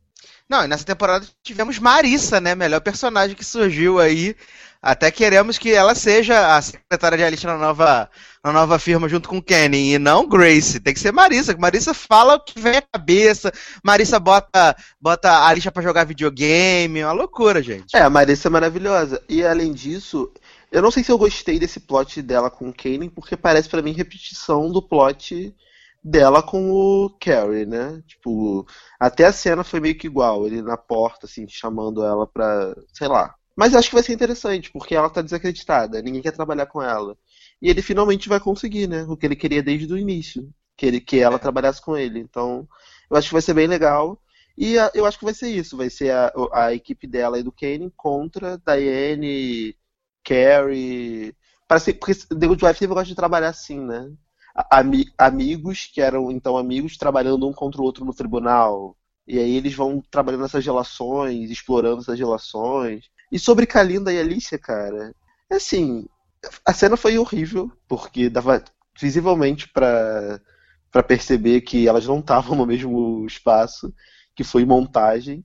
[0.48, 2.54] Não, e nessa temporada tivemos Marissa, né?
[2.54, 4.34] Melhor personagem que surgiu aí.
[4.82, 8.10] Até queremos que ela seja a secretária de Alice na nova,
[8.42, 9.92] na nova firma junto com Kenny.
[9.94, 10.80] E não Grace.
[10.80, 11.54] Tem que ser Marissa.
[11.56, 13.52] Marissa fala o que vem à cabeça.
[13.84, 17.00] Marissa bota, bota a Alicia pra jogar videogame.
[17.00, 17.94] É uma loucura, gente.
[17.94, 19.22] É, a Marissa é maravilhosa.
[19.28, 20.32] E além disso,
[20.72, 23.92] eu não sei se eu gostei desse plot dela com Kanan, porque parece para mim
[23.92, 25.54] repetição do plot
[26.02, 28.02] dela com o Carrie, né?
[28.06, 28.66] Tipo,
[28.98, 32.74] até a cena foi meio que igual, ele na porta, assim, chamando ela pra.
[32.92, 33.34] sei lá.
[33.56, 37.16] Mas acho que vai ser interessante, porque ela tá desacreditada, ninguém quer trabalhar com ela.
[37.60, 39.04] E ele finalmente vai conseguir, né?
[39.04, 40.48] O que ele queria desde o início.
[40.76, 42.20] Que, ele, que ela trabalhasse com ele.
[42.20, 42.66] Então,
[43.10, 44.18] eu acho que vai ser bem legal.
[44.56, 47.42] E a, eu acho que vai ser isso, vai ser a, a equipe dela e
[47.42, 49.76] do Kane contra Diane,
[50.24, 51.34] Carrie.
[51.68, 54.10] Parece, porque The Good Wife teve gosto de trabalhar assim, né?
[54.70, 58.96] Ami, amigos, que eram então amigos, trabalhando um contra o outro no tribunal.
[59.26, 63.04] E aí eles vão trabalhando essas relações, explorando essas relações.
[63.30, 65.14] E sobre Kalinda e Alicia, cara,
[65.50, 66.06] é assim,
[66.66, 68.62] a cena foi horrível, porque dava
[69.00, 70.40] visivelmente para
[70.90, 73.94] para perceber que elas não estavam no mesmo espaço,
[74.34, 75.44] que foi montagem.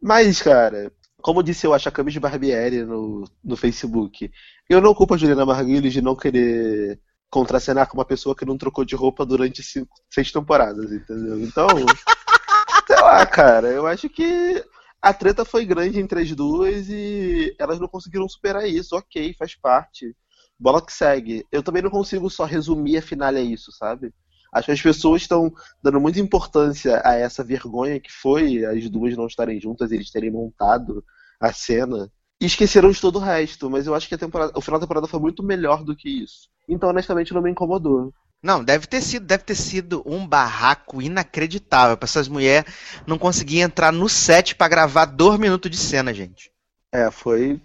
[0.00, 0.92] Mas, cara,
[1.22, 4.30] como disse eu, a Camis Barbieri no, no Facebook,
[4.68, 7.00] eu não culpo a Juliana Margulies de não querer
[7.32, 11.40] contracenar com uma pessoa que não trocou de roupa durante cinco, seis temporadas, entendeu?
[11.40, 11.66] Então,
[12.86, 14.62] sei lá, cara, eu acho que
[15.00, 18.94] a treta foi grande entre as duas e elas não conseguiram superar isso.
[18.94, 20.14] Ok, faz parte.
[20.60, 21.46] Bola que segue.
[21.50, 24.12] Eu também não consigo só resumir a final a isso, sabe?
[24.52, 25.50] Acho que as pessoas estão
[25.82, 30.30] dando muita importância a essa vergonha que foi as duas não estarem juntas, eles terem
[30.30, 31.02] montado
[31.40, 32.12] a cena.
[32.38, 34.84] E esqueceram de todo o resto, mas eu acho que a temporada, o final da
[34.84, 36.51] temporada foi muito melhor do que isso.
[36.68, 38.12] Então, honestamente, não me incomodou.
[38.42, 42.72] Não, deve ter sido, deve ter sido um barraco inacreditável para essas mulheres
[43.06, 46.50] não conseguirem entrar no set para gravar dois minutos de cena, gente.
[46.90, 47.60] É, foi.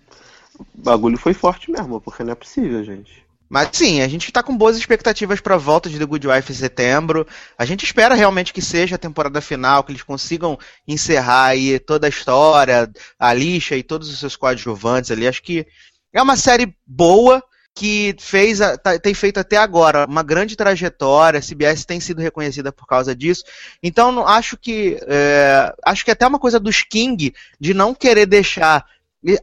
[0.59, 3.25] O bagulho foi forte mesmo, porque não é possível, gente.
[3.49, 6.51] Mas sim, a gente está com boas expectativas para a volta de The Good Wife
[6.51, 7.25] em setembro.
[7.57, 12.07] A gente espera realmente que seja a temporada final, que eles consigam encerrar aí toda
[12.07, 15.27] a história, a lixa e todos os seus coadjuvantes ali.
[15.27, 15.65] Acho que
[16.13, 17.41] é uma série boa
[17.77, 21.37] que fez tá, tem feito até agora uma grande trajetória.
[21.37, 23.43] A CBS tem sido reconhecida por causa disso.
[23.83, 28.25] Então acho que é, acho que é até uma coisa dos King de não querer
[28.25, 28.83] deixar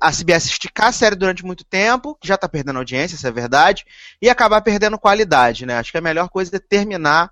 [0.01, 3.31] a CBS esticar a série durante muito tempo, que já está perdendo audiência, isso é
[3.31, 3.85] verdade,
[4.21, 5.77] e acabar perdendo qualidade, né?
[5.79, 7.31] Acho que a melhor coisa é terminar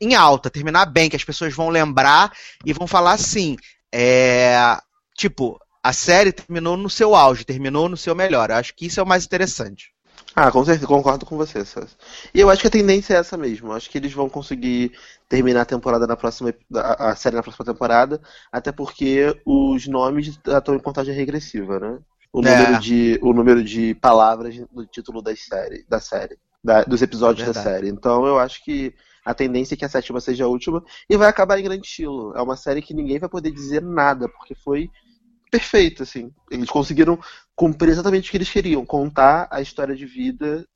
[0.00, 2.32] em alta, terminar bem, que as pessoas vão lembrar
[2.64, 3.56] e vão falar assim,
[3.92, 4.56] é,
[5.16, 8.50] tipo, a série terminou no seu auge, terminou no seu melhor.
[8.50, 9.93] Acho que isso é o mais interessante.
[10.36, 11.88] Ah, com certeza, concordo com você, César.
[12.34, 13.72] E eu acho que a tendência é essa mesmo.
[13.72, 14.92] Acho que eles vão conseguir
[15.28, 16.52] terminar a temporada na próxima.
[16.74, 18.20] a série na próxima temporada,
[18.50, 21.98] até porque os nomes estão em contagem regressiva, né?
[22.32, 22.50] O é.
[22.50, 27.48] número, de, o número de palavras no título da série, da série da, dos episódios
[27.48, 27.88] é da série.
[27.88, 28.92] Então eu acho que
[29.24, 32.32] a tendência é que a sétima seja a última e vai acabar em grande estilo.
[32.34, 34.90] É uma série que ninguém vai poder dizer nada, porque foi
[35.54, 36.32] perfeito, assim.
[36.50, 37.16] Eles conseguiram
[37.54, 40.66] cumprir exatamente o que eles queriam, contar a história de vida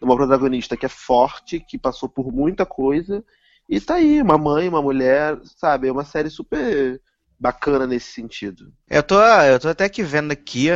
[0.00, 3.24] de uma protagonista que é forte, que passou por muita coisa,
[3.68, 5.86] e tá aí, uma mãe, uma mulher, sabe?
[5.86, 7.00] É uma série super
[7.38, 8.72] bacana nesse sentido.
[8.90, 10.68] Eu tô, eu tô até aqui vendo aqui,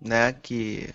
[0.00, 0.90] né, que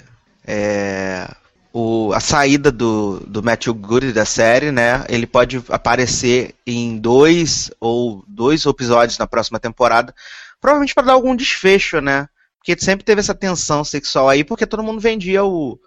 [0.45, 1.27] é,
[1.73, 7.71] o, a saída do, do Matthew Good da série, né, ele pode aparecer em dois
[7.79, 10.13] ou dois episódios na próxima temporada,
[10.59, 12.27] provavelmente para dar algum desfecho, né?
[12.57, 15.79] Porque sempre teve essa tensão sexual aí, porque todo mundo vendia o,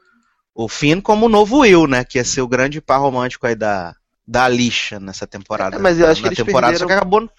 [0.55, 2.05] o Finn como o novo Will, né?
[2.05, 3.95] Que ia ser o grande par romântico aí da,
[4.27, 5.77] da lixa nessa temporada.
[5.77, 7.31] É, mas eu acho que eles temporada, perderam, só que acabou...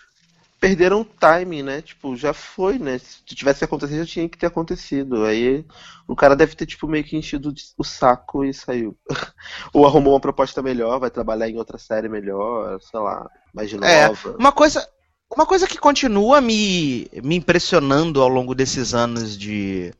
[0.59, 1.81] perderam o timing, né?
[1.81, 2.99] Tipo, já foi, né?
[2.99, 5.25] Se tivesse acontecido, já tinha que ter acontecido.
[5.25, 5.65] Aí
[6.07, 8.95] o cara deve ter, tipo, meio que enchido o saco e saiu.
[9.73, 14.07] Ou arrumou uma proposta melhor, vai trabalhar em outra série melhor, sei lá, mais é,
[14.07, 14.29] nova.
[14.29, 14.87] É, uma coisa,
[15.35, 19.93] uma coisa que continua me, me impressionando ao longo desses anos de,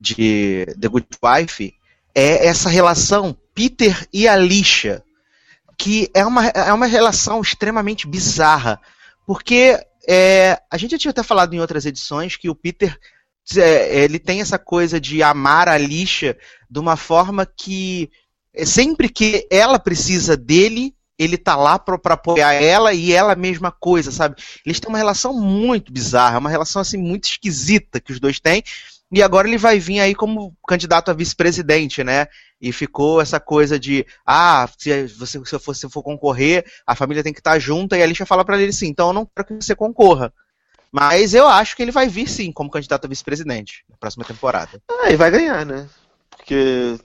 [0.00, 1.74] de The Good Wife
[2.14, 5.02] é essa relação Peter e Alicia,
[5.78, 8.80] que é uma, é uma relação extremamente bizarra,
[9.26, 9.78] porque
[10.08, 12.98] é, a gente já tinha até falado em outras edições que o Peter
[13.56, 16.36] é, ele tem essa coisa de amar a Alicia
[16.70, 18.10] de uma forma que
[18.54, 23.32] é, sempre que ela precisa dele, ele tá lá pra, pra apoiar ela e ela
[23.32, 24.36] a mesma coisa, sabe?
[24.64, 28.62] Eles têm uma relação muito bizarra, uma relação assim muito esquisita que os dois têm.
[29.10, 32.26] E agora ele vai vir aí como candidato a vice-presidente, né?
[32.58, 37.22] E ficou essa coisa de, ah, se você se for, se for concorrer, a família
[37.22, 39.48] tem que estar junta, e a Alicia fala para ele assim, então eu não quero
[39.48, 40.32] que você concorra.
[40.90, 44.80] Mas eu acho que ele vai vir sim como candidato a vice-presidente na próxima temporada.
[44.90, 45.86] Ah, e vai ganhar, né?
[46.30, 46.98] Porque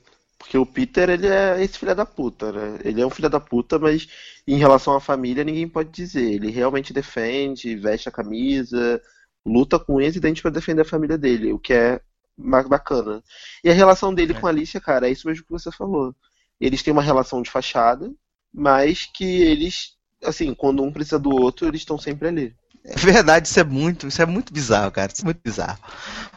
[0.47, 2.79] porque o Peter, ele é esse filho da puta, né?
[2.85, 4.07] Ele é um filho da puta, mas
[4.47, 6.23] em relação à família, ninguém pode dizer.
[6.23, 9.01] Ele realmente defende, veste a camisa,
[9.45, 11.99] luta com eles e dente para defender a família dele, o que é
[12.37, 13.21] bacana.
[13.61, 14.39] E a relação dele é.
[14.39, 16.15] com a Alicia, cara, é isso mesmo que você falou.
[16.61, 18.09] Eles têm uma relação de fachada,
[18.53, 22.55] mas que eles, assim, quando um precisa do outro, eles estão sempre ali.
[22.89, 25.11] É verdade, isso é muito, isso é muito bizarro, cara.
[25.11, 25.77] Isso é muito bizarro.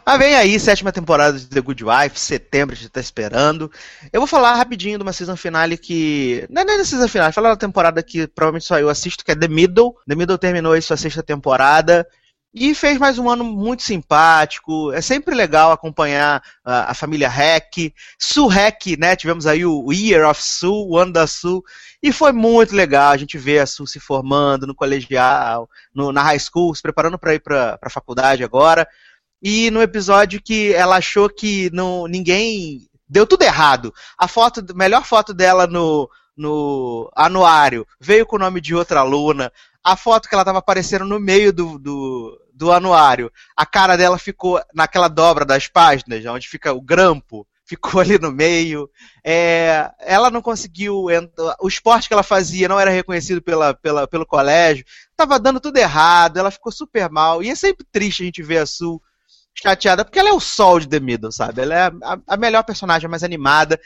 [0.04, 3.70] Mas vem aí, sétima temporada de The Good Wife, setembro, a gente tá esperando.
[4.12, 6.44] Eu vou falar rapidinho de uma season finale que.
[6.50, 9.30] Não é nem da season finale, falar da temporada que provavelmente só eu assisto, que
[9.30, 9.94] é The Middle.
[10.08, 12.04] The Middle terminou aí sua sexta temporada.
[12.52, 14.92] E fez mais um ano muito simpático.
[14.92, 17.94] É sempre legal acompanhar a, a família Hack.
[18.18, 19.14] Su Hack, né?
[19.14, 21.62] Tivemos aí o Year of Su, o ano da Su.
[22.02, 26.22] E foi muito legal a gente ver a Su se formando no colegial, no, na
[26.22, 28.88] high school, se preparando para ir para a faculdade agora.
[29.40, 32.88] E no episódio que ela achou que não, ninguém.
[33.08, 33.94] Deu tudo errado.
[34.18, 39.52] A foto, melhor foto dela no, no anuário veio com o nome de outra aluna.
[39.82, 44.18] A foto que ela estava aparecendo no meio do, do, do anuário, a cara dela
[44.18, 48.86] ficou naquela dobra das páginas, onde fica o grampo, ficou ali no meio.
[49.24, 51.06] É, ela não conseguiu.
[51.58, 54.84] O esporte que ela fazia não era reconhecido pela, pela, pelo colégio.
[55.16, 57.42] Tava dando tudo errado, ela ficou super mal.
[57.42, 59.00] E é sempre triste a gente ver a Sul
[59.54, 61.62] chateada, porque ela é o sol de The Middle, sabe?
[61.62, 63.80] Ela é a, a melhor personagem, a mais animada.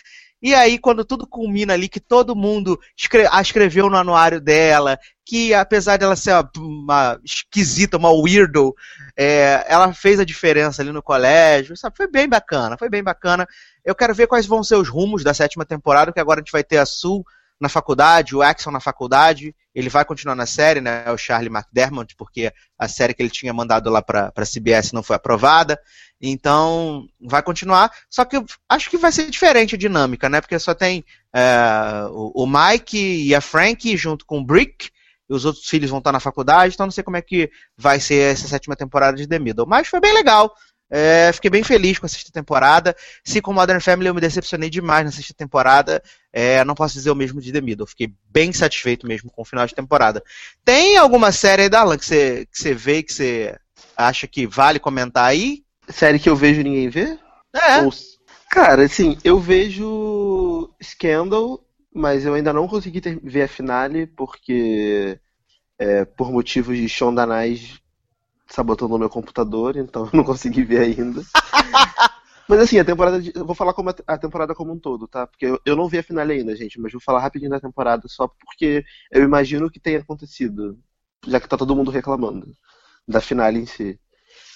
[0.45, 4.99] E aí, quando tudo culmina ali, que todo mundo escre a escreveu no anuário dela,
[5.25, 8.75] que apesar dela ser uma, uma esquisita, uma weirdo,
[9.17, 11.97] é, ela fez a diferença ali no colégio, sabe?
[11.97, 13.49] Foi bem bacana, foi bem bacana.
[13.83, 16.53] Eu quero ver quais vão ser os rumos da sétima temporada, que agora a gente
[16.53, 17.25] vai ter a Sul
[17.61, 21.11] na faculdade, o Axel na faculdade, ele vai continuar na série, né?
[21.11, 25.03] O Charlie McDermott, porque a série que ele tinha mandado lá pra, pra CBS não
[25.03, 25.79] foi aprovada.
[26.21, 27.91] Então, vai continuar.
[28.11, 30.41] Só que acho que vai ser diferente a dinâmica, né?
[30.41, 31.05] Porque só tem
[31.35, 34.91] é, o, o, Mike e a Frank junto com o Brick.
[35.29, 37.99] E os outros filhos vão estar na faculdade, então não sei como é que vai
[37.99, 39.67] ser essa sétima temporada de The Middle.
[39.67, 40.53] Mas foi bem legal.
[40.91, 42.95] É, fiquei bem feliz com a sexta temporada.
[43.25, 46.03] Se com Modern Family eu me decepcionei demais na sexta temporada,
[46.33, 47.87] é, não posso dizer o mesmo de The Middle.
[47.87, 50.23] Fiquei bem satisfeito mesmo com o final de temporada.
[50.65, 53.59] Tem alguma série aí, Darlan, que você, que você vê que você
[53.97, 55.65] acha que vale comentar aí?
[55.89, 57.19] Série que eu vejo ninguém vê?
[57.55, 57.83] É.
[57.83, 57.93] Ou...
[58.51, 61.61] Cara, assim, eu vejo Scandal,
[61.93, 65.19] mas eu ainda não consegui ter, ver a finale, porque
[65.79, 67.27] é, por motivos de Shonda
[68.47, 71.23] Sabotando o meu computador, então eu não consegui ver ainda.
[72.49, 73.21] mas assim, a temporada.
[73.21, 75.27] De, eu vou falar como a, temporada como um todo, tá?
[75.27, 78.09] Porque eu, eu não vi a finale ainda, gente, mas vou falar rapidinho da temporada,
[78.09, 80.79] só porque eu imagino que tenha acontecido.
[81.27, 82.53] Já que tá todo mundo reclamando
[83.09, 83.99] da finale em si.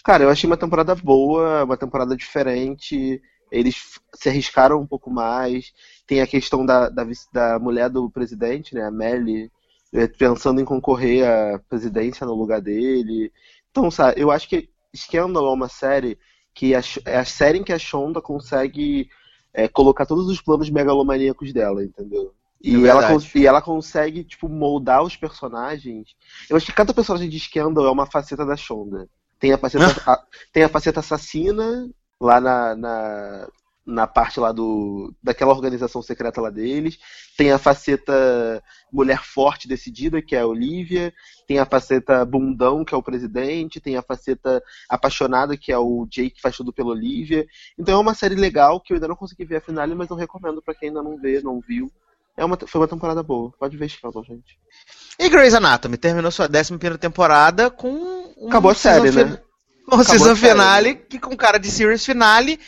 [0.04, 3.20] Cara, eu achei uma temporada boa, uma temporada diferente.
[3.50, 5.72] Eles se arriscaram um pouco mais.
[6.06, 9.50] Tem a questão da, da, da mulher do presidente, né, a Melly,
[9.92, 13.32] eh, pensando em concorrer à presidência no lugar dele.
[13.78, 16.18] Então, sabe, eu acho que Scandal é uma série
[16.52, 19.08] que a, é a série em que a Shonda consegue
[19.54, 22.34] é, colocar todos os planos megalomaníacos dela, entendeu?
[22.60, 26.08] E, é ela, e ela consegue, tipo, moldar os personagens.
[26.50, 29.08] Eu acho que cada personagem de Scandal é uma faceta da Shonda.
[29.38, 31.88] Tem a faceta, a, tem a faceta assassina
[32.20, 33.48] lá na, na,
[33.88, 36.98] na, parte lá do daquela organização secreta lá deles.
[37.36, 38.62] Tem a faceta
[38.92, 41.12] mulher forte decidida, que é a Olivia.
[41.46, 43.80] Tem a faceta bundão, que é o presidente.
[43.80, 47.46] Tem a faceta apaixonada, que é o Jake, que faz tudo pela Olivia.
[47.78, 50.16] Então é uma série legal que eu ainda não consegui ver a finale, mas eu
[50.16, 51.90] recomendo para quem ainda não vê, não viu.
[52.36, 53.52] É uma, foi uma temporada boa.
[53.58, 54.58] Pode ver Scandal, gente.
[55.18, 57.88] E Grey's Anatomy terminou sua 11 temporada com.
[58.36, 59.40] Um Acabou a série, né?
[59.88, 62.60] Com o season finale, que com cara de series finale,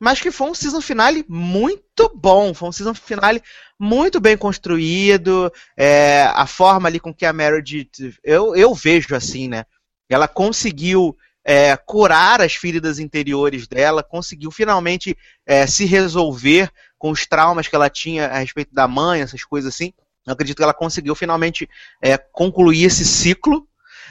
[0.00, 2.52] mas que foi um season finale muito bom.
[2.52, 3.42] Foi um season finale
[3.78, 5.52] muito bem construído.
[5.76, 8.14] É, a forma ali com que a Meredith.
[8.22, 9.64] Eu, eu vejo assim, né?
[10.08, 15.16] Ela conseguiu é, curar as feridas interiores dela, conseguiu finalmente
[15.46, 19.72] é, se resolver com os traumas que ela tinha a respeito da mãe, essas coisas
[19.72, 19.92] assim.
[20.26, 21.68] Eu acredito que ela conseguiu finalmente
[22.02, 23.66] é, concluir esse ciclo.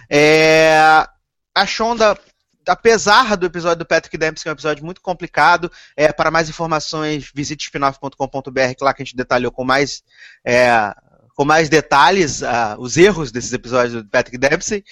[0.10, 0.78] É,
[1.54, 2.18] a Shonda,
[2.68, 6.50] apesar do episódio do Patrick Dempsey, que é um episódio muito complicado, é, para mais
[6.50, 10.04] informações, visite spinoff.com.br, que lá que a gente detalhou com mais,
[10.44, 10.94] é,
[11.36, 14.84] com mais detalhes uh, os erros desses episódios do Patrick Dempsey.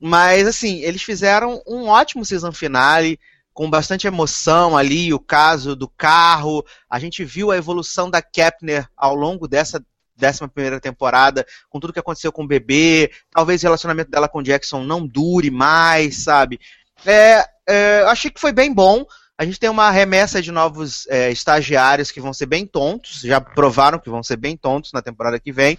[0.00, 3.18] Mas, assim, eles fizeram um ótimo season finale,
[3.52, 6.64] com bastante emoção ali, o caso do carro.
[6.88, 9.84] A gente viu a evolução da Kepner ao longo dessa
[10.18, 14.40] décima primeira temporada, com tudo que aconteceu com o bebê, talvez o relacionamento dela com
[14.40, 16.60] o Jackson não dure mais, sabe?
[17.06, 19.04] É, é, achei que foi bem bom.
[19.36, 23.40] A gente tem uma remessa de novos é, estagiários que vão ser bem tontos, já
[23.40, 25.78] provaram que vão ser bem tontos na temporada que vem.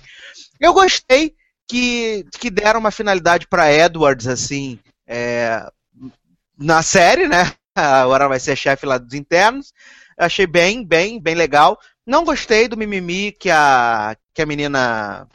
[0.60, 1.36] Eu gostei
[1.68, 5.70] que, que deram uma finalidade para Edwards, assim, é,
[6.58, 7.52] na série, né?
[7.76, 9.74] Agora vai ser chefe lá dos internos.
[10.18, 11.78] Achei bem, bem, bem legal.
[12.06, 15.28] Não gostei do mimimi que a, que a menina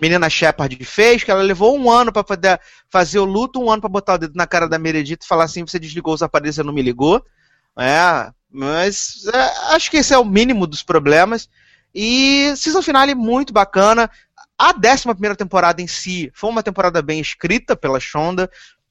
[0.00, 3.80] menina Shepard fez, que ela levou um ano para poder fazer o luto, um ano
[3.80, 6.56] para botar o dedo na cara da Meredith e falar assim: você desligou os aparelhos,
[6.56, 7.24] você não me ligou.
[7.78, 11.48] É, mas é, acho que esse é o mínimo dos problemas.
[11.94, 14.10] E season finale muito bacana.
[14.58, 18.50] A 11 primeira temporada em si foi uma temporada bem escrita pela Shonda.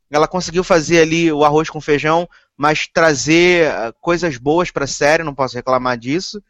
[0.10, 2.28] Ela conseguiu fazer ali o arroz com feijão,
[2.58, 6.42] mas trazer uh, coisas boas para a série, não posso reclamar disso.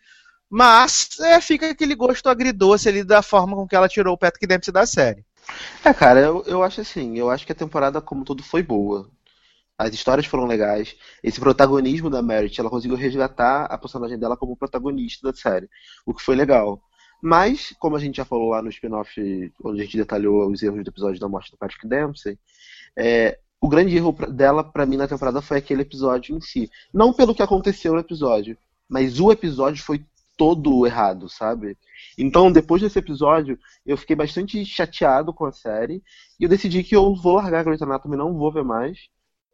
[0.49, 4.47] Mas é, fica aquele gosto agridoce ali da forma com que ela tirou o Patrick
[4.47, 5.23] Dempsey da série.
[5.83, 9.09] É, cara, eu, eu acho assim, eu acho que a temporada como todo foi boa.
[9.77, 10.95] As histórias foram legais.
[11.23, 15.69] Esse protagonismo da Merit, ela conseguiu resgatar a personagem dela como protagonista da série,
[16.05, 16.81] o que foi legal.
[17.21, 20.83] Mas, como a gente já falou lá no spin-off, onde a gente detalhou os erros
[20.83, 22.37] do episódio da morte do Patrick Dempsey,
[22.95, 26.69] é, o grande erro dela para mim na temporada foi aquele episódio em si.
[26.93, 28.57] Não pelo que aconteceu no episódio,
[28.87, 30.05] mas o episódio foi
[30.39, 31.77] todo errado, sabe?
[32.17, 36.01] Então, depois desse episódio, eu fiquei bastante chateado com a série
[36.39, 38.97] e eu decidi que eu vou largar Grey's Anatomy, não vou ver mais.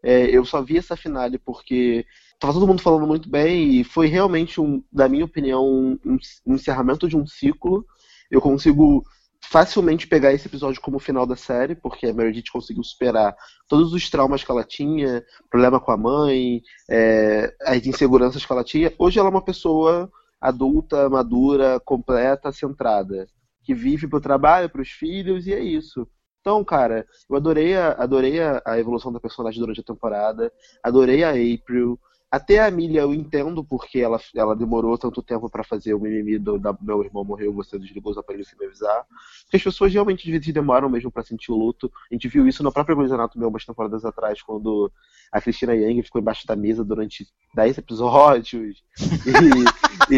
[0.04, 2.06] É, eu só vi essa finale porque
[2.40, 6.54] tava todo mundo falando muito bem e foi realmente, um, na minha opinião, um, um
[6.54, 7.84] encerramento de um ciclo.
[8.30, 9.04] Eu consigo
[9.42, 13.36] facilmente pegar esse episódio como final da série, porque a Meredith conseguiu superar
[13.68, 18.64] todos os traumas que ela tinha, problema com a mãe, é, as inseguranças que ela
[18.64, 18.94] tinha.
[19.00, 20.12] Hoje ela é uma pessoa
[20.48, 23.28] adulta, madura, completa, centrada,
[23.64, 26.08] que vive pro trabalho, pros filhos, e é isso.
[26.42, 30.52] Então, cara, eu adorei a, adorei a, a evolução da personagem durante a temporada,
[30.84, 32.00] adorei a April,
[32.36, 36.38] até a Milha eu entendo porque ela, ela demorou tanto tempo para fazer o mimimi
[36.38, 39.06] do da, meu irmão morreu, você desligou os aparelhos sem me avisar.
[39.44, 41.90] Porque as pessoas realmente vezes demoram mesmo para sentir o luto.
[42.12, 44.92] A gente viu isso no próprio Grey's Anatomy umas temporadas atrás, quando
[45.32, 48.84] a Cristina Yang ficou embaixo da mesa durante 10 episódios.
[50.12, 50.14] E,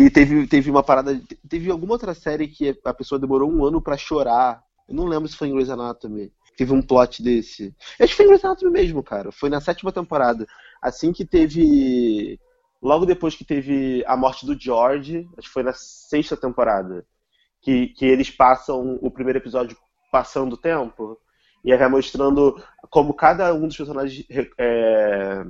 [0.00, 1.20] e, e, teve, teve uma parada.
[1.46, 4.62] Teve alguma outra série que a pessoa demorou um ano para chorar.
[4.88, 7.74] Eu não lembro se foi em Grey's Anatomy teve um plot desse.
[8.00, 9.30] Acho que foi Grey's Anatomy mesmo, cara.
[9.32, 10.46] Foi na sétima temporada.
[10.80, 12.38] Assim que teve.
[12.82, 17.04] Logo depois que teve a morte do George, acho que foi na sexta temporada.
[17.62, 19.76] Que, que eles passam o primeiro episódio
[20.12, 21.18] passando o tempo.
[21.64, 24.26] E aí vai mostrando como cada um dos personagens
[24.58, 25.42] é,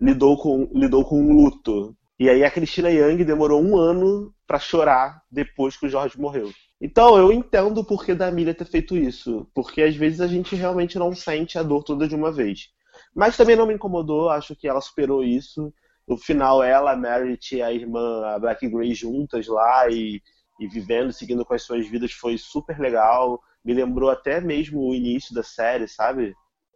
[0.00, 1.94] lidou, com, lidou com um luto.
[2.18, 6.50] E aí a Cristina Young demorou um ano para chorar depois que o George morreu.
[6.84, 9.46] Então, eu entendo o porquê da Milha ter feito isso.
[9.54, 12.70] Porque às vezes a gente realmente não sente a dor toda de uma vez.
[13.14, 15.72] Mas também não me incomodou, acho que ela superou isso.
[16.08, 20.20] No final, ela, a Merit e a irmã, a Black Grey, juntas lá e,
[20.58, 23.40] e vivendo, seguindo com as suas vidas, foi super legal.
[23.64, 26.34] Me lembrou até mesmo o início da série, sabe?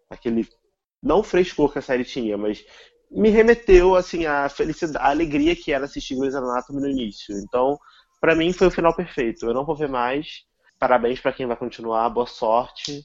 [0.09, 0.49] Aquele.
[1.03, 2.65] Não frescor que a série tinha, mas
[3.11, 7.37] me remeteu assim à felicidade, à alegria que era assistir Grey's Anatomy no início.
[7.39, 7.77] Então,
[8.20, 9.47] para mim foi o final perfeito.
[9.47, 10.44] Eu não vou ver mais.
[10.78, 13.05] Parabéns para quem vai continuar, boa sorte.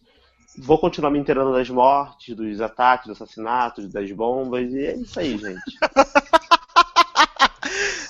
[0.57, 5.19] Vou continuar me inteirando das mortes, dos ataques, dos assassinatos, das bombas, e é isso
[5.19, 5.61] aí, gente.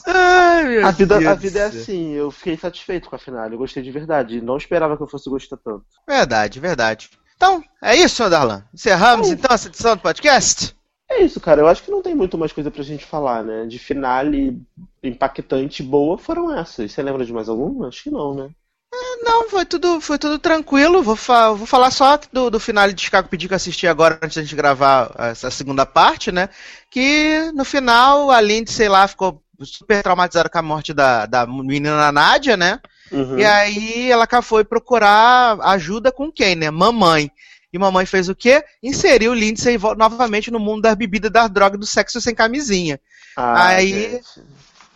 [0.08, 3.84] Ai, a, vida, a vida é assim, eu fiquei satisfeito com a final, eu gostei
[3.84, 4.42] de verdade.
[4.42, 5.86] Não esperava que eu fosse gostar tanto.
[6.08, 7.10] Verdade, verdade.
[7.36, 8.64] Então, é isso, Darlan.
[8.74, 10.76] Encerramos é então essa edição do podcast?
[11.12, 11.62] É isso, cara.
[11.62, 13.66] Eu acho que não tem muito mais coisa pra gente falar, né?
[13.66, 14.58] De finale
[15.04, 16.92] impactante boa foram essas.
[16.92, 17.90] Você lembra de mais alguma?
[17.90, 18.50] Acho que não, né?
[18.94, 21.04] É, não, foi tudo, foi tudo tranquilo.
[21.04, 24.20] Vou, fa vou falar só do, do final de Chicago Pedir que eu assisti agora
[24.22, 26.50] antes da gente gravar essa segunda parte, né?
[26.90, 32.12] Que no final a Lindsay lá ficou super traumatizada com a morte da, da menina
[32.12, 32.80] Nádia, né?
[33.12, 33.38] Uhum.
[33.38, 36.72] E aí ela foi procurar ajuda com quem, né?
[36.72, 37.30] Mamãe.
[37.72, 38.64] E mamãe fez o quê?
[38.84, 43.00] Inseriu Lindsay novamente no mundo das bebidas, das drogas, do sexo sem camisinha.
[43.36, 44.12] Ah, aí.
[44.12, 44.26] Gente.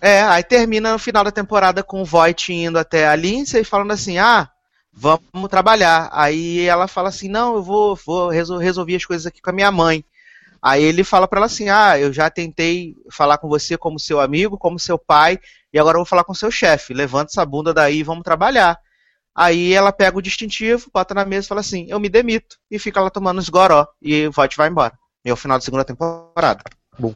[0.01, 3.91] É, aí termina no final da temporada com o Voight indo até a Lindsay falando
[3.91, 4.49] assim: ah,
[4.93, 6.09] vamos trabalhar.
[6.11, 9.71] Aí ela fala assim: não, eu vou, vou resolver as coisas aqui com a minha
[9.71, 10.03] mãe.
[10.61, 14.19] Aí ele fala para ela assim: ah, eu já tentei falar com você como seu
[14.19, 15.39] amigo, como seu pai,
[15.71, 16.93] e agora eu vou falar com seu chefe.
[16.93, 18.77] Levanta essa bunda daí e vamos trabalhar.
[19.35, 22.57] Aí ela pega o distintivo, bota na mesa e fala assim: Eu me demito.
[22.71, 23.85] E fica lá tomando os goró.
[24.01, 24.97] E o Voight vai embora.
[25.25, 26.63] E é o final da segunda temporada.
[26.97, 27.13] Bom.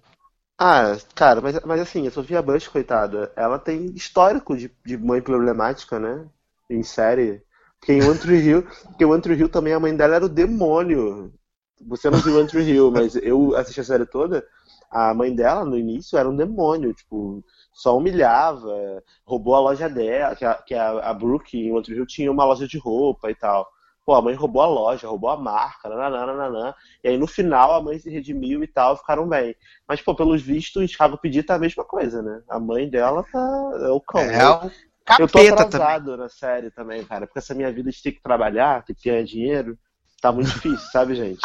[0.58, 5.22] Ah, cara, mas, mas assim, a Sofia Bush, coitada, ela tem histórico de, de mãe
[5.22, 6.26] problemática, né?
[6.70, 7.42] Em série.
[7.80, 10.30] Porque em One Tree Hill, porque One Tree Hill também a mãe dela era o
[10.30, 11.34] demônio.
[11.88, 14.46] Você não viu One Tree Hill, mas eu assisti a série toda.
[14.92, 17.42] A mãe dela, no início, era um demônio, tipo,
[17.80, 22.06] só humilhava, roubou a loja dela, que a, que a, a Brooke em Outro Rio
[22.06, 23.66] tinha uma loja de roupa e tal.
[24.06, 27.82] Pô, a mãe roubou a loja, roubou a marca, nananana, e aí no final a
[27.82, 29.56] mãe se redimiu e tal, ficaram bem.
[29.88, 32.42] Mas, pô, pelos vistos, Chicago Pedir tá a mesma coisa, né?
[32.50, 33.72] A mãe dela tá.
[33.82, 34.20] É o cão.
[34.20, 34.72] É, o
[35.06, 36.18] capeta eu tô atrasado também.
[36.18, 39.24] na série também, cara, porque essa minha vida de ter que trabalhar, ter que ganhar
[39.24, 39.80] dinheiro,
[40.22, 41.40] tá muito difícil, sabe, gente?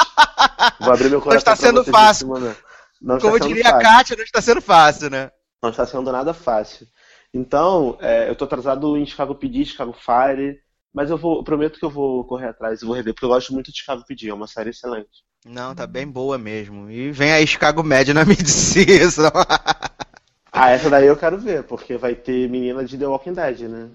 [0.81, 1.31] Vou abrir meu coração.
[1.31, 2.29] Não está sendo fácil.
[3.01, 3.79] Não Como diria fácil.
[3.79, 5.31] a Kátia, não está sendo fácil, né?
[5.65, 6.87] Não está sendo nada fácil.
[7.33, 10.61] Então, é, eu tô atrasado em Chicago PD, Chicago Fire,
[10.93, 13.31] mas eu vou, eu prometo que eu vou correr atrás e vou rever, porque eu
[13.31, 15.25] gosto muito de Chicago PD, é uma série excelente.
[15.47, 16.91] Não, tá bem boa mesmo.
[16.91, 19.31] E vem aí Chicago Med na mid-season.
[20.53, 23.89] ah, essa daí eu quero ver, porque vai ter menina de The Walking Dead, né?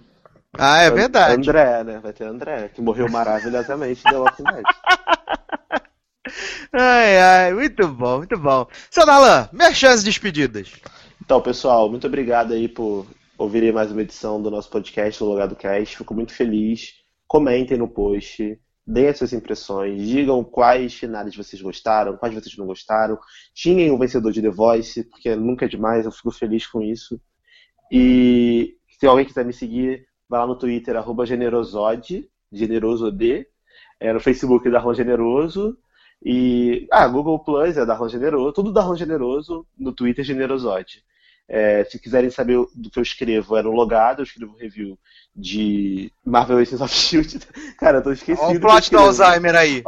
[0.57, 1.35] Ah, é verdade.
[1.35, 1.99] André, né?
[2.01, 4.63] Vai ter André, que morreu maravilhosamente em The Walking Dead.
[6.71, 8.67] Ai, ai, muito bom, muito bom.
[8.91, 10.71] Seu Nalan, minhas chances despedidas.
[11.29, 13.05] Então, pessoal, muito obrigado aí por
[13.37, 15.97] ouvirem mais uma edição do nosso podcast, do Logado Cast.
[15.97, 16.95] Fico muito feliz.
[17.27, 22.65] Comentem no post, deem as suas impressões, digam quais finais vocês gostaram, quais vocês não
[22.65, 23.15] gostaram.
[23.53, 27.21] Tinhem o vencedor de The Voice, porque nunca é demais, eu fico feliz com isso.
[27.91, 33.45] E se alguém quiser me seguir, vai lá no Twitter, arroba generosode, generosod,
[33.99, 35.77] é, no Facebook da Ron Generoso,
[36.25, 41.03] e ah, Google Plus é da Ron Generoso, tudo da Ron Generoso, no Twitter Generosode.
[41.51, 44.99] É, se quiserem saber do que eu escrevo, é no Logado, eu escrevo review
[45.35, 47.73] de Marvel Agents of S.H.I.E.L.D.
[47.79, 48.45] Cara, eu tô esquecido.
[48.45, 49.81] Olha o plot do Alzheimer aí.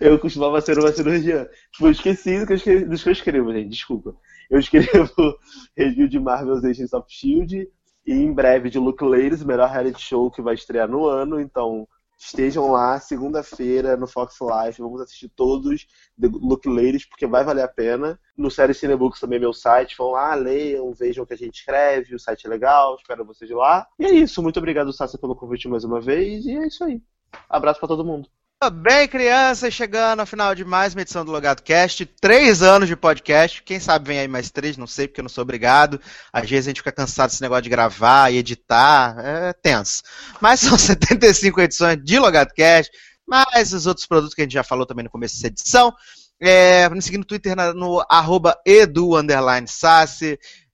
[0.00, 1.46] Eu costumava ser uma cirurgiã.
[1.72, 4.16] Tipo, eu esqueci do que eu escrevo, dos que eu escrevo, gente, desculpa.
[4.50, 5.12] Eu escrevo
[5.76, 7.68] review de Marvel Agents of S.H.I.E.L.D.
[8.06, 11.38] e em breve de Luke Ladies, o melhor reality show que vai estrear no ano,
[11.38, 11.86] então
[12.18, 14.80] estejam lá segunda-feira no Fox Life.
[14.80, 15.86] Vamos assistir todos
[16.20, 18.18] The Look Ladies, porque vai valer a pena.
[18.36, 19.96] No Série Cinebooks também é meu site.
[19.96, 22.14] Vão lá, leiam, vejam o que a gente escreve.
[22.14, 23.86] O site é legal, espero vocês lá.
[23.98, 24.42] E é isso.
[24.42, 26.44] Muito obrigado, Sassi, pelo convite mais uma vez.
[26.46, 27.02] E é isso aí.
[27.48, 28.28] Abraço para todo mundo.
[28.62, 32.06] Bem, crianças, chegando ao final de mais uma edição do Logado Cast.
[32.06, 33.62] Três anos de podcast.
[33.62, 36.00] Quem sabe vem aí mais três, não sei, porque eu não sou obrigado.
[36.32, 39.16] Às vezes a gente fica cansado desse negócio de gravar e editar.
[39.18, 40.02] É tenso.
[40.40, 42.90] Mas são 75 edições de Logado Cast,
[43.26, 45.92] mais os outros produtos que a gente já falou também no começo dessa edição.
[46.40, 49.12] É, me seguir no Twitter no arroba edu.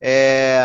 [0.01, 0.61] É,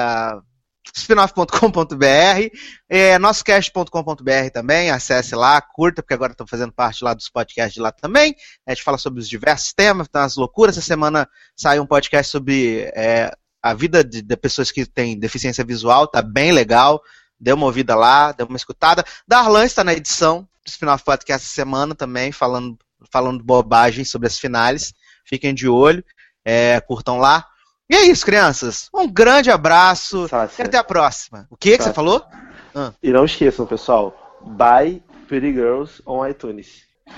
[0.96, 2.58] spinoff.com.br,
[2.88, 7.82] é, nossocast.com.br também, acesse lá, curta, porque agora estou fazendo parte lá dos podcasts de
[7.82, 8.34] lá também.
[8.66, 10.78] A gente fala sobre os diversos temas, tá umas loucuras.
[10.78, 13.30] Essa semana saiu um podcast sobre é,
[13.62, 17.02] a vida de, de, pessoas que têm deficiência visual, tá bem legal.
[17.38, 19.04] Deu uma ouvida lá, deu uma escutada.
[19.28, 22.78] Darlan está na edição do Spinoff Podcast essa semana também, falando,
[23.12, 24.94] falando bobagem sobre as finais.
[25.26, 26.06] Fiquem de olho,
[26.46, 27.46] é, curtam lá.
[27.90, 28.90] E é isso, crianças.
[28.94, 31.48] Um grande abraço e até a próxima.
[31.50, 32.26] O que, que você falou?
[32.74, 32.92] Ah.
[33.02, 34.38] E não esqueçam, pessoal.
[34.42, 36.84] Buy Pretty Girls on iTunes.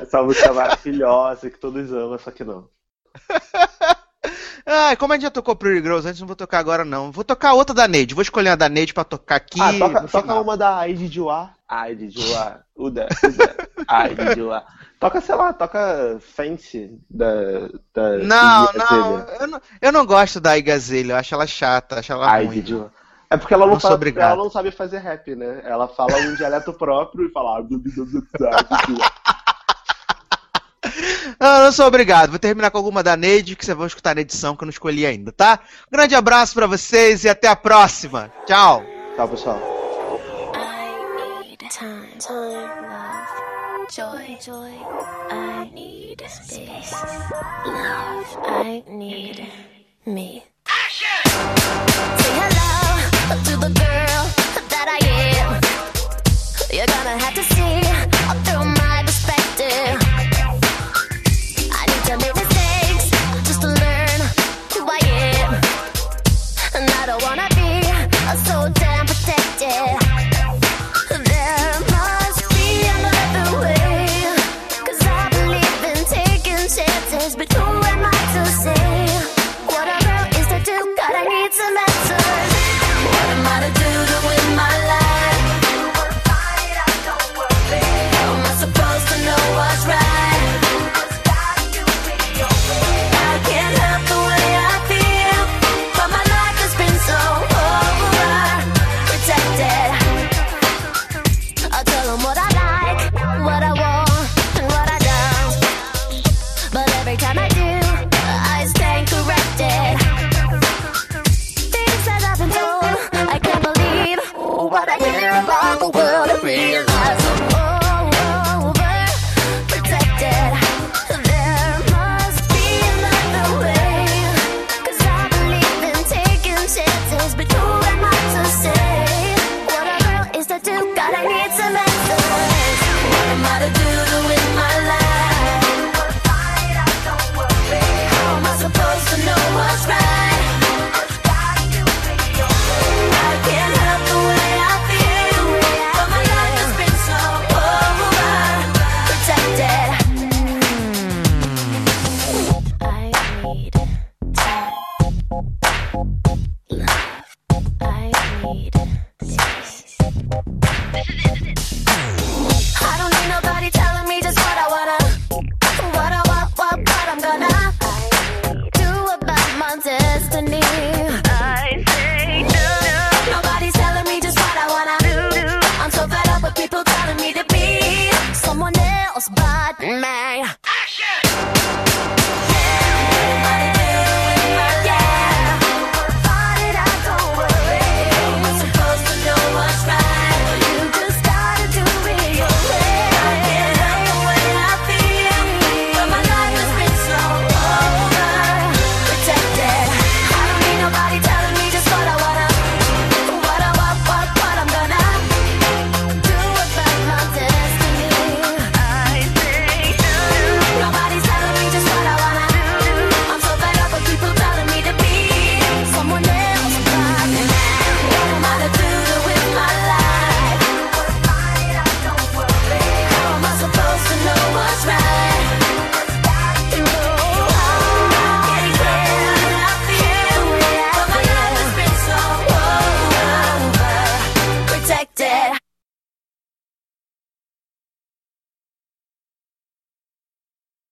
[0.00, 2.68] Essa música maravilhosa que todos amam, só que não.
[4.64, 7.10] Ah, como a gente já tocou Pretty Girls antes, não vou tocar agora não.
[7.10, 8.14] Vou tocar outra da Neide.
[8.14, 9.60] Vou escolher a da Neide pra tocar aqui.
[9.60, 11.50] Ah, toca, toca uma da Aide Joa.
[11.68, 12.60] Aide Joa.
[12.76, 13.56] Uda, Uda.
[13.88, 14.64] Aide Joa.
[15.02, 17.68] Toca, sei lá, toca Fancy da.
[17.92, 22.12] da não, não eu, não, eu não gosto da Igazelha, eu acho ela chata, acho
[22.12, 22.60] ela Ai, ruim.
[22.60, 22.84] De...
[23.28, 25.60] É porque ela não, não sabe, ela não sabe fazer rap, né?
[25.64, 27.58] Ela fala um dialeto próprio e fala.
[27.58, 27.62] Ah,
[31.40, 32.30] não, não sou obrigado.
[32.30, 34.70] Vou terminar com alguma da Neide que vocês vão escutar na edição que eu não
[34.70, 35.58] escolhi ainda, tá?
[35.90, 38.32] grande abraço para vocês e até a próxima.
[38.46, 38.84] Tchau.
[39.16, 39.58] Tchau, pessoal.
[43.94, 44.72] Joy, joy.
[45.30, 46.92] I need space,
[47.66, 48.38] love.
[48.42, 49.46] I need
[50.06, 50.44] me.
[50.66, 51.30] Action!
[52.16, 54.22] Say hello to the girl
[54.70, 54.98] that I
[55.44, 55.60] am.
[56.74, 57.91] You're gonna have to see